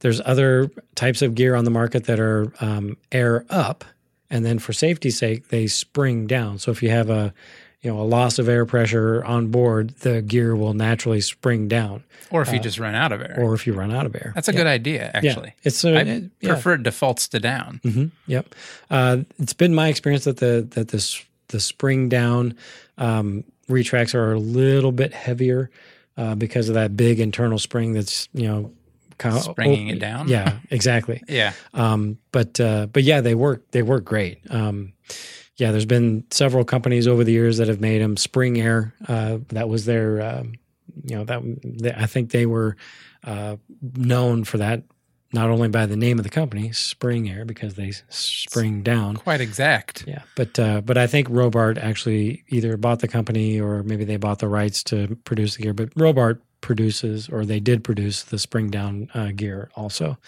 there's 0.00 0.20
other 0.24 0.70
types 0.94 1.22
of 1.22 1.34
gear 1.34 1.54
on 1.54 1.64
the 1.64 1.70
market 1.70 2.04
that 2.04 2.18
are 2.20 2.52
um, 2.60 2.96
air 3.12 3.44
up, 3.48 3.84
and 4.30 4.44
then 4.44 4.58
for 4.58 4.72
safety's 4.72 5.16
sake, 5.18 5.48
they 5.48 5.66
spring 5.68 6.26
down. 6.26 6.58
So 6.58 6.70
if 6.70 6.82
you 6.82 6.90
have 6.90 7.08
a 7.08 7.32
you 7.82 7.90
know 7.92 8.00
a 8.00 8.02
loss 8.04 8.38
of 8.38 8.48
air 8.48 8.64
pressure 8.66 9.24
on 9.24 9.48
board, 9.48 9.90
the 10.00 10.20
gear 10.22 10.54
will 10.54 10.74
naturally 10.74 11.20
spring 11.20 11.66
down. 11.68 12.04
Or 12.30 12.40
if 12.42 12.52
you 12.52 12.58
just 12.60 12.78
run 12.78 12.94
out 12.94 13.12
of 13.12 13.20
air. 13.20 13.34
Uh, 13.38 13.42
Or 13.42 13.54
if 13.54 13.66
you 13.66 13.74
run 13.74 13.92
out 13.92 14.06
of 14.06 14.14
air, 14.14 14.32
That's 14.34 14.48
a 14.48 14.52
good 14.54 14.66
idea, 14.66 15.10
actually. 15.12 15.48
Yeah, 15.48 15.64
it's 15.64 15.84
a, 15.84 15.96
I 15.98 16.00
it- 16.00 16.30
yeah. 16.40 16.52
prefer 16.54 16.74
it 16.74 16.82
defaults 16.82 17.28
to 17.28 17.40
down. 17.40 17.80
hmm 17.82 18.06
Yep. 18.26 18.54
Uh, 18.90 19.18
it's 19.38 19.52
been 19.52 19.74
my 19.74 19.88
experience 19.88 20.24
that 20.24 20.38
the 20.38 20.66
that 20.70 20.88
this 20.88 21.22
the 21.52 21.60
spring 21.60 22.08
down 22.08 22.56
um, 22.98 23.44
retracts 23.68 24.14
are 24.14 24.32
a 24.32 24.38
little 24.38 24.92
bit 24.92 25.14
heavier 25.14 25.70
uh, 26.16 26.34
because 26.34 26.68
of 26.68 26.74
that 26.74 26.96
big 26.96 27.20
internal 27.20 27.58
spring 27.58 27.92
that's 27.92 28.28
you 28.32 28.48
know 28.48 28.72
co- 29.18 29.38
Springing 29.38 29.90
oh, 29.90 29.92
it 29.92 29.98
down? 29.98 30.28
Yeah, 30.28 30.58
exactly. 30.70 31.22
Yeah. 31.28 31.52
Um, 31.72 32.18
but 32.30 32.60
uh, 32.60 32.86
but 32.86 33.04
yeah, 33.04 33.20
they 33.20 33.34
work 33.34 33.70
they 33.70 33.82
work 33.82 34.04
great. 34.04 34.38
Um, 34.50 34.92
yeah, 35.56 35.70
there's 35.70 35.86
been 35.86 36.24
several 36.30 36.64
companies 36.64 37.06
over 37.06 37.24
the 37.24 37.32
years 37.32 37.58
that 37.58 37.68
have 37.68 37.80
made 37.80 38.02
them. 38.02 38.16
Spring 38.16 38.60
Air, 38.60 38.94
uh, 39.06 39.38
that 39.48 39.68
was 39.68 39.84
their, 39.84 40.20
um, 40.20 40.54
you 41.04 41.16
know, 41.16 41.24
that 41.24 41.42
they, 41.62 41.92
I 41.92 42.06
think 42.06 42.30
they 42.30 42.46
were 42.46 42.76
uh, 43.24 43.56
known 43.96 44.44
for 44.44 44.58
that 44.58 44.82
not 45.32 45.48
only 45.48 45.68
by 45.68 45.86
the 45.86 45.96
name 45.96 46.18
of 46.18 46.24
the 46.24 46.30
company, 46.30 46.72
Spring 46.72 47.28
Air, 47.28 47.44
because 47.44 47.74
they 47.74 47.92
spring 48.08 48.82
down. 48.82 49.16
Quite 49.16 49.40
exact. 49.40 50.04
Yeah, 50.06 50.22
but 50.36 50.58
uh, 50.58 50.80
but 50.82 50.98
I 50.98 51.06
think 51.06 51.28
Robart 51.28 51.78
actually 51.78 52.44
either 52.48 52.76
bought 52.76 53.00
the 53.00 53.08
company 53.08 53.60
or 53.60 53.82
maybe 53.82 54.04
they 54.04 54.16
bought 54.16 54.40
the 54.40 54.48
rights 54.48 54.82
to 54.84 55.16
produce 55.24 55.56
the 55.56 55.62
gear. 55.62 55.72
But 55.72 55.90
Robart 55.94 56.40
produces, 56.60 57.28
or 57.28 57.44
they 57.44 57.60
did 57.60 57.84
produce 57.84 58.22
the 58.22 58.38
spring 58.38 58.70
down 58.70 59.08
uh, 59.14 59.32
gear 59.34 59.70
also. 59.74 60.18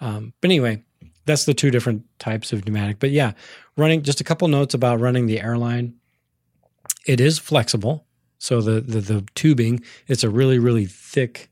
Um, 0.00 0.32
but 0.40 0.48
anyway, 0.48 0.82
that's 1.26 1.44
the 1.44 1.54
two 1.54 1.70
different 1.70 2.04
types 2.18 2.52
of 2.52 2.64
pneumatic. 2.64 2.98
But 2.98 3.10
yeah, 3.10 3.32
running 3.76 4.02
just 4.02 4.20
a 4.20 4.24
couple 4.24 4.48
notes 4.48 4.74
about 4.74 5.00
running 5.00 5.26
the 5.26 5.40
airline. 5.40 5.94
It 7.06 7.20
is 7.20 7.38
flexible, 7.38 8.06
so 8.38 8.60
the 8.60 8.80
the, 8.80 9.00
the 9.00 9.24
tubing 9.34 9.82
it's 10.06 10.24
a 10.24 10.30
really 10.30 10.58
really 10.58 10.86
thick. 10.86 11.50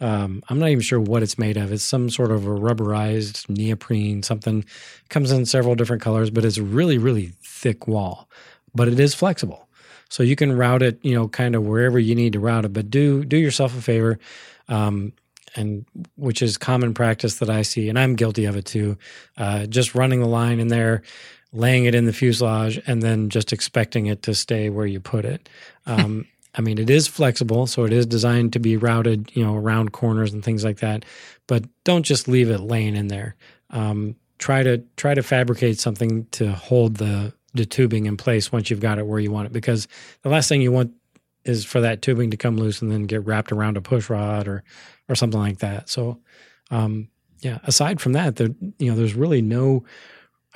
Um, 0.00 0.42
I'm 0.48 0.58
not 0.58 0.68
even 0.68 0.82
sure 0.82 1.00
what 1.00 1.22
it's 1.22 1.38
made 1.38 1.56
of. 1.56 1.72
It's 1.72 1.82
some 1.82 2.08
sort 2.10 2.30
of 2.30 2.46
a 2.46 2.50
rubberized 2.50 3.48
neoprene, 3.48 4.22
something 4.22 4.64
comes 5.08 5.32
in 5.32 5.46
several 5.46 5.74
different 5.74 6.02
colors, 6.02 6.30
but 6.30 6.44
it's 6.44 6.58
really, 6.58 6.98
really 6.98 7.32
thick 7.42 7.88
wall. 7.88 8.28
But 8.74 8.88
it 8.88 9.00
is 9.00 9.14
flexible. 9.14 9.68
So 10.08 10.22
you 10.22 10.36
can 10.36 10.56
route 10.56 10.82
it, 10.82 10.98
you 11.02 11.14
know, 11.14 11.28
kind 11.28 11.54
of 11.54 11.66
wherever 11.66 11.98
you 11.98 12.14
need 12.14 12.32
to 12.34 12.40
route 12.40 12.64
it. 12.64 12.72
But 12.72 12.90
do 12.90 13.24
do 13.24 13.36
yourself 13.36 13.76
a 13.76 13.82
favor, 13.82 14.18
um, 14.68 15.12
and 15.54 15.84
which 16.16 16.42
is 16.42 16.56
common 16.56 16.94
practice 16.94 17.36
that 17.36 17.50
I 17.50 17.62
see, 17.62 17.88
and 17.88 17.98
I'm 17.98 18.14
guilty 18.14 18.44
of 18.44 18.56
it 18.56 18.64
too. 18.64 18.96
Uh, 19.36 19.66
just 19.66 19.94
running 19.94 20.20
the 20.20 20.26
line 20.28 20.60
in 20.60 20.68
there, 20.68 21.02
laying 21.52 21.84
it 21.84 21.94
in 21.94 22.06
the 22.06 22.12
fuselage, 22.12 22.80
and 22.86 23.02
then 23.02 23.28
just 23.28 23.52
expecting 23.52 24.06
it 24.06 24.22
to 24.22 24.34
stay 24.34 24.70
where 24.70 24.86
you 24.86 25.00
put 25.00 25.24
it. 25.24 25.48
Um, 25.86 26.26
I 26.54 26.60
mean, 26.60 26.78
it 26.78 26.90
is 26.90 27.06
flexible, 27.06 27.66
so 27.66 27.84
it 27.84 27.92
is 27.92 28.06
designed 28.06 28.52
to 28.54 28.58
be 28.58 28.76
routed, 28.76 29.30
you 29.34 29.44
know, 29.44 29.54
around 29.54 29.92
corners 29.92 30.32
and 30.32 30.42
things 30.42 30.64
like 30.64 30.78
that. 30.78 31.04
But 31.46 31.64
don't 31.84 32.02
just 32.02 32.28
leave 32.28 32.50
it 32.50 32.60
laying 32.60 32.96
in 32.96 33.08
there. 33.08 33.36
Um, 33.70 34.16
try 34.38 34.62
to 34.62 34.82
try 34.96 35.14
to 35.14 35.22
fabricate 35.22 35.78
something 35.78 36.26
to 36.32 36.52
hold 36.52 36.96
the 36.96 37.32
the 37.54 37.66
tubing 37.66 38.06
in 38.06 38.16
place 38.16 38.52
once 38.52 38.70
you've 38.70 38.80
got 38.80 38.98
it 38.98 39.06
where 39.06 39.18
you 39.18 39.30
want 39.30 39.46
it, 39.46 39.52
because 39.52 39.88
the 40.22 40.28
last 40.28 40.48
thing 40.48 40.62
you 40.62 40.72
want 40.72 40.92
is 41.44 41.64
for 41.64 41.80
that 41.80 42.02
tubing 42.02 42.30
to 42.30 42.36
come 42.36 42.56
loose 42.56 42.82
and 42.82 42.90
then 42.90 43.04
get 43.04 43.24
wrapped 43.24 43.52
around 43.52 43.76
a 43.76 43.80
push 43.80 44.10
rod 44.10 44.48
or 44.48 44.64
or 45.08 45.14
something 45.14 45.40
like 45.40 45.58
that. 45.58 45.88
So, 45.88 46.18
um, 46.70 47.08
yeah. 47.40 47.58
Aside 47.64 48.00
from 48.00 48.12
that, 48.12 48.36
there 48.36 48.48
you 48.78 48.90
know, 48.90 48.96
there's 48.96 49.14
really 49.14 49.42
no 49.42 49.84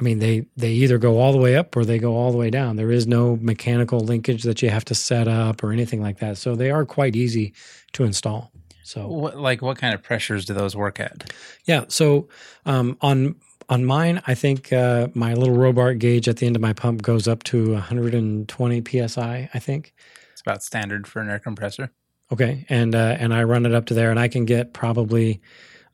I 0.01 0.03
mean, 0.03 0.19
they 0.21 0.47
they 0.57 0.73
either 0.73 0.99
go 0.99 1.19
all 1.21 1.33
the 1.33 1.39
way 1.39 1.57
up 1.57 1.77
or 1.77 1.85
they 1.85 1.99
go 1.99 2.17
all 2.17 2.33
the 2.33 2.39
way 2.39 2.51
down. 2.51 2.77
There 2.77 2.91
is 2.91 3.07
no 3.07 3.37
mechanical 3.41 4.01
linkage 4.01 4.43
that 4.45 4.63
you 4.63 4.71
have 4.71 4.85
to 4.87 4.95
set 4.95 5.29
up 5.29 5.63
or 5.63 5.73
anything 5.73 6.01
like 6.01 6.19
that. 6.19 6.39
So 6.39 6.57
they 6.57 6.71
are 6.71 6.85
quite 6.85 7.15
easy 7.15 7.53
to 7.93 8.05
install. 8.05 8.51
So, 8.85 9.07
What, 9.07 9.37
like, 9.39 9.63
what 9.63 9.79
kind 9.79 9.95
of 9.95 10.03
pressures 10.03 10.45
do 10.45 10.55
those 10.55 10.75
work 10.75 10.99
at? 10.99 11.33
yeah. 11.67 11.85
So 11.89 12.29
um, 12.67 12.97
on 13.01 13.37
on 13.69 13.85
mine, 13.85 14.21
I 14.27 14.35
think 14.35 14.73
uh, 14.73 15.09
my 15.15 15.35
little 15.35 15.57
Robart 15.57 15.99
gauge 15.99 16.29
at 16.29 16.39
the 16.39 16.47
end 16.47 16.57
of 16.57 16.63
my 16.63 16.73
pump 16.73 17.03
goes 17.03 17.29
up 17.29 17.43
to 17.45 17.73
120 17.75 19.09
psi. 19.09 19.51
I 19.55 19.59
think. 19.59 19.95
It's 20.33 20.41
about 20.41 20.63
standard 20.63 21.07
for 21.07 21.21
an 21.21 21.29
air 21.31 21.39
compressor. 21.39 21.91
Okay, 22.33 22.65
and 22.69 22.95
uh, 22.95 23.17
and 23.21 23.33
I 23.33 23.45
run 23.45 23.67
it 23.67 23.75
up 23.75 23.87
to 23.87 23.95
there, 23.95 24.11
and 24.11 24.19
I 24.19 24.29
can 24.29 24.47
get 24.47 24.73
probably. 24.73 25.41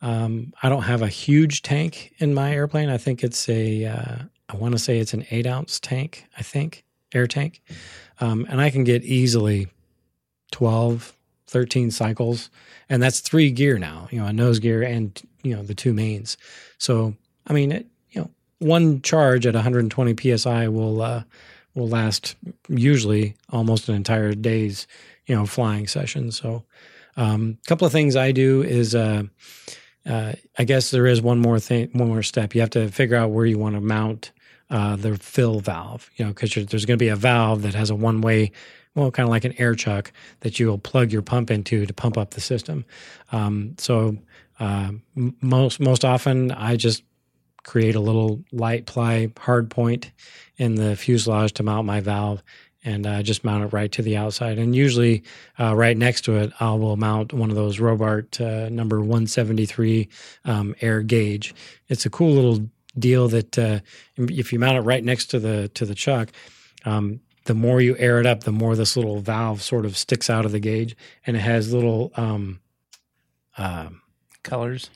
Um, 0.00 0.52
I 0.62 0.68
don't 0.68 0.82
have 0.82 1.02
a 1.02 1.08
huge 1.08 1.62
tank 1.62 2.14
in 2.18 2.34
my 2.34 2.52
airplane. 2.52 2.88
I 2.88 2.98
think 2.98 3.24
it's 3.24 3.48
a. 3.48 3.86
Uh, 3.86 4.16
I 4.48 4.56
want 4.56 4.72
to 4.72 4.78
say 4.78 4.98
it's 4.98 5.12
an 5.12 5.26
eight 5.30 5.46
ounce 5.46 5.80
tank. 5.80 6.24
I 6.36 6.42
think 6.42 6.84
air 7.12 7.26
tank, 7.26 7.62
um, 8.20 8.46
and 8.48 8.60
I 8.60 8.70
can 8.70 8.84
get 8.84 9.02
easily 9.04 9.68
12, 10.52 11.14
13 11.46 11.90
cycles, 11.90 12.50
and 12.88 13.02
that's 13.02 13.20
three 13.20 13.50
gear 13.50 13.78
now. 13.78 14.08
You 14.10 14.20
know, 14.20 14.26
a 14.26 14.32
nose 14.32 14.58
gear 14.58 14.82
and 14.82 15.20
you 15.42 15.54
know 15.54 15.62
the 15.62 15.74
two 15.74 15.92
mains. 15.92 16.36
So 16.78 17.14
I 17.46 17.52
mean, 17.52 17.72
it, 17.72 17.86
you 18.10 18.20
know, 18.20 18.30
one 18.60 19.02
charge 19.02 19.46
at 19.46 19.54
120 19.54 20.36
psi 20.36 20.68
will 20.68 21.02
uh, 21.02 21.24
will 21.74 21.88
last 21.88 22.36
usually 22.68 23.34
almost 23.50 23.88
an 23.88 23.96
entire 23.96 24.32
day's 24.32 24.86
you 25.26 25.34
know 25.34 25.44
flying 25.44 25.88
session. 25.88 26.30
So 26.30 26.64
a 27.16 27.22
um, 27.22 27.58
couple 27.66 27.86
of 27.86 27.92
things 27.92 28.14
I 28.14 28.30
do 28.30 28.62
is. 28.62 28.94
Uh, 28.94 29.24
uh, 30.06 30.32
I 30.58 30.64
guess 30.64 30.90
there 30.90 31.06
is 31.06 31.20
one 31.20 31.38
more 31.38 31.60
thing, 31.60 31.90
one 31.92 32.08
more 32.08 32.22
step. 32.22 32.54
You 32.54 32.60
have 32.60 32.70
to 32.70 32.88
figure 32.90 33.16
out 33.16 33.30
where 33.30 33.46
you 33.46 33.58
want 33.58 33.74
to 33.74 33.80
mount 33.80 34.32
uh, 34.70 34.96
the 34.96 35.16
fill 35.16 35.60
valve. 35.60 36.10
You 36.16 36.26
know, 36.26 36.32
because 36.32 36.54
there's 36.54 36.84
going 36.84 36.98
to 36.98 37.02
be 37.02 37.08
a 37.08 37.16
valve 37.16 37.62
that 37.62 37.74
has 37.74 37.90
a 37.90 37.94
one 37.94 38.20
way, 38.20 38.52
well, 38.94 39.10
kind 39.10 39.26
of 39.26 39.30
like 39.30 39.44
an 39.44 39.54
air 39.58 39.74
chuck 39.74 40.12
that 40.40 40.58
you'll 40.58 40.78
plug 40.78 41.12
your 41.12 41.22
pump 41.22 41.50
into 41.50 41.86
to 41.86 41.94
pump 41.94 42.16
up 42.16 42.30
the 42.30 42.40
system. 42.40 42.84
Um, 43.32 43.74
so 43.78 44.16
uh, 44.60 44.92
m- 45.16 45.36
most 45.40 45.80
most 45.80 46.04
often, 46.04 46.52
I 46.52 46.76
just 46.76 47.02
create 47.64 47.94
a 47.94 48.00
little 48.00 48.42
light 48.50 48.86
ply 48.86 49.30
hard 49.38 49.70
point 49.70 50.10
in 50.56 50.74
the 50.76 50.96
fuselage 50.96 51.52
to 51.52 51.62
mount 51.62 51.86
my 51.86 52.00
valve 52.00 52.42
and 52.84 53.06
uh, 53.06 53.22
just 53.22 53.44
mount 53.44 53.64
it 53.64 53.72
right 53.72 53.90
to 53.92 54.02
the 54.02 54.16
outside. 54.16 54.58
And 54.58 54.74
usually, 54.74 55.24
uh, 55.58 55.74
right 55.74 55.96
next 55.96 56.22
to 56.22 56.36
it, 56.36 56.52
I 56.60 56.72
will 56.74 56.96
mount 56.96 57.32
one 57.32 57.50
of 57.50 57.56
those 57.56 57.78
Robart 57.78 58.40
uh, 58.40 58.68
number 58.68 59.00
173 59.00 60.08
um, 60.44 60.74
air 60.80 61.02
gauge. 61.02 61.54
It's 61.88 62.06
a 62.06 62.10
cool 62.10 62.32
little 62.32 62.68
deal 62.98 63.28
that 63.28 63.58
uh, 63.58 63.80
if 64.16 64.52
you 64.52 64.58
mount 64.58 64.78
it 64.78 64.82
right 64.82 65.04
next 65.04 65.26
to 65.26 65.38
the 65.38 65.68
to 65.74 65.84
the 65.84 65.94
chuck. 65.94 66.30
Um, 66.84 67.20
the 67.48 67.54
more 67.54 67.80
you 67.80 67.96
air 67.96 68.20
it 68.20 68.26
up, 68.26 68.44
the 68.44 68.52
more 68.52 68.76
this 68.76 68.94
little 68.94 69.20
valve 69.20 69.62
sort 69.62 69.86
of 69.86 69.96
sticks 69.96 70.28
out 70.28 70.44
of 70.44 70.52
the 70.52 70.60
gauge, 70.60 70.94
and 71.26 71.34
it 71.34 71.40
has 71.40 71.72
little, 71.72 72.12
um, 72.14 72.60
uh, 73.56 73.88
Colors, 74.42 74.90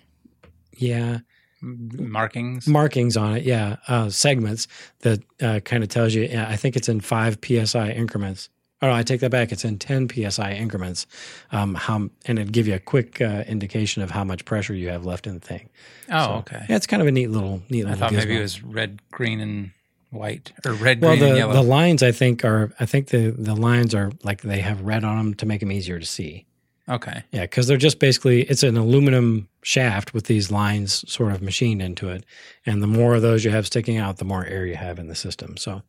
yeah, 0.76 1.20
markings. 1.62 2.66
markings 2.66 3.16
on 3.16 3.36
it 3.36 3.44
yeah. 3.44 3.76
Uh, 3.88 4.08
segments 4.10 4.66
that 5.00 5.20
uh, 5.40 5.60
kind 5.64 5.82
of 5.82 5.88
tells 5.88 6.12
you 6.14 6.22
yeah, 6.22 6.48
i 6.48 6.56
think 6.56 6.76
it's 6.76 6.88
in 6.88 7.00
5 7.00 7.38
psi 7.44 7.90
increments. 7.90 8.48
Oh 8.84 8.88
no, 8.88 8.94
i 8.94 9.04
take 9.04 9.20
that 9.20 9.30
back. 9.30 9.52
It's 9.52 9.64
in 9.64 9.78
10 9.78 10.08
psi 10.10 10.52
increments. 10.54 11.06
Um, 11.52 11.74
how 11.76 12.10
and 12.26 12.38
it'd 12.38 12.52
give 12.52 12.66
you 12.66 12.74
a 12.74 12.80
quick 12.80 13.20
uh, 13.20 13.44
indication 13.46 14.02
of 14.02 14.10
how 14.10 14.24
much 14.24 14.44
pressure 14.44 14.74
you 14.74 14.88
have 14.88 15.06
left 15.06 15.28
in 15.28 15.34
the 15.34 15.40
thing. 15.40 15.68
Oh, 16.10 16.24
So, 16.24 16.32
okay. 16.38 16.66
yeah 16.68 16.76
it's 16.76 16.88
kind 16.88 17.00
of 17.00 17.06
a 17.06 17.12
neat 17.12 17.28
little 17.30 17.62
neat 17.70 17.84
I 17.86 17.90
little 17.90 18.08
thought 18.08 18.12
maybe 18.12 18.36
it 18.36 18.40
was 18.40 18.60
red, 18.62 19.00
green, 19.12 19.38
and 19.40 19.70
white, 20.10 20.52
or 20.66 20.72
red, 20.72 21.00
well 21.00 21.12
green, 21.12 21.22
and 21.22 21.32
the, 21.34 21.38
yellow. 21.38 21.52
the 21.54 21.62
lines 21.62 22.02
i 22.02 22.10
think 22.12 22.44
are 22.44 22.72
i 22.80 22.84
think 22.84 23.08
the 23.08 23.30
the 23.30 23.54
lines 23.54 23.94
are 23.94 24.10
like 24.24 24.42
they 24.42 24.60
have 24.60 24.82
red 24.82 25.04
on 25.04 25.16
them 25.16 25.34
to 25.34 25.46
make 25.46 25.60
them 25.60 25.70
easier 25.72 25.98
to 26.00 26.04
see 26.06 26.44
okay. 26.88 27.22
Yeah, 27.32 27.42
because 27.42 27.66
they're 27.66 27.76
just 27.76 27.98
basically 27.98 28.42
it's 28.42 28.62
an 28.62 28.76
aluminum 28.76 29.48
shaft 29.62 30.12
with 30.14 30.24
these 30.24 30.50
lines 30.50 31.04
sort 31.10 31.32
of 31.32 31.42
machined 31.42 31.82
into 31.82 32.08
it, 32.08 32.24
and 32.66 32.82
the 32.82 32.86
more 32.86 33.14
of 33.14 33.22
those 33.22 33.44
you 33.44 33.50
have 33.50 33.66
sticking 33.66 33.98
out, 33.98 34.18
the 34.18 34.24
more 34.24 34.44
air 34.44 34.66
you 34.66 34.76
have 34.76 34.98
in 34.98 35.08
the 35.08 35.14
system. 35.14 35.56
So, 35.56 35.82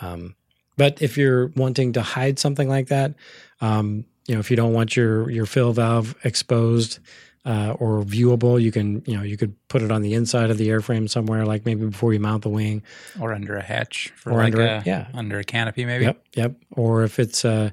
um, 0.00 0.34
but 0.76 1.00
if 1.02 1.16
you're 1.16 1.48
wanting 1.48 1.92
to 1.94 2.02
hide 2.02 2.38
something 2.38 2.68
like 2.68 2.88
that, 2.88 3.14
um, 3.60 4.04
you 4.26 4.34
know, 4.34 4.40
if 4.40 4.50
you 4.50 4.56
don't 4.56 4.72
want 4.72 4.96
your 4.96 5.30
your 5.30 5.46
fill 5.46 5.72
valve 5.72 6.14
exposed 6.24 6.98
uh, 7.44 7.74
or 7.78 8.02
viewable, 8.02 8.60
you 8.60 8.70
can 8.70 9.02
you 9.06 9.16
know 9.16 9.22
you 9.22 9.36
could 9.36 9.54
put 9.68 9.82
it 9.82 9.90
on 9.90 10.02
the 10.02 10.14
inside 10.14 10.50
of 10.50 10.58
the 10.58 10.68
airframe 10.68 11.10
somewhere, 11.10 11.44
like 11.44 11.66
maybe 11.66 11.86
before 11.86 12.12
you 12.12 12.20
mount 12.20 12.42
the 12.42 12.48
wing. 12.48 12.82
Or 13.20 13.32
under 13.32 13.56
a 13.56 13.62
hatch, 13.62 14.12
for 14.14 14.30
Or 14.30 14.36
like 14.36 14.54
under 14.54 14.62
a, 14.62 14.82
yeah. 14.86 15.08
under 15.12 15.38
a 15.38 15.44
canopy, 15.44 15.84
maybe. 15.84 16.04
Yep, 16.04 16.24
yep. 16.34 16.54
Or 16.70 17.02
if 17.02 17.18
it's 17.18 17.44
uh, 17.44 17.70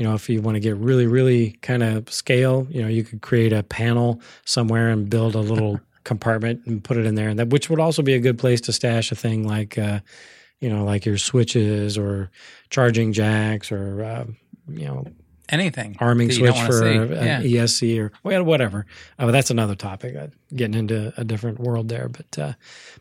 you 0.00 0.06
know, 0.06 0.14
if 0.14 0.30
you 0.30 0.40
want 0.40 0.54
to 0.54 0.60
get 0.60 0.78
really, 0.78 1.06
really 1.06 1.50
kind 1.60 1.82
of 1.82 2.10
scale, 2.10 2.66
you 2.70 2.80
know, 2.80 2.88
you 2.88 3.04
could 3.04 3.20
create 3.20 3.52
a 3.52 3.62
panel 3.62 4.18
somewhere 4.46 4.88
and 4.88 5.10
build 5.10 5.34
a 5.34 5.40
little 5.40 5.78
compartment 6.04 6.64
and 6.64 6.82
put 6.82 6.96
it 6.96 7.04
in 7.04 7.16
there, 7.16 7.28
and 7.28 7.38
that 7.38 7.50
which 7.50 7.68
would 7.68 7.78
also 7.78 8.00
be 8.00 8.14
a 8.14 8.18
good 8.18 8.38
place 8.38 8.62
to 8.62 8.72
stash 8.72 9.12
a 9.12 9.14
thing 9.14 9.46
like, 9.46 9.76
uh, 9.76 10.00
you 10.58 10.70
know, 10.70 10.84
like 10.84 11.04
your 11.04 11.18
switches 11.18 11.98
or 11.98 12.30
charging 12.70 13.12
jacks 13.12 13.70
or 13.70 14.02
uh, 14.02 14.24
you 14.72 14.86
know, 14.86 15.04
Anything. 15.50 15.96
arming 15.98 16.28
that 16.28 16.38
you 16.38 16.46
don't 16.46 16.56
switch 16.56 16.78
for 16.78 17.12
yeah. 17.12 17.42
ESC 17.42 18.00
or 18.00 18.10
well, 18.22 18.42
whatever. 18.42 18.86
Uh, 19.18 19.26
but 19.26 19.32
that's 19.32 19.50
another 19.50 19.74
topic. 19.74 20.16
Uh, 20.16 20.28
getting 20.56 20.78
into 20.78 21.12
a 21.18 21.24
different 21.24 21.58
world 21.58 21.90
there, 21.90 22.08
but 22.08 22.38
uh, 22.38 22.52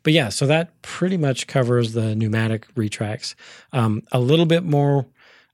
but 0.03 0.11
yeah. 0.11 0.27
So 0.27 0.47
that 0.47 0.81
pretty 0.81 1.15
much 1.15 1.47
covers 1.47 1.93
the 1.93 2.13
pneumatic 2.13 2.67
retracts. 2.75 3.37
Um, 3.71 4.03
a 4.11 4.19
little 4.19 4.45
bit 4.45 4.65
more 4.65 5.05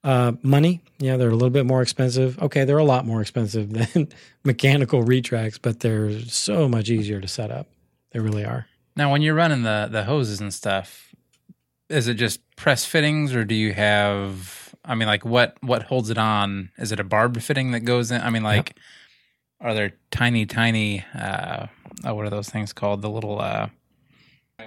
uh, 0.05 0.31
money. 0.41 0.81
Yeah, 0.99 1.17
they're 1.17 1.29
a 1.29 1.33
little 1.33 1.49
bit 1.49 1.65
more 1.65 1.81
expensive. 1.81 2.39
Okay, 2.41 2.63
they're 2.63 2.77
a 2.77 2.83
lot 2.85 3.05
more 3.05 3.19
expensive 3.21 3.73
than 3.93 4.07
mechanical 4.45 5.03
retracts, 5.03 5.57
but 5.57 5.81
they're 5.81 6.19
so 6.21 6.69
much 6.69 6.89
easier 6.89 7.19
to 7.19 7.27
set 7.27 7.51
up. 7.51 7.67
They 8.11 8.19
really 8.21 8.45
are. 8.45 8.67
Now, 8.95 9.11
when 9.11 9.21
you're 9.21 9.35
running 9.35 9.63
the 9.63 9.89
the 9.91 10.05
hoses 10.05 10.39
and 10.39 10.53
stuff, 10.53 11.13
is 11.89 12.07
it 12.07 12.13
just 12.13 12.39
press 12.55 12.85
fittings, 12.85 13.35
or 13.35 13.43
do 13.43 13.55
you 13.55 13.73
have? 13.73 14.73
I 14.85 14.95
mean, 14.95 15.07
like 15.07 15.25
what 15.25 15.57
what 15.61 15.83
holds 15.83 16.09
it 16.09 16.17
on? 16.17 16.69
Is 16.77 16.91
it 16.93 16.99
a 16.99 17.03
barbed 17.03 17.43
fitting 17.43 17.71
that 17.71 17.81
goes 17.81 18.11
in? 18.11 18.21
I 18.21 18.29
mean, 18.29 18.43
like 18.43 18.77
Are 19.59 19.73
there 19.73 19.93
tiny, 20.11 20.45
tiny? 20.45 21.03
Uh, 21.13 21.67
oh, 22.05 22.13
what 22.13 22.25
are 22.25 22.29
those 22.29 22.49
things 22.49 22.71
called? 22.71 23.01
The 23.01 23.09
little. 23.09 23.41
Uh, 23.41 23.67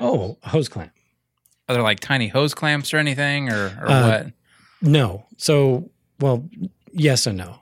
Oh, 0.00 0.36
hose 0.44 0.68
clamp. 0.68 0.92
are 1.68 1.74
there 1.74 1.82
like 1.82 2.00
tiny 2.00 2.28
hose 2.28 2.54
clamps 2.54 2.92
or 2.92 2.98
anything, 2.98 3.48
or 3.50 3.66
or 3.80 3.90
Uh, 3.90 4.08
what? 4.08 4.32
No. 4.80 5.24
So, 5.36 5.90
well, 6.20 6.48
yes 6.92 7.26
and 7.26 7.38
no. 7.38 7.58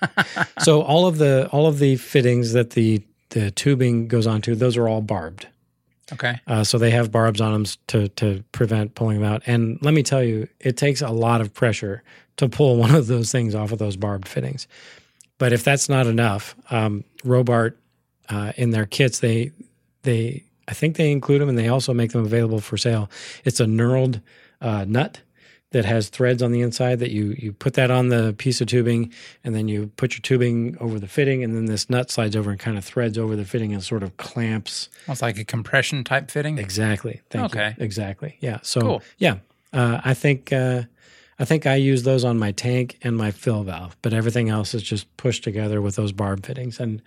so 0.60 0.82
all 0.82 1.06
of 1.06 1.18
the 1.18 1.48
all 1.48 1.66
of 1.66 1.78
the 1.78 1.96
fittings 1.96 2.52
that 2.52 2.70
the 2.70 3.02
the 3.30 3.50
tubing 3.50 4.08
goes 4.08 4.26
onto, 4.26 4.54
those 4.54 4.76
are 4.76 4.88
all 4.88 5.00
barbed. 5.00 5.48
Okay. 6.12 6.38
Uh, 6.46 6.62
so 6.62 6.76
they 6.78 6.90
have 6.90 7.10
barbs 7.10 7.40
on 7.40 7.52
them 7.52 7.64
to 7.88 8.08
to 8.08 8.44
prevent 8.52 8.94
pulling 8.94 9.20
them 9.20 9.32
out. 9.32 9.42
And 9.46 9.78
let 9.82 9.94
me 9.94 10.02
tell 10.02 10.22
you, 10.22 10.48
it 10.60 10.76
takes 10.76 11.00
a 11.00 11.10
lot 11.10 11.40
of 11.40 11.54
pressure 11.54 12.02
to 12.36 12.48
pull 12.48 12.76
one 12.76 12.94
of 12.94 13.06
those 13.06 13.32
things 13.32 13.54
off 13.54 13.72
of 13.72 13.78
those 13.78 13.96
barbed 13.96 14.28
fittings. 14.28 14.66
But 15.38 15.52
if 15.52 15.64
that's 15.64 15.88
not 15.88 16.06
enough, 16.06 16.54
um, 16.70 17.04
Robart 17.24 17.74
uh, 18.28 18.52
in 18.56 18.70
their 18.70 18.86
kits 18.86 19.20
they 19.20 19.52
they 20.02 20.44
I 20.68 20.74
think 20.74 20.96
they 20.96 21.10
include 21.10 21.40
them 21.40 21.48
and 21.48 21.58
they 21.58 21.68
also 21.68 21.92
make 21.92 22.12
them 22.12 22.24
available 22.24 22.60
for 22.60 22.76
sale. 22.76 23.10
It's 23.44 23.60
a 23.60 23.66
knurled 23.66 24.22
uh, 24.60 24.84
nut 24.86 25.20
that 25.72 25.84
has 25.84 26.08
threads 26.08 26.42
on 26.42 26.52
the 26.52 26.60
inside 26.60 26.98
that 27.00 27.10
you 27.10 27.34
you 27.38 27.52
put 27.52 27.74
that 27.74 27.90
on 27.90 28.08
the 28.08 28.34
piece 28.38 28.60
of 28.60 28.66
tubing 28.68 29.12
and 29.44 29.54
then 29.54 29.68
you 29.68 29.88
put 29.96 30.12
your 30.14 30.20
tubing 30.20 30.76
over 30.80 30.98
the 30.98 31.08
fitting 31.08 31.42
and 31.42 31.54
then 31.56 31.66
this 31.66 31.90
nut 31.90 32.10
slides 32.10 32.36
over 32.36 32.50
and 32.50 32.60
kind 32.60 32.78
of 32.78 32.84
threads 32.84 33.18
over 33.18 33.34
the 33.36 33.44
fitting 33.44 33.72
and 33.72 33.82
sort 33.82 34.02
of 34.02 34.16
clamps 34.16 34.88
Almost 35.08 35.22
like 35.22 35.38
a 35.38 35.44
compression 35.44 36.04
type 36.04 36.30
fitting. 36.30 36.58
Exactly. 36.58 37.20
Thank 37.30 37.46
Okay. 37.54 37.74
you. 37.78 37.84
Exactly. 37.84 38.36
Yeah. 38.40 38.58
So 38.62 38.80
Cool. 38.80 39.02
yeah, 39.18 39.36
uh, 39.72 40.00
I 40.04 40.14
think 40.14 40.52
uh, 40.52 40.82
I 41.38 41.44
think 41.44 41.66
I 41.66 41.74
use 41.74 42.02
those 42.04 42.24
on 42.24 42.38
my 42.38 42.52
tank 42.52 42.98
and 43.02 43.16
my 43.16 43.30
fill 43.32 43.64
valve, 43.64 43.96
but 44.02 44.12
everything 44.12 44.48
else 44.48 44.74
is 44.74 44.82
just 44.82 45.14
pushed 45.16 45.42
together 45.42 45.80
with 45.82 45.96
those 45.96 46.12
barb 46.12 46.44
fittings. 46.46 46.78
And 46.78 47.02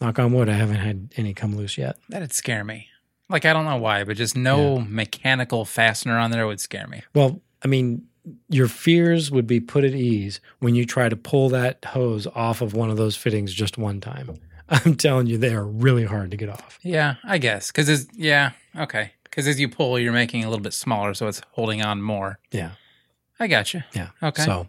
knock 0.00 0.18
on 0.18 0.32
wood, 0.32 0.48
I 0.48 0.54
haven't 0.54 0.76
had 0.76 1.12
any 1.16 1.34
come 1.34 1.56
loose 1.56 1.76
yet. 1.76 1.96
That'd 2.08 2.32
scare 2.32 2.64
me. 2.64 2.88
Like 3.28 3.44
I 3.44 3.52
don't 3.52 3.64
know 3.64 3.76
why, 3.76 4.04
but 4.04 4.16
just 4.16 4.36
no 4.36 4.78
mechanical 4.78 5.64
fastener 5.64 6.16
on 6.18 6.30
there 6.30 6.46
would 6.46 6.60
scare 6.60 6.86
me. 6.86 7.02
Well, 7.12 7.40
I 7.62 7.68
mean, 7.68 8.06
your 8.48 8.68
fears 8.68 9.30
would 9.30 9.46
be 9.46 9.60
put 9.60 9.84
at 9.84 9.94
ease 9.94 10.40
when 10.58 10.74
you 10.74 10.84
try 10.84 11.08
to 11.08 11.16
pull 11.16 11.48
that 11.50 11.84
hose 11.84 12.26
off 12.28 12.60
of 12.60 12.74
one 12.74 12.90
of 12.90 12.96
those 12.96 13.16
fittings 13.16 13.52
just 13.52 13.78
one 13.78 14.00
time. 14.00 14.38
I'm 14.68 14.96
telling 14.96 15.26
you, 15.26 15.38
they 15.38 15.54
are 15.54 15.64
really 15.64 16.04
hard 16.04 16.32
to 16.32 16.36
get 16.36 16.48
off. 16.48 16.78
Yeah, 16.82 17.16
I 17.22 17.38
guess 17.38 17.68
because 17.68 17.88
it's 17.88 18.06
yeah 18.14 18.52
okay 18.76 19.12
because 19.36 19.48
as 19.48 19.60
you 19.60 19.68
pull, 19.68 19.98
you're 19.98 20.14
making 20.14 20.40
it 20.40 20.44
a 20.44 20.48
little 20.48 20.62
bit 20.62 20.72
smaller, 20.72 21.12
so 21.12 21.28
it's 21.28 21.42
holding 21.50 21.82
on 21.82 22.00
more. 22.00 22.38
Yeah. 22.50 22.70
I 23.38 23.48
got 23.48 23.74
you. 23.74 23.82
Yeah. 23.94 24.08
Okay. 24.22 24.42
So, 24.42 24.66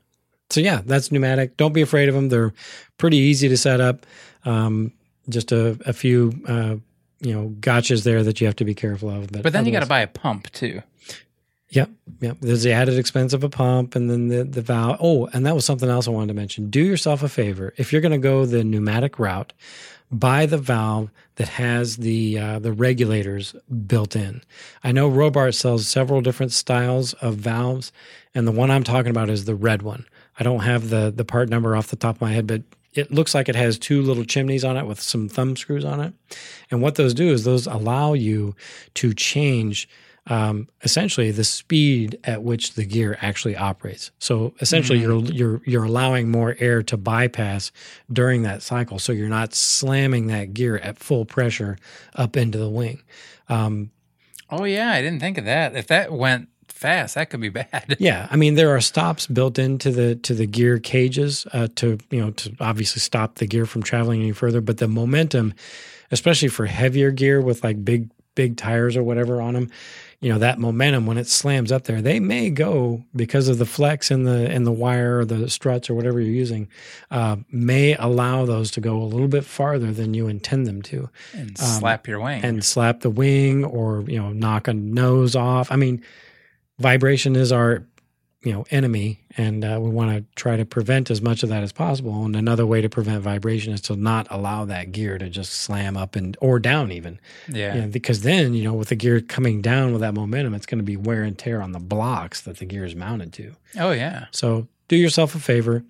so 0.50 0.60
yeah, 0.60 0.82
that's 0.86 1.10
pneumatic. 1.10 1.56
Don't 1.56 1.72
be 1.72 1.82
afraid 1.82 2.10
of 2.10 2.16
them. 2.16 2.28
They're 2.28 2.54
pretty 2.98 3.16
easy 3.16 3.48
to 3.48 3.56
set 3.56 3.80
up. 3.80 4.06
Um, 4.44 4.92
just 5.30 5.54
a, 5.54 5.80
a 5.86 5.94
few, 5.94 6.34
uh, 6.50 6.76
you 7.22 7.34
know, 7.34 7.54
gotchas 7.62 8.04
there 8.04 8.24
that 8.24 8.42
you 8.42 8.48
have 8.48 8.58
to 8.58 8.66
be 8.66 8.76
careful 8.76 9.10
of. 9.10 9.32
But, 9.32 9.44
but 9.44 9.54
then 9.54 9.66
you 9.66 9.72
got 9.72 9.84
to 9.84 9.86
buy 9.86 10.02
a 10.02 10.08
pump 10.08 10.52
too. 10.52 10.82
Yep, 11.70 11.90
yep. 12.22 12.38
There's 12.40 12.64
the 12.64 12.72
added 12.72 12.98
expense 12.98 13.34
of 13.34 13.44
a 13.44 13.50
pump, 13.50 13.96
and 13.96 14.10
then 14.10 14.30
the 14.30 14.44
the 14.44 14.62
valve. 14.62 14.98
Oh, 15.02 15.28
and 15.34 15.46
that 15.46 15.56
was 15.56 15.66
something 15.66 15.90
else 15.90 16.08
I 16.08 16.12
wanted 16.12 16.28
to 16.28 16.34
mention. 16.34 16.70
Do 16.70 16.82
yourself 16.82 17.24
a 17.24 17.30
favor 17.30 17.74
if 17.78 17.92
you're 17.92 18.02
going 18.02 18.14
to 18.14 18.18
go 18.18 18.46
the 18.46 18.64
pneumatic 18.64 19.20
route, 19.20 19.52
buy 20.10 20.46
the 20.46 20.58
valve 20.58 21.12
that 21.36 21.50
has 21.50 21.98
the 21.98 22.40
uh, 22.40 22.60
the 22.60 22.72
regulators 22.72 23.54
built 23.86 24.16
in. 24.16 24.44
I 24.84 24.94
know 24.94 25.10
Robart 25.10 25.56
sells 25.56 25.88
several 25.88 26.22
different 26.22 26.54
styles 26.54 27.14
of 27.16 27.36
valves, 27.36 27.92
and 28.34 28.48
the 28.48 28.54
one 28.54 28.72
I'm 28.72 28.84
talking 28.84 29.12
about 29.12 29.30
is 29.30 29.44
the 29.44 29.56
red 29.56 29.82
one. 29.82 30.06
I 30.40 30.44
don't 30.44 30.62
have 30.62 30.90
the 30.90 31.12
the 31.14 31.26
part 31.26 31.50
number 31.50 31.76
off 31.76 31.88
the 31.88 31.98
top 31.98 32.16
of 32.16 32.22
my 32.22 32.32
head, 32.32 32.48
but 32.48 32.64
it 32.94 33.12
looks 33.12 33.36
like 33.36 33.50
it 33.50 33.56
has 33.56 33.78
two 33.78 34.02
little 34.02 34.24
chimneys 34.24 34.64
on 34.64 34.78
it 34.78 34.86
with 34.86 35.02
some 35.02 35.28
thumb 35.28 35.56
screws 35.58 35.86
on 35.86 36.00
it. 36.00 36.14
And 36.72 36.82
what 36.82 36.96
those 36.96 37.14
do 37.14 37.30
is 37.30 37.44
those 37.44 37.68
allow 37.68 38.14
you 38.14 38.56
to 38.96 39.14
change 39.14 39.88
um, 40.28 40.68
essentially 40.84 41.32
the 41.32 41.44
speed 41.44 42.20
at 42.24 42.44
which 42.44 42.74
the 42.74 42.86
gear 42.86 43.18
actually 43.22 43.56
operates. 43.56 44.12
So 44.20 44.54
essentially, 44.62 45.00
you're 45.00 45.24
you're 45.24 45.62
you're 45.66 45.84
allowing 45.86 46.30
more 46.30 46.56
air 46.60 46.84
to 46.84 46.98
bypass 46.98 47.72
during 48.12 48.44
that 48.44 48.62
cycle, 48.62 49.00
so 49.00 49.12
you're 49.12 49.30
not 49.30 49.54
slamming 49.54 50.28
that 50.28 50.54
gear 50.54 50.78
at 50.78 51.00
full 51.00 51.26
pressure 51.26 51.78
up 52.16 52.36
into 52.38 52.58
the 52.58 52.70
wing. 52.70 53.02
Um, 53.50 53.92
Oh 54.50 54.64
yeah, 54.64 54.92
I 54.92 55.02
didn't 55.02 55.20
think 55.20 55.38
of 55.38 55.46
that. 55.46 55.76
If 55.76 55.88
that 55.88 56.12
went 56.12 56.50
fast, 56.68 57.16
that 57.16 57.30
could 57.30 57.42
be 57.42 57.50
bad. 57.64 57.98
yeah, 58.00 58.28
I 58.32 58.36
mean 58.36 58.56
there 58.56 58.76
are 58.76 58.82
stops 58.82 59.28
built 59.28 59.60
into 59.60 59.92
the 59.92 60.16
to 60.16 60.34
the 60.34 60.46
gear 60.46 60.80
cages 60.80 61.46
uh, 61.54 61.68
to 61.76 61.98
you 62.10 62.22
know 62.22 62.32
to 62.32 62.56
obviously 62.60 63.00
stop 63.00 63.36
the 63.36 63.48
gear 63.48 63.66
from 63.66 63.84
traveling 63.84 64.22
any 64.22 64.32
further, 64.32 64.62
but 64.62 64.78
the 64.78 64.88
momentum, 64.88 65.54
especially 66.12 66.48
for 66.50 66.66
heavier 66.66 67.12
gear 67.12 67.42
with 67.42 67.64
like 67.64 67.84
big 67.84 68.10
big 68.36 68.56
tires 68.56 68.96
or 68.96 69.04
whatever 69.04 69.42
on 69.42 69.54
them, 69.54 69.70
you 70.20 70.32
know 70.34 70.40
that 70.40 70.58
momentum 70.60 71.06
when 71.06 71.18
it 71.20 71.28
slams 71.28 71.72
up 71.72 71.84
there, 71.84 72.02
they 72.02 72.20
may 72.20 72.50
go 72.50 73.04
because 73.16 73.48
of 73.48 73.60
the 73.60 73.66
flex 73.68 74.10
in 74.10 74.24
the 74.24 74.52
in 74.52 74.64
the 74.64 74.72
wire 74.72 75.20
or 75.20 75.26
the 75.26 75.48
struts 75.50 75.90
or 75.90 75.94
whatever 75.94 76.20
you're 76.20 76.32
using, 76.34 76.68
uh, 77.12 77.36
may 77.52 77.94
allow 77.96 78.46
those 78.46 78.72
to 78.72 78.82
go 78.82 78.98
a 79.02 79.06
little 79.06 79.28
bit 79.28 79.46
farther 79.46 79.92
than 79.92 80.14
you 80.16 80.28
intend 80.28 80.66
them 80.66 80.82
to, 80.84 81.10
And 81.34 81.56
slap 81.58 82.08
your 82.08 82.20
wing. 82.20 82.44
and 82.44 82.66
slap 82.66 83.02
the 83.02 83.12
wing 83.12 83.64
or 83.64 84.02
you 84.08 84.18
know 84.20 84.32
knock 84.34 84.68
a 84.68 84.74
nose 84.74 85.36
off. 85.36 85.72
I 85.72 85.76
mean, 85.76 86.04
vibration 86.80 87.36
is 87.36 87.52
our 87.52 87.86
you 88.44 88.54
know 88.54 88.66
enemy, 88.70 89.24
and 89.36 89.66
uh, 89.66 89.80
we 89.82 89.90
want 89.90 90.12
to 90.12 90.26
try 90.36 90.56
to 90.56 90.66
prevent 90.66 91.10
as 91.10 91.22
much 91.22 91.44
of 91.44 91.50
that 91.50 91.64
as 91.64 91.72
possible. 91.72 92.24
And 92.24 92.36
another 92.36 92.66
way 92.66 92.82
to 92.82 92.90
prevent 92.90 93.22
vibration 93.22 93.74
is 93.74 93.82
to 93.82 93.96
not 93.96 94.28
allow 94.30 94.66
that 94.66 94.92
gear 94.92 95.18
to 95.18 95.30
just 95.30 95.54
slam 95.54 95.98
up 95.98 96.16
and 96.16 96.38
or 96.40 96.60
down 96.60 96.92
even. 96.92 97.20
yeah. 97.48 97.76
Yeah, 97.76 97.86
because 97.88 98.22
then 98.22 98.54
you 98.54 98.64
know 98.64 98.74
with 98.74 98.90
the 98.90 98.96
gear 98.96 99.22
coming 99.22 99.62
down 99.62 99.92
with 99.92 100.02
that 100.02 100.14
momentum, 100.14 100.54
it's 100.54 100.66
going 100.66 100.80
to 100.80 100.84
be 100.86 100.98
wear 100.98 101.24
and 101.24 101.38
tear 101.38 101.62
on 101.62 101.72
the 101.72 101.80
blocks 101.80 102.42
that 102.42 102.58
the 102.58 102.66
gear 102.66 102.86
is 102.86 102.96
mounted 102.96 103.34
to. 103.34 103.56
Oh 103.80 103.92
yeah. 103.92 104.26
So 104.32 104.68
do 104.88 104.96
yourself 104.96 105.36
a 105.36 105.40
favor, 105.40 105.84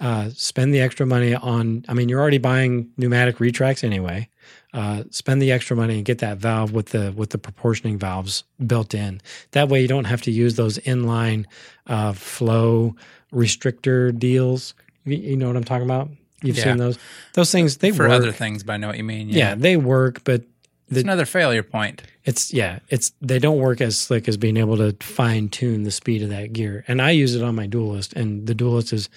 uh, 0.00 0.30
spend 0.34 0.72
the 0.72 0.80
extra 0.80 1.06
money 1.06 1.34
on. 1.34 1.84
I 1.88 1.94
mean, 1.94 2.08
you're 2.08 2.20
already 2.20 2.38
buying 2.38 2.90
pneumatic 2.96 3.40
retracts 3.40 3.84
anyway. 3.84 4.28
Uh, 4.74 5.04
spend 5.10 5.42
the 5.42 5.52
extra 5.52 5.76
money 5.76 5.96
and 5.96 6.04
get 6.06 6.18
that 6.20 6.38
valve 6.38 6.72
with 6.72 6.86
the 6.86 7.12
with 7.12 7.28
the 7.30 7.36
proportioning 7.38 7.98
valves 7.98 8.44
built 8.66 8.94
in. 8.94 9.20
That 9.50 9.68
way, 9.68 9.82
you 9.82 9.88
don't 9.88 10.04
have 10.06 10.22
to 10.22 10.30
use 10.30 10.54
those 10.56 10.78
inline 10.78 11.44
uh, 11.86 12.14
flow 12.14 12.96
restrictor 13.32 14.18
deals. 14.18 14.74
You, 15.04 15.16
you 15.18 15.36
know 15.36 15.46
what 15.48 15.56
I'm 15.56 15.64
talking 15.64 15.84
about? 15.84 16.08
You've 16.42 16.56
Yeah. 16.56 16.64
seen 16.64 16.76
those. 16.78 16.98
Those 17.34 17.50
things 17.52 17.76
they 17.78 17.90
For 17.92 18.04
work. 18.08 18.12
other 18.12 18.32
things, 18.32 18.62
but 18.62 18.72
I 18.72 18.76
know 18.78 18.88
what 18.88 18.96
you 18.96 19.04
mean. 19.04 19.28
yeah. 19.28 19.50
Yeah. 19.50 19.54
they 19.56 19.76
work, 19.76 20.24
but 20.24 20.42
it's 20.88 21.00
another 21.02 21.24
failure 21.26 21.62
point. 21.62 22.02
it's 22.24 22.52
yeah, 22.52 22.78
it's 22.88 23.12
they 23.20 23.38
don't 23.38 23.58
work 23.58 23.80
as 23.80 23.98
slick 23.98 24.26
as 24.28 24.36
being 24.36 24.56
able 24.56 24.76
to 24.78 24.96
fine 25.04 25.48
tune 25.48 25.82
the 25.84 25.90
speed 25.90 26.22
of 26.22 26.28
that 26.30 26.52
gear. 26.52 26.84
And 26.88 27.00
I 27.02 27.10
use 27.10 27.34
it 27.34 27.42
on 27.42 27.54
my 27.54 27.66
duelist, 27.66 28.12
and 28.14 28.46
the 28.46 28.54
duelist 28.54 28.92
is, 28.92 29.08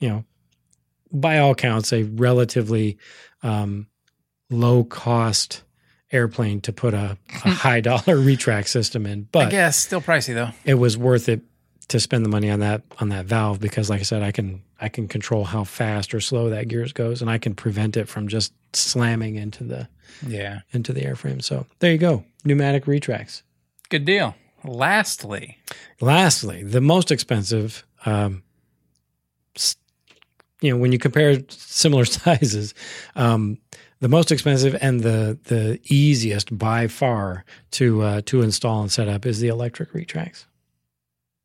you 0.00 0.08
know, 0.08 0.24
by 1.12 1.38
all 1.38 1.54
counts, 1.54 1.92
a 1.92 2.02
relatively 2.02 2.98
um, 3.42 3.86
low 4.50 4.84
cost 4.84 5.62
airplane 6.12 6.60
to 6.62 6.72
put 6.72 6.94
a, 6.94 7.18
a 7.44 7.50
high 7.50 7.80
dollar 7.80 8.16
retract 8.16 8.68
system 8.68 9.06
in. 9.06 9.28
But 9.32 9.48
I 9.48 9.50
guess 9.50 9.76
still 9.76 10.00
pricey 10.00 10.34
though. 10.34 10.50
it 10.64 10.74
was 10.74 10.96
worth 10.96 11.28
it 11.28 11.40
to 11.88 12.00
spend 12.00 12.24
the 12.24 12.28
money 12.28 12.50
on 12.50 12.60
that 12.60 12.82
on 13.00 13.08
that 13.10 13.26
valve 13.26 13.60
because 13.60 13.88
like 13.90 14.00
I 14.00 14.04
said, 14.04 14.22
I 14.22 14.32
can 14.32 14.62
I 14.80 14.88
can 14.88 15.08
control 15.08 15.44
how 15.44 15.64
fast 15.64 16.14
or 16.14 16.20
slow 16.20 16.50
that 16.50 16.68
gears 16.68 16.92
goes 16.92 17.22
and 17.22 17.30
I 17.30 17.38
can 17.38 17.54
prevent 17.54 17.96
it 17.96 18.08
from 18.08 18.28
just 18.28 18.52
slamming 18.72 19.36
into 19.36 19.64
the 19.64 19.88
Yeah. 20.26 20.60
into 20.72 20.92
the 20.92 21.00
airframe. 21.02 21.42
So 21.42 21.66
there 21.80 21.92
you 21.92 21.98
go. 21.98 22.24
Pneumatic 22.44 22.86
retracts. 22.86 23.42
Good 23.88 24.04
deal. 24.04 24.34
Lastly, 24.64 25.58
Lastly, 26.00 26.62
the 26.64 26.80
most 26.80 27.12
expensive, 27.12 27.84
um, 28.04 28.42
you 30.60 30.70
know, 30.70 30.76
when 30.76 30.92
you 30.92 30.98
compare 30.98 31.38
similar 31.48 32.04
sizes, 32.06 32.74
um, 33.14 33.58
the 34.00 34.08
most 34.08 34.30
expensive 34.32 34.76
and 34.80 35.00
the 35.02 35.38
the 35.44 35.80
easiest 35.84 36.56
by 36.58 36.86
far 36.88 37.44
to 37.72 38.02
uh, 38.02 38.20
to 38.26 38.42
install 38.42 38.82
and 38.82 38.92
set 38.92 39.08
up 39.08 39.24
is 39.26 39.40
the 39.40 39.48
electric 39.48 39.94
retracts. 39.94 40.46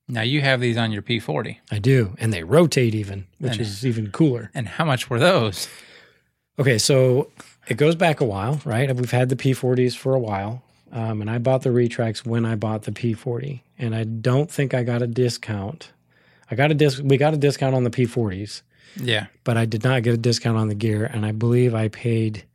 now 0.08 0.22
you 0.22 0.41
have 0.41 0.60
these 0.60 0.78
on 0.78 0.91
your 0.91 1.02
P40. 1.02 1.58
I 1.72 1.80
do, 1.80 2.16
and 2.20 2.34
they 2.34 2.43
rotate 2.43 2.93
even, 2.95 3.28
which 3.39 3.54
And- 3.54 3.62
is 3.62 3.86
even 3.86 4.12
cooler. 4.12 4.52
And 4.54 4.68
how 4.68 4.84
much 4.86 5.10
were 5.10 5.20
those? 5.20 5.68
Okay, 6.60 6.78
so 6.78 7.30
it 7.68 7.78
goes 7.78 7.95
back 7.95 8.20
a 8.20 8.26
while, 8.26 8.60
right? 8.66 8.93
We've 8.95 9.10
had 9.12 9.30
the 9.30 9.36
P40s 9.38 9.95
for 9.95 10.14
a 10.14 10.20
while, 10.20 10.64
um, 10.91 11.22
and 11.22 11.30
I 11.30 11.38
bought 11.38 11.62
the 11.62 11.72
retracts 11.72 12.26
when 12.26 12.45
I 12.45 12.56
bought 12.56 12.84
the 12.84 12.91
P40, 12.91 13.62
and 13.80 13.95
I 13.95 14.04
don't 14.04 14.52
think 14.52 14.74
I 14.74 14.84
got 14.84 15.02
a 15.02 15.08
discount. 15.08 15.91
I 16.49 16.56
got 16.56 16.70
a 16.72 16.74
disc. 16.74 17.02
We 17.04 17.16
got 17.16 17.34
a 17.34 17.38
discount 17.38 17.74
on 17.74 17.86
the 17.86 17.89
P40s, 17.89 18.62
Yeah. 18.95 19.27
but 19.43 19.57
I 19.57 19.65
did 19.65 19.83
not 19.83 20.03
get 20.03 20.13
a 20.13 20.17
discount 20.17 20.57
on 20.57 20.67
the 20.67 20.75
gear, 20.75 21.05
and 21.05 21.25
I 21.25 21.31
believe 21.31 21.73
I 21.73 21.87
paid. 21.87 22.45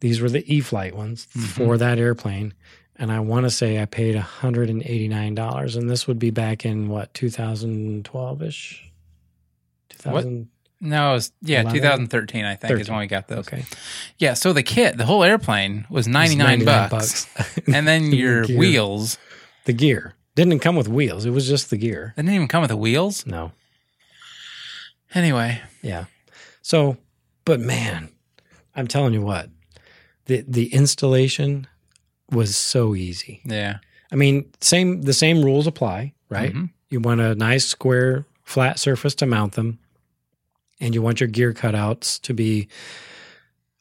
These 0.00 0.20
were 0.20 0.30
the 0.30 0.44
E-flite 0.52 0.96
ones 0.96 1.26
mm-hmm. 1.36 1.46
for 1.46 1.76
that 1.78 1.98
airplane, 1.98 2.54
and 2.96 3.12
I 3.12 3.20
want 3.20 3.44
to 3.44 3.50
say 3.50 3.80
I 3.80 3.84
paid 3.84 4.16
hundred 4.16 4.70
and 4.70 4.82
eighty-nine 4.82 5.34
dollars, 5.34 5.76
and 5.76 5.88
this 5.90 6.06
would 6.06 6.18
be 6.18 6.30
back 6.30 6.64
in 6.64 6.88
what 6.88 7.12
2012 7.14 8.42
ish. 8.42 8.90
2000. 9.90 10.48
No, 10.82 11.10
it 11.10 11.14
was 11.14 11.32
yeah, 11.42 11.60
11? 11.60 11.78
2013 11.80 12.44
I 12.46 12.54
think 12.54 12.80
is 12.80 12.88
when 12.88 13.00
we 13.00 13.06
got 13.06 13.28
those. 13.28 13.40
Okay. 13.40 13.64
Yeah, 14.16 14.32
so 14.32 14.54
the 14.54 14.62
kit, 14.62 14.96
the 14.96 15.04
whole 15.04 15.22
airplane 15.22 15.86
was 15.90 16.08
99, 16.08 16.64
99 16.64 16.88
bucks. 16.88 17.26
and 17.66 17.86
then 17.86 18.12
your 18.12 18.44
Gear. 18.44 18.58
wheels, 18.58 19.18
the 19.66 19.74
gear 19.74 20.14
didn't 20.34 20.60
come 20.60 20.76
with 20.76 20.88
wheels. 20.88 21.26
It 21.26 21.30
was 21.30 21.46
just 21.46 21.68
the 21.68 21.76
gear. 21.76 22.14
they 22.16 22.22
didn't 22.22 22.34
even 22.34 22.48
come 22.48 22.62
with 22.62 22.70
the 22.70 22.76
wheels. 22.76 23.26
No. 23.26 23.52
Anyway, 25.14 25.60
Yeah. 25.82 26.04
So, 26.62 26.96
but 27.44 27.58
man, 27.60 28.08
I'm 28.76 28.86
telling 28.86 29.12
you 29.14 29.22
what, 29.22 29.48
the 30.26 30.44
the 30.46 30.72
installation 30.74 31.66
was 32.30 32.54
so 32.56 32.94
easy. 32.94 33.40
yeah. 33.44 33.78
I 34.12 34.16
mean, 34.16 34.44
same 34.60 35.02
the 35.02 35.12
same 35.12 35.42
rules 35.44 35.66
apply, 35.66 36.12
right? 36.28 36.52
Mhm. 36.52 36.70
You 36.90 37.00
want 37.00 37.20
a 37.20 37.34
nice 37.34 37.64
square 37.64 38.24
flat 38.44 38.78
surface 38.78 39.14
to 39.16 39.26
mount 39.26 39.52
them, 39.54 39.78
and 40.80 40.94
you 40.94 41.00
want 41.02 41.20
your 41.20 41.28
gear 41.28 41.52
cutouts 41.54 42.20
to 42.22 42.34
be 42.34 42.68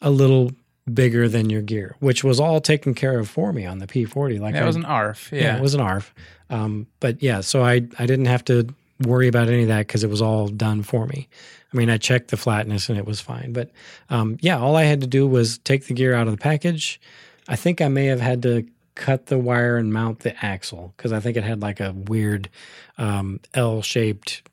a 0.01 0.09
little 0.11 0.51
bigger 0.91 1.27
than 1.27 1.49
your 1.49 1.61
gear, 1.61 1.95
which 1.99 2.23
was 2.23 2.39
all 2.39 2.61
taken 2.61 2.93
care 2.93 3.19
of 3.19 3.27
for 3.30 3.51
me 3.53 3.65
on 3.65 3.80
the 3.80 3.88
P40. 3.88 4.39
Like 4.39 4.53
That 4.53 4.63
I- 4.63 4.67
was 4.67 4.75
an 4.75 4.86
ARF. 4.86 5.30
Yeah. 5.32 5.41
yeah, 5.41 5.57
it 5.57 5.61
was 5.61 5.73
an 5.73 5.82
ARF. 5.82 6.13
Um, 6.49 6.88
but 6.99 7.21
yeah, 7.21 7.41
so 7.41 7.63
I 7.63 7.73
I 7.99 8.05
didn't 8.05 8.25
have 8.25 8.45
to 8.45 8.67
worry 9.01 9.27
about 9.27 9.47
any 9.47 9.63
of 9.63 9.67
that 9.69 9.87
because 9.87 10.03
it 10.03 10.09
was 10.09 10.21
all 10.21 10.47
done 10.47 10.83
for 10.83 11.05
me. 11.07 11.27
I 11.73 11.77
mean, 11.77 11.89
I 11.89 11.97
checked 11.97 12.31
the 12.31 12.37
flatness 12.37 12.89
and 12.89 12.97
it 12.97 13.05
was 13.05 13.21
fine. 13.21 13.53
But 13.53 13.71
um, 14.09 14.37
yeah, 14.41 14.57
all 14.57 14.75
I 14.75 14.83
had 14.83 15.01
to 15.01 15.07
do 15.07 15.27
was 15.27 15.57
take 15.59 15.85
the 15.85 15.93
gear 15.93 16.13
out 16.13 16.27
of 16.27 16.33
the 16.33 16.41
package. 16.41 16.99
I 17.47 17.55
think 17.55 17.81
I 17.81 17.87
may 17.87 18.05
have 18.05 18.21
had 18.21 18.41
to 18.43 18.67
cut 18.95 19.27
the 19.27 19.37
wire 19.37 19.77
and 19.77 19.93
mount 19.93 20.19
the 20.19 20.45
axle 20.45 20.93
because 20.97 21.13
I 21.13 21.19
think 21.19 21.37
it 21.37 21.43
had 21.43 21.61
like 21.61 21.79
a 21.79 21.93
weird 21.93 22.49
um, 22.97 23.39
L-shaped 23.53 24.43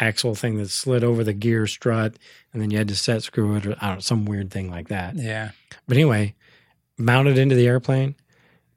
axle 0.00 0.34
thing 0.34 0.56
that 0.58 0.70
slid 0.70 1.04
over 1.04 1.24
the 1.24 1.32
gear 1.32 1.66
strut, 1.66 2.16
and 2.52 2.62
then 2.62 2.70
you 2.70 2.78
had 2.78 2.88
to 2.88 2.96
set 2.96 3.22
screw 3.22 3.56
it 3.56 3.66
or 3.66 3.76
I 3.80 3.88
don't 3.88 3.96
know, 3.96 4.00
some 4.00 4.24
weird 4.24 4.50
thing 4.50 4.70
like 4.70 4.88
that. 4.88 5.16
yeah. 5.16 5.50
But 5.86 5.96
anyway, 5.96 6.34
mount 6.96 7.28
it 7.28 7.38
into 7.38 7.54
the 7.54 7.66
airplane, 7.66 8.14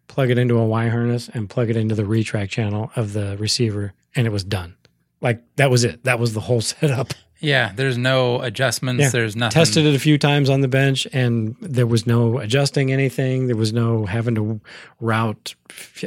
plug 0.08 0.30
it 0.30 0.38
into 0.38 0.58
a 0.58 0.66
Y 0.66 0.90
harness, 0.90 1.30
and 1.30 1.50
plug 1.50 1.70
it 1.70 1.78
into 1.78 1.96
the 1.96 2.06
retract 2.06 2.52
channel 2.52 2.92
of 2.96 3.14
the 3.14 3.38
receiver, 3.38 3.94
and 4.16 4.28
it 4.28 4.32
was 4.32 4.44
done. 4.44 4.76
Like 5.22 5.44
that 5.58 5.70
was 5.70 5.84
it. 5.84 6.04
That 6.04 6.20
was 6.20 6.34
the 6.34 6.40
whole 6.42 6.62
setup. 6.74 7.14
Yeah. 7.40 7.72
There's 7.76 7.98
no 7.98 8.40
adjustments. 8.42 9.02
Yeah. 9.02 9.10
There's 9.10 9.36
nothing. 9.36 9.54
Tested 9.54 9.86
it 9.86 9.96
a 9.96 10.00
few 10.00 10.18
times 10.20 10.50
on 10.50 10.62
the 10.62 10.68
bench, 10.68 11.08
and 11.12 11.56
there 11.60 11.88
was 11.88 12.06
no 12.06 12.38
adjusting 12.40 12.92
anything. 12.92 13.48
There 13.48 13.56
was 13.56 13.74
no 13.74 14.06
having 14.06 14.36
to 14.36 14.62
route 15.00 15.56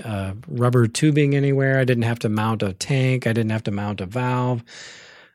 uh, 0.05 0.35
rubber 0.47 0.87
tubing 0.87 1.35
anywhere. 1.35 1.81
I 1.81 1.85
didn't 1.85 2.05
have 2.05 2.21
to 2.21 2.29
mount 2.29 2.63
a 2.63 2.73
tank. 2.73 3.27
I 3.27 3.33
didn't 3.33 3.51
have 3.51 3.65
to 3.65 3.71
mount 3.73 4.01
a 4.01 4.07
valve. 4.07 4.63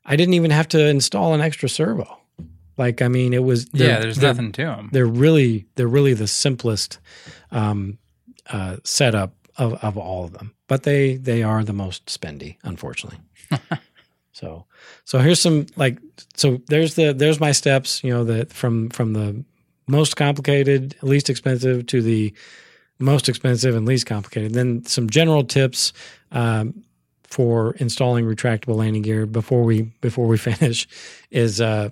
I 0.05 0.15
didn't 0.15 0.36
even 0.36 0.51
have 0.51 0.69
to 0.69 0.86
install 0.88 1.34
an 1.34 1.41
extra 1.41 1.67
servo. 1.67 2.17
Like 2.77 3.01
I 3.01 3.09
mean, 3.09 3.34
it 3.34 3.43
was 3.43 3.67
Yeah. 3.73 3.99
There's 3.99 4.21
nothing 4.21 4.53
to 4.53 4.63
them. 4.63 4.89
they're 4.93 5.05
really 5.05 5.65
they're 5.75 5.88
really 5.88 6.13
the 6.13 6.27
simplest 6.27 6.99
um, 7.51 7.97
uh, 8.49 8.77
setup 8.86 9.34
of, 9.57 9.73
of 9.84 9.97
all 9.97 10.23
of 10.23 10.32
them, 10.32 10.55
but 10.69 10.84
they 10.84 11.17
they 11.17 11.43
are 11.43 11.65
the 11.65 11.73
most 11.73 12.05
spendy, 12.05 12.55
unfortunately. 12.63 13.19
so 14.31 14.65
so 15.05 15.19
here's 15.19 15.41
some 15.41 15.67
like 15.75 15.99
so 16.35 16.61
there's 16.67 16.95
the 16.95 17.13
there's 17.13 17.39
my 17.39 17.51
steps. 17.51 18.03
You 18.03 18.11
know 18.11 18.23
that 18.25 18.53
from 18.53 18.89
from 18.89 19.13
the 19.13 19.43
most 19.87 20.15
complicated, 20.15 20.95
least 21.01 21.29
expensive 21.29 21.85
to 21.87 22.01
the 22.01 22.33
most 22.99 23.29
expensive 23.29 23.75
and 23.75 23.87
least 23.87 24.05
complicated. 24.05 24.53
Then 24.53 24.85
some 24.85 25.09
general 25.09 25.43
tips. 25.43 25.93
Um, 26.31 26.83
for 27.29 27.73
installing 27.75 28.25
retractable 28.25 28.75
landing 28.75 29.03
gear 29.03 29.27
before 29.27 29.63
we 29.63 29.83
before 30.01 30.25
we 30.25 30.35
finish 30.49 30.87
is 31.29 31.61
uh, 31.61 31.89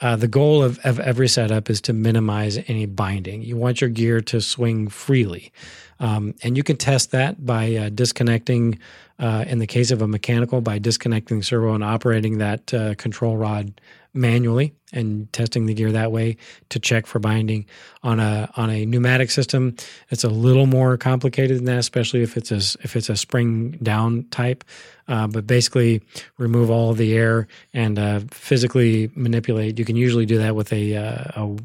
uh, 0.00 0.16
the 0.16 0.28
goal 0.28 0.62
of, 0.62 0.78
of 0.80 0.98
every 1.00 1.28
setup 1.28 1.70
is 1.70 1.80
to 1.82 1.92
minimize 1.92 2.58
any 2.68 2.86
binding. 2.86 3.42
You 3.42 3.56
want 3.56 3.80
your 3.80 3.90
gear 3.90 4.20
to 4.22 4.40
swing 4.40 4.88
freely. 4.88 5.52
Um, 6.00 6.34
and 6.42 6.56
you 6.56 6.62
can 6.62 6.76
test 6.76 7.10
that 7.12 7.44
by 7.44 7.74
uh, 7.74 7.88
disconnecting, 7.88 8.78
uh, 9.18 9.44
in 9.46 9.58
the 9.58 9.66
case 9.66 9.90
of 9.90 10.02
a 10.02 10.08
mechanical, 10.08 10.60
by 10.60 10.78
disconnecting 10.78 11.38
the 11.38 11.44
servo 11.44 11.74
and 11.74 11.84
operating 11.84 12.38
that 12.38 12.74
uh, 12.74 12.94
control 12.96 13.36
rod 13.36 13.80
manually 14.14 14.72
and 14.92 15.30
testing 15.32 15.66
the 15.66 15.74
gear 15.74 15.90
that 15.90 16.12
way 16.12 16.36
to 16.68 16.78
check 16.78 17.06
for 17.06 17.18
binding. 17.18 17.66
On 18.02 18.20
a 18.20 18.48
on 18.56 18.70
a 18.70 18.86
pneumatic 18.86 19.30
system, 19.30 19.74
it's 20.10 20.24
a 20.24 20.28
little 20.28 20.66
more 20.66 20.96
complicated 20.96 21.58
than 21.58 21.64
that, 21.66 21.78
especially 21.78 22.22
if 22.22 22.36
it's 22.36 22.52
a 22.52 22.78
if 22.82 22.96
it's 22.96 23.08
a 23.08 23.16
spring 23.16 23.72
down 23.82 24.24
type. 24.30 24.64
Uh, 25.06 25.26
but 25.26 25.46
basically, 25.46 26.00
remove 26.38 26.70
all 26.70 26.94
the 26.94 27.14
air 27.14 27.46
and 27.74 27.98
uh, 27.98 28.20
physically 28.30 29.10
manipulate. 29.14 29.78
You 29.78 29.84
can 29.84 29.96
usually 29.96 30.24
do 30.24 30.38
that 30.38 30.56
with 30.56 30.72
a, 30.72 30.96
uh, 30.96 31.42
a 31.42 31.56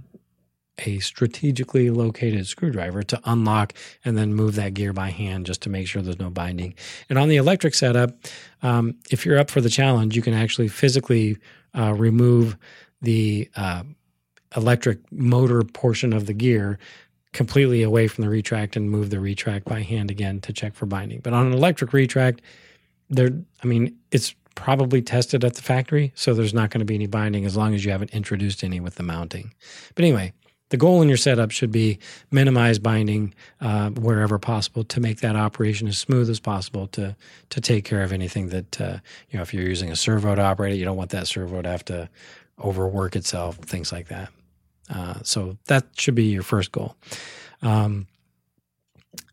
a 0.85 0.99
strategically 0.99 1.89
located 1.89 2.47
screwdriver 2.47 3.03
to 3.03 3.19
unlock 3.25 3.73
and 4.05 4.17
then 4.17 4.33
move 4.33 4.55
that 4.55 4.73
gear 4.73 4.93
by 4.93 5.09
hand 5.09 5.45
just 5.45 5.61
to 5.61 5.69
make 5.69 5.87
sure 5.87 6.01
there's 6.01 6.19
no 6.19 6.29
binding. 6.29 6.73
And 7.09 7.17
on 7.17 7.29
the 7.29 7.37
electric 7.37 7.75
setup, 7.75 8.11
um, 8.61 8.95
if 9.11 9.25
you're 9.25 9.39
up 9.39 9.49
for 9.49 9.61
the 9.61 9.69
challenge, 9.69 10.15
you 10.15 10.21
can 10.21 10.33
actually 10.33 10.67
physically 10.67 11.37
uh, 11.77 11.93
remove 11.93 12.57
the 13.01 13.49
uh, 13.55 13.83
electric 14.55 14.99
motor 15.11 15.63
portion 15.63 16.13
of 16.13 16.25
the 16.25 16.33
gear 16.33 16.79
completely 17.31 17.83
away 17.83 18.07
from 18.07 18.23
the 18.23 18.29
retract 18.29 18.75
and 18.75 18.89
move 18.89 19.09
the 19.09 19.19
retract 19.19 19.65
by 19.65 19.81
hand 19.81 20.09
again 20.09 20.41
to 20.41 20.51
check 20.51 20.73
for 20.73 20.85
binding. 20.85 21.19
But 21.19 21.33
on 21.33 21.47
an 21.47 21.53
electric 21.53 21.93
retract, 21.93 22.41
there, 23.09 23.29
I 23.63 23.67
mean, 23.67 23.95
it's 24.11 24.33
probably 24.55 25.01
tested 25.01 25.45
at 25.45 25.53
the 25.53 25.61
factory, 25.61 26.11
so 26.15 26.33
there's 26.33 26.53
not 26.53 26.69
going 26.69 26.79
to 26.79 26.85
be 26.85 26.95
any 26.95 27.07
binding 27.07 27.45
as 27.45 27.55
long 27.55 27.73
as 27.73 27.85
you 27.85 27.91
haven't 27.91 28.11
introduced 28.11 28.63
any 28.63 28.79
with 28.79 28.95
the 28.95 29.03
mounting. 29.03 29.53
But 29.95 30.03
anyway, 30.03 30.33
the 30.69 30.77
goal 30.77 31.01
in 31.01 31.07
your 31.07 31.17
setup 31.17 31.51
should 31.51 31.71
be 31.71 31.99
minimize 32.31 32.79
binding 32.79 33.33
uh, 33.61 33.89
wherever 33.91 34.39
possible 34.39 34.83
to 34.85 34.99
make 34.99 35.19
that 35.21 35.35
operation 35.35 35.87
as 35.87 35.97
smooth 35.97 36.29
as 36.29 36.39
possible 36.39 36.87
to 36.87 37.15
to 37.49 37.61
take 37.61 37.85
care 37.85 38.03
of 38.03 38.11
anything 38.11 38.49
that 38.49 38.81
uh, 38.81 38.97
you 39.29 39.37
know 39.37 39.41
if 39.41 39.53
you're 39.53 39.67
using 39.67 39.91
a 39.91 39.95
servo 39.95 40.35
to 40.35 40.41
operate 40.41 40.73
it, 40.73 40.77
you 40.77 40.85
don't 40.85 40.97
want 40.97 41.11
that 41.11 41.27
servo 41.27 41.61
to 41.61 41.69
have 41.69 41.85
to 41.85 42.09
overwork 42.63 43.15
itself, 43.15 43.55
things 43.57 43.91
like 43.91 44.07
that. 44.09 44.29
Uh, 44.89 45.15
so 45.23 45.57
that 45.65 45.85
should 45.95 46.15
be 46.15 46.25
your 46.25 46.43
first 46.43 46.71
goal. 46.71 46.95
Um, 47.61 48.07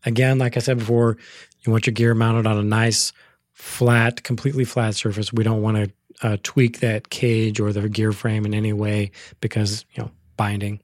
again, 0.05 0.37
like 0.37 0.55
I 0.55 0.59
said 0.59 0.77
before, 0.77 1.17
you 1.65 1.71
want 1.71 1.87
your 1.87 1.93
gear 1.93 2.13
mounted 2.13 2.47
on 2.47 2.57
a 2.57 2.63
nice, 2.63 3.11
flat, 3.53 4.23
completely 4.23 4.63
flat 4.63 4.95
surface. 4.95 5.33
We 5.33 5.43
don't 5.43 5.61
want 5.61 5.77
to 5.77 5.91
uh, 6.21 6.37
tweak 6.43 6.79
that 6.79 7.09
cage 7.09 7.59
or 7.59 7.73
the 7.73 7.89
gear 7.89 8.11
frame 8.11 8.45
in 8.45 8.53
any 8.53 8.73
way 8.73 9.11
because 9.41 9.85
you 9.93 10.03
know 10.03 10.11
binding. 10.37 10.79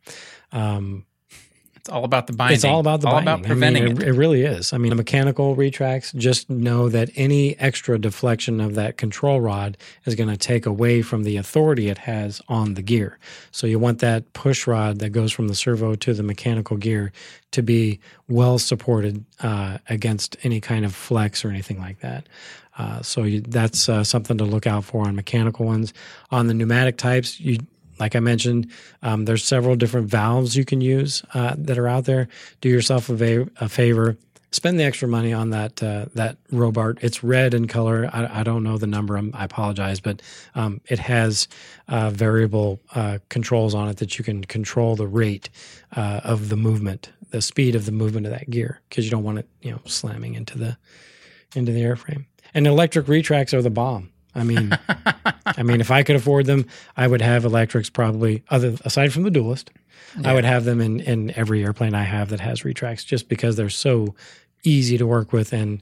Um, 0.52 1.06
It's 1.76 1.90
all 1.90 2.06
about 2.06 2.28
the 2.28 2.34
binding. 2.34 2.56
it's 2.56 2.64
all 2.64 2.80
about 2.80 3.02
the 3.02 3.08
all 3.08 3.16
binding. 3.16 3.34
about 3.34 3.46
preventing 3.46 3.84
I 3.84 3.88
mean, 3.88 3.98
it. 3.98 4.04
it. 4.04 4.08
It 4.10 4.14
really 4.14 4.44
is. 4.44 4.72
I 4.72 4.78
mean, 4.78 4.90
the 4.90 4.96
mechanical 4.96 5.54
retracts 5.56 6.14
just 6.14 6.50
know 6.50 6.88
that 6.90 7.10
any 7.16 7.60
extra 7.60 8.00
deflection 8.00 8.62
of 8.62 8.76
that 8.76 8.96
control 8.98 9.42
rod 9.42 9.78
is 10.06 10.16
going 10.16 10.30
to 10.30 10.38
take 10.38 10.66
away 10.66 11.02
from 11.02 11.24
the 11.24 11.36
authority 11.38 11.90
it 11.90 11.98
has 12.00 12.42
on 12.48 12.76
the 12.76 12.82
gear. 12.82 13.18
So 13.52 13.68
you 13.68 13.80
want 13.80 14.00
that 14.00 14.32
push 14.34 14.66
rod 14.66 15.00
that 15.00 15.10
goes 15.10 15.34
from 15.34 15.50
the 15.50 15.56
servo 15.56 15.96
to 15.96 16.14
the 16.14 16.24
mechanical 16.24 16.78
gear 16.78 17.12
to 17.52 17.62
be 17.62 18.00
well 18.30 18.58
supported 18.60 19.26
uh, 19.42 19.78
against 19.90 20.38
any 20.44 20.62
kind 20.62 20.86
of 20.86 20.96
flex 20.96 21.44
or 21.44 21.50
anything 21.50 21.80
like 21.80 22.00
that. 22.00 22.28
Uh, 22.78 23.02
so 23.04 23.24
you, 23.24 23.42
that's 23.42 23.88
uh, 23.90 24.04
something 24.04 24.38
to 24.38 24.46
look 24.46 24.66
out 24.66 24.84
for 24.86 25.06
on 25.06 25.16
mechanical 25.16 25.66
ones. 25.66 25.94
On 26.32 26.48
the 26.48 26.54
pneumatic 26.56 26.98
types, 26.98 27.40
you 27.40 27.58
like 28.00 28.16
I 28.16 28.20
mentioned, 28.20 28.72
um, 29.02 29.26
there's 29.26 29.44
several 29.44 29.76
different 29.76 30.08
valves 30.08 30.56
you 30.56 30.66
can 30.66 30.82
use 30.82 31.24
uh, 31.34 31.56
that 31.58 31.78
are 31.78 31.88
out 31.88 32.06
there. 32.06 32.28
Do 32.62 32.70
yourself 32.70 33.10
a, 33.10 33.16
va- 33.16 33.50
a 33.60 33.70
favor. 33.70 34.18
Spend 34.52 34.80
the 34.80 34.84
extra 34.84 35.08
money 35.08 35.34
on 35.34 35.50
that 35.50 35.82
uh, 35.82 36.06
that 36.14 36.38
Robart. 36.52 37.00
It's 37.02 37.24
red 37.24 37.56
in 37.56 37.68
color. 37.68 38.08
I, 38.14 38.42
I 38.42 38.44
don't 38.44 38.64
know 38.64 38.78
the 38.78 38.86
number. 38.86 39.18
I'm, 39.18 39.32
I 39.34 39.46
apologize, 39.46 40.00
but 40.00 40.22
um, 40.54 40.80
it 40.86 41.00
has 41.00 41.48
uh, 41.88 42.12
variable 42.12 42.80
uh, 42.94 43.18
controls 43.30 43.74
on 43.74 43.90
it 43.90 43.98
that 43.98 44.20
you 44.20 44.24
can 44.24 44.44
control 44.44 44.96
the 44.96 45.08
rate 45.08 45.50
uh, 45.96 46.22
of 46.24 46.50
the 46.50 46.56
movement, 46.56 47.10
the 47.32 47.42
speed 47.42 47.74
of 47.74 47.88
the 47.88 47.92
movement 47.92 48.28
of 48.28 48.32
that 48.32 48.48
gear, 48.48 48.80
because 48.90 49.06
you 49.06 49.12
don't 49.12 49.24
want 49.24 49.40
it, 49.40 49.50
you 49.64 49.72
know, 49.72 49.82
slamming 49.86 50.36
into 50.36 50.60
the 50.60 50.78
into 51.56 51.72
the 51.72 51.82
airframe. 51.82 52.26
And 52.54 52.68
electric 52.68 53.08
retracts 53.08 53.56
are 53.56 53.62
the 53.64 53.72
bomb. 53.72 54.13
I 54.36 54.44
mean, 54.44 54.72
I 55.46 55.64
mean, 55.64 55.80
if 55.82 55.92
I 55.92 56.04
could 56.04 56.16
afford 56.16 56.46
them, 56.46 56.66
I 56.98 57.08
would 57.08 57.22
have 57.22 57.46
electrics 57.46 57.90
probably 57.90 58.44
other 58.50 58.76
aside 58.84 59.14
from 59.14 59.24
the 59.24 59.32
duelist. 59.32 59.70
I 60.24 60.34
would 60.34 60.46
have 60.46 60.64
them 60.66 60.80
in 60.82 61.00
in 61.00 61.32
every 61.38 61.64
airplane 61.64 61.94
I 61.96 62.04
have 62.04 62.30
that 62.30 62.40
has 62.40 62.64
retracts, 62.66 63.04
just 63.04 63.28
because 63.30 63.56
they're 63.56 63.70
so 63.70 64.14
easy 64.64 64.98
to 64.98 65.06
work 65.08 65.34
with 65.34 65.54
and 65.54 65.82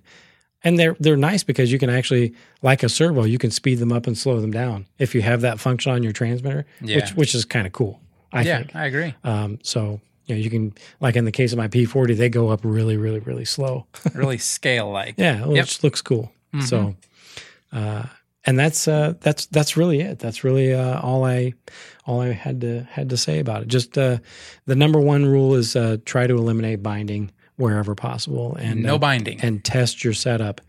and 0.64 0.78
they're 0.80 0.95
they're 0.99 1.18
nice 1.18 1.43
because 1.43 1.72
you 1.72 1.80
can 1.80 1.89
actually 1.89 2.34
like 2.62 2.82
a 2.84 2.89
servo, 2.89 3.24
you 3.24 3.38
can 3.38 3.52
speed 3.52 3.80
them 3.80 3.91
up 3.91 4.08
and 4.08 4.18
slow 4.18 4.39
them 4.39 4.52
down 4.52 4.86
if 4.99 5.14
you 5.16 5.22
have 5.22 5.41
that 5.41 5.60
function 5.60 5.91
on 5.91 6.02
your 6.04 6.14
transmitter, 6.14 6.66
Yeah. 6.82 6.97
which 6.97 7.10
which 7.16 7.36
is 7.36 7.45
kind 7.45 7.68
of 7.68 7.74
cool. 7.74 7.99
I 8.32 8.43
yeah, 8.43 8.58
think. 8.60 8.76
I 8.76 8.86
agree. 8.86 9.14
Um, 9.26 9.60
so 9.64 9.99
you 10.28 10.36
know, 10.36 10.41
you 10.41 10.49
can 10.49 10.74
like 11.02 11.16
in 11.18 11.26
the 11.26 11.32
case 11.32 11.52
of 11.52 11.58
my 11.58 11.68
P40, 11.68 12.16
they 12.16 12.30
go 12.30 12.49
up 12.49 12.62
really, 12.64 12.95
really, 12.95 13.20
really 13.20 13.43
slow. 13.45 13.86
Really 14.14 14.38
scale 14.38 14.89
like. 14.91 15.16
Yeah, 15.18 15.45
which 15.45 15.58
Yep. 15.78 15.84
looks 15.84 16.02
cool. 16.02 16.32
Mhm. 16.54 16.64
So, 16.64 16.95
uh, 17.74 18.04
and 18.46 18.58
that's 18.58 18.88
uh, 18.88 19.14
that's 19.22 19.46
that's 19.48 19.78
really 19.78 20.02
it. 20.02 20.20
That's 20.20 20.44
really 20.44 20.74
uh, 20.74 21.00
all 21.02 21.24
I 21.26 21.54
all 22.06 22.22
I 22.22 22.32
had 22.32 22.62
to 22.62 22.84
had 22.89 23.10
to 23.10 23.18
say 23.18 23.39
about 23.39 23.62
it. 23.64 23.68
Just 23.68 23.98
uh, 23.98 24.18
the 24.66 24.76
number 24.76 25.00
one 25.00 25.26
rule 25.26 25.56
is 25.56 25.76
uh, 25.76 25.98
try 26.06 26.28
to 26.28 26.36
eliminate 26.36 26.82
binding 26.84 27.32
wherever 27.58 27.94
possible, 27.96 28.56
and 28.56 28.82
no 28.84 28.96
uh, 28.96 28.98
binding. 28.98 29.39
and 29.42 29.64
test 29.64 30.04
your 30.04 30.14
setup 30.14 30.62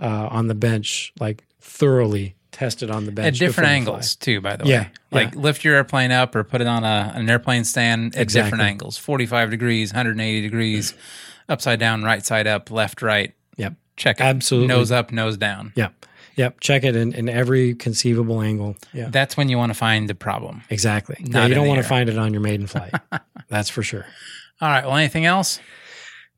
uh, 0.00 0.28
on 0.30 0.48
the 0.48 0.54
bench 0.54 1.12
like 1.20 1.44
thoroughly. 1.60 2.34
Test 2.52 2.82
it 2.82 2.90
on 2.90 3.06
the 3.06 3.12
bench 3.12 3.28
at 3.28 3.38
different 3.38 3.54
before 3.54 3.62
you 3.64 3.84
fly. 3.84 3.92
angles 3.94 4.16
too 4.16 4.40
by 4.40 4.56
the 4.56 4.66
Yeah, 4.66 4.80
way 4.82 4.90
like 5.24 5.36
lift 5.36 5.62
your 5.64 5.76
airplane 5.76 6.10
up 6.10 6.34
or 6.34 6.42
put 6.42 6.60
it 6.60 6.66
on 6.66 6.82
a, 6.82 7.12
an 7.14 7.30
airplane 7.30 7.62
stand 7.64 8.16
at 8.16 8.26
different 8.28 8.60
angles 8.62 8.98
45 8.98 9.50
degrees 9.50 9.92
180 9.92 10.40
degrees 10.42 10.92
upside 11.48 11.78
down 11.78 12.02
right 12.02 12.26
side 12.26 12.48
up 12.48 12.68
left 12.72 13.02
right 13.02 13.32
Yep. 13.56 13.74
check 13.96 14.18
it 14.20 14.24
Absolutely. 14.24 14.66
nose 14.66 14.90
up 14.90 15.12
nose 15.12 15.36
down 15.36 15.72
Yep. 15.76 16.06
Yep. 16.40 16.60
Check 16.60 16.84
it 16.84 16.96
in, 16.96 17.12
in 17.12 17.28
every 17.28 17.74
conceivable 17.74 18.40
angle. 18.40 18.74
Yeah. 18.94 19.10
That's 19.10 19.36
when 19.36 19.50
you 19.50 19.58
want 19.58 19.68
to 19.70 19.78
find 19.78 20.08
the 20.08 20.14
problem. 20.14 20.62
Exactly. 20.70 21.16
Not 21.20 21.40
yeah, 21.42 21.46
you 21.48 21.54
don't 21.54 21.68
want 21.68 21.76
air. 21.76 21.82
to 21.82 21.88
find 21.88 22.08
it 22.08 22.16
on 22.16 22.32
your 22.32 22.40
maiden 22.40 22.66
flight. 22.66 22.94
That's 23.48 23.68
for 23.68 23.82
sure. 23.82 24.06
All 24.58 24.70
right. 24.70 24.86
Well, 24.86 24.96
anything 24.96 25.26
else? 25.26 25.60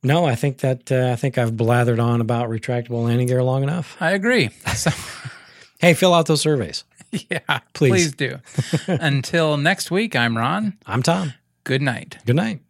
No, 0.03 0.25
I 0.25 0.35
think 0.35 0.59
that 0.59 0.91
uh, 0.91 1.11
I 1.13 1.15
think 1.15 1.39
I've 1.39 1.53
blathered 1.53 2.03
on 2.03 2.21
about 2.21 2.51
retractable 2.51 3.05
landing 3.05 3.29
gear 3.29 3.45
long 3.45 3.63
enough. 3.63 3.97
I 4.01 4.11
agree. 4.11 4.49
So, 4.75 4.91
hey, 5.79 5.95
fill 5.95 6.15
out 6.15 6.27
those 6.27 6.41
surveys. 6.41 6.83
Yeah, 7.13 7.61
please, 7.73 8.13
please 8.13 8.13
do. 8.13 8.39
Until 8.89 9.57
next 9.57 9.93
week, 9.93 10.17
I'm 10.17 10.37
Ron. 10.37 10.79
I'm 10.85 11.05
Tom. 11.05 11.35
Good 11.63 11.83
night. 11.83 12.19
Good 12.27 12.35
night. 12.35 12.61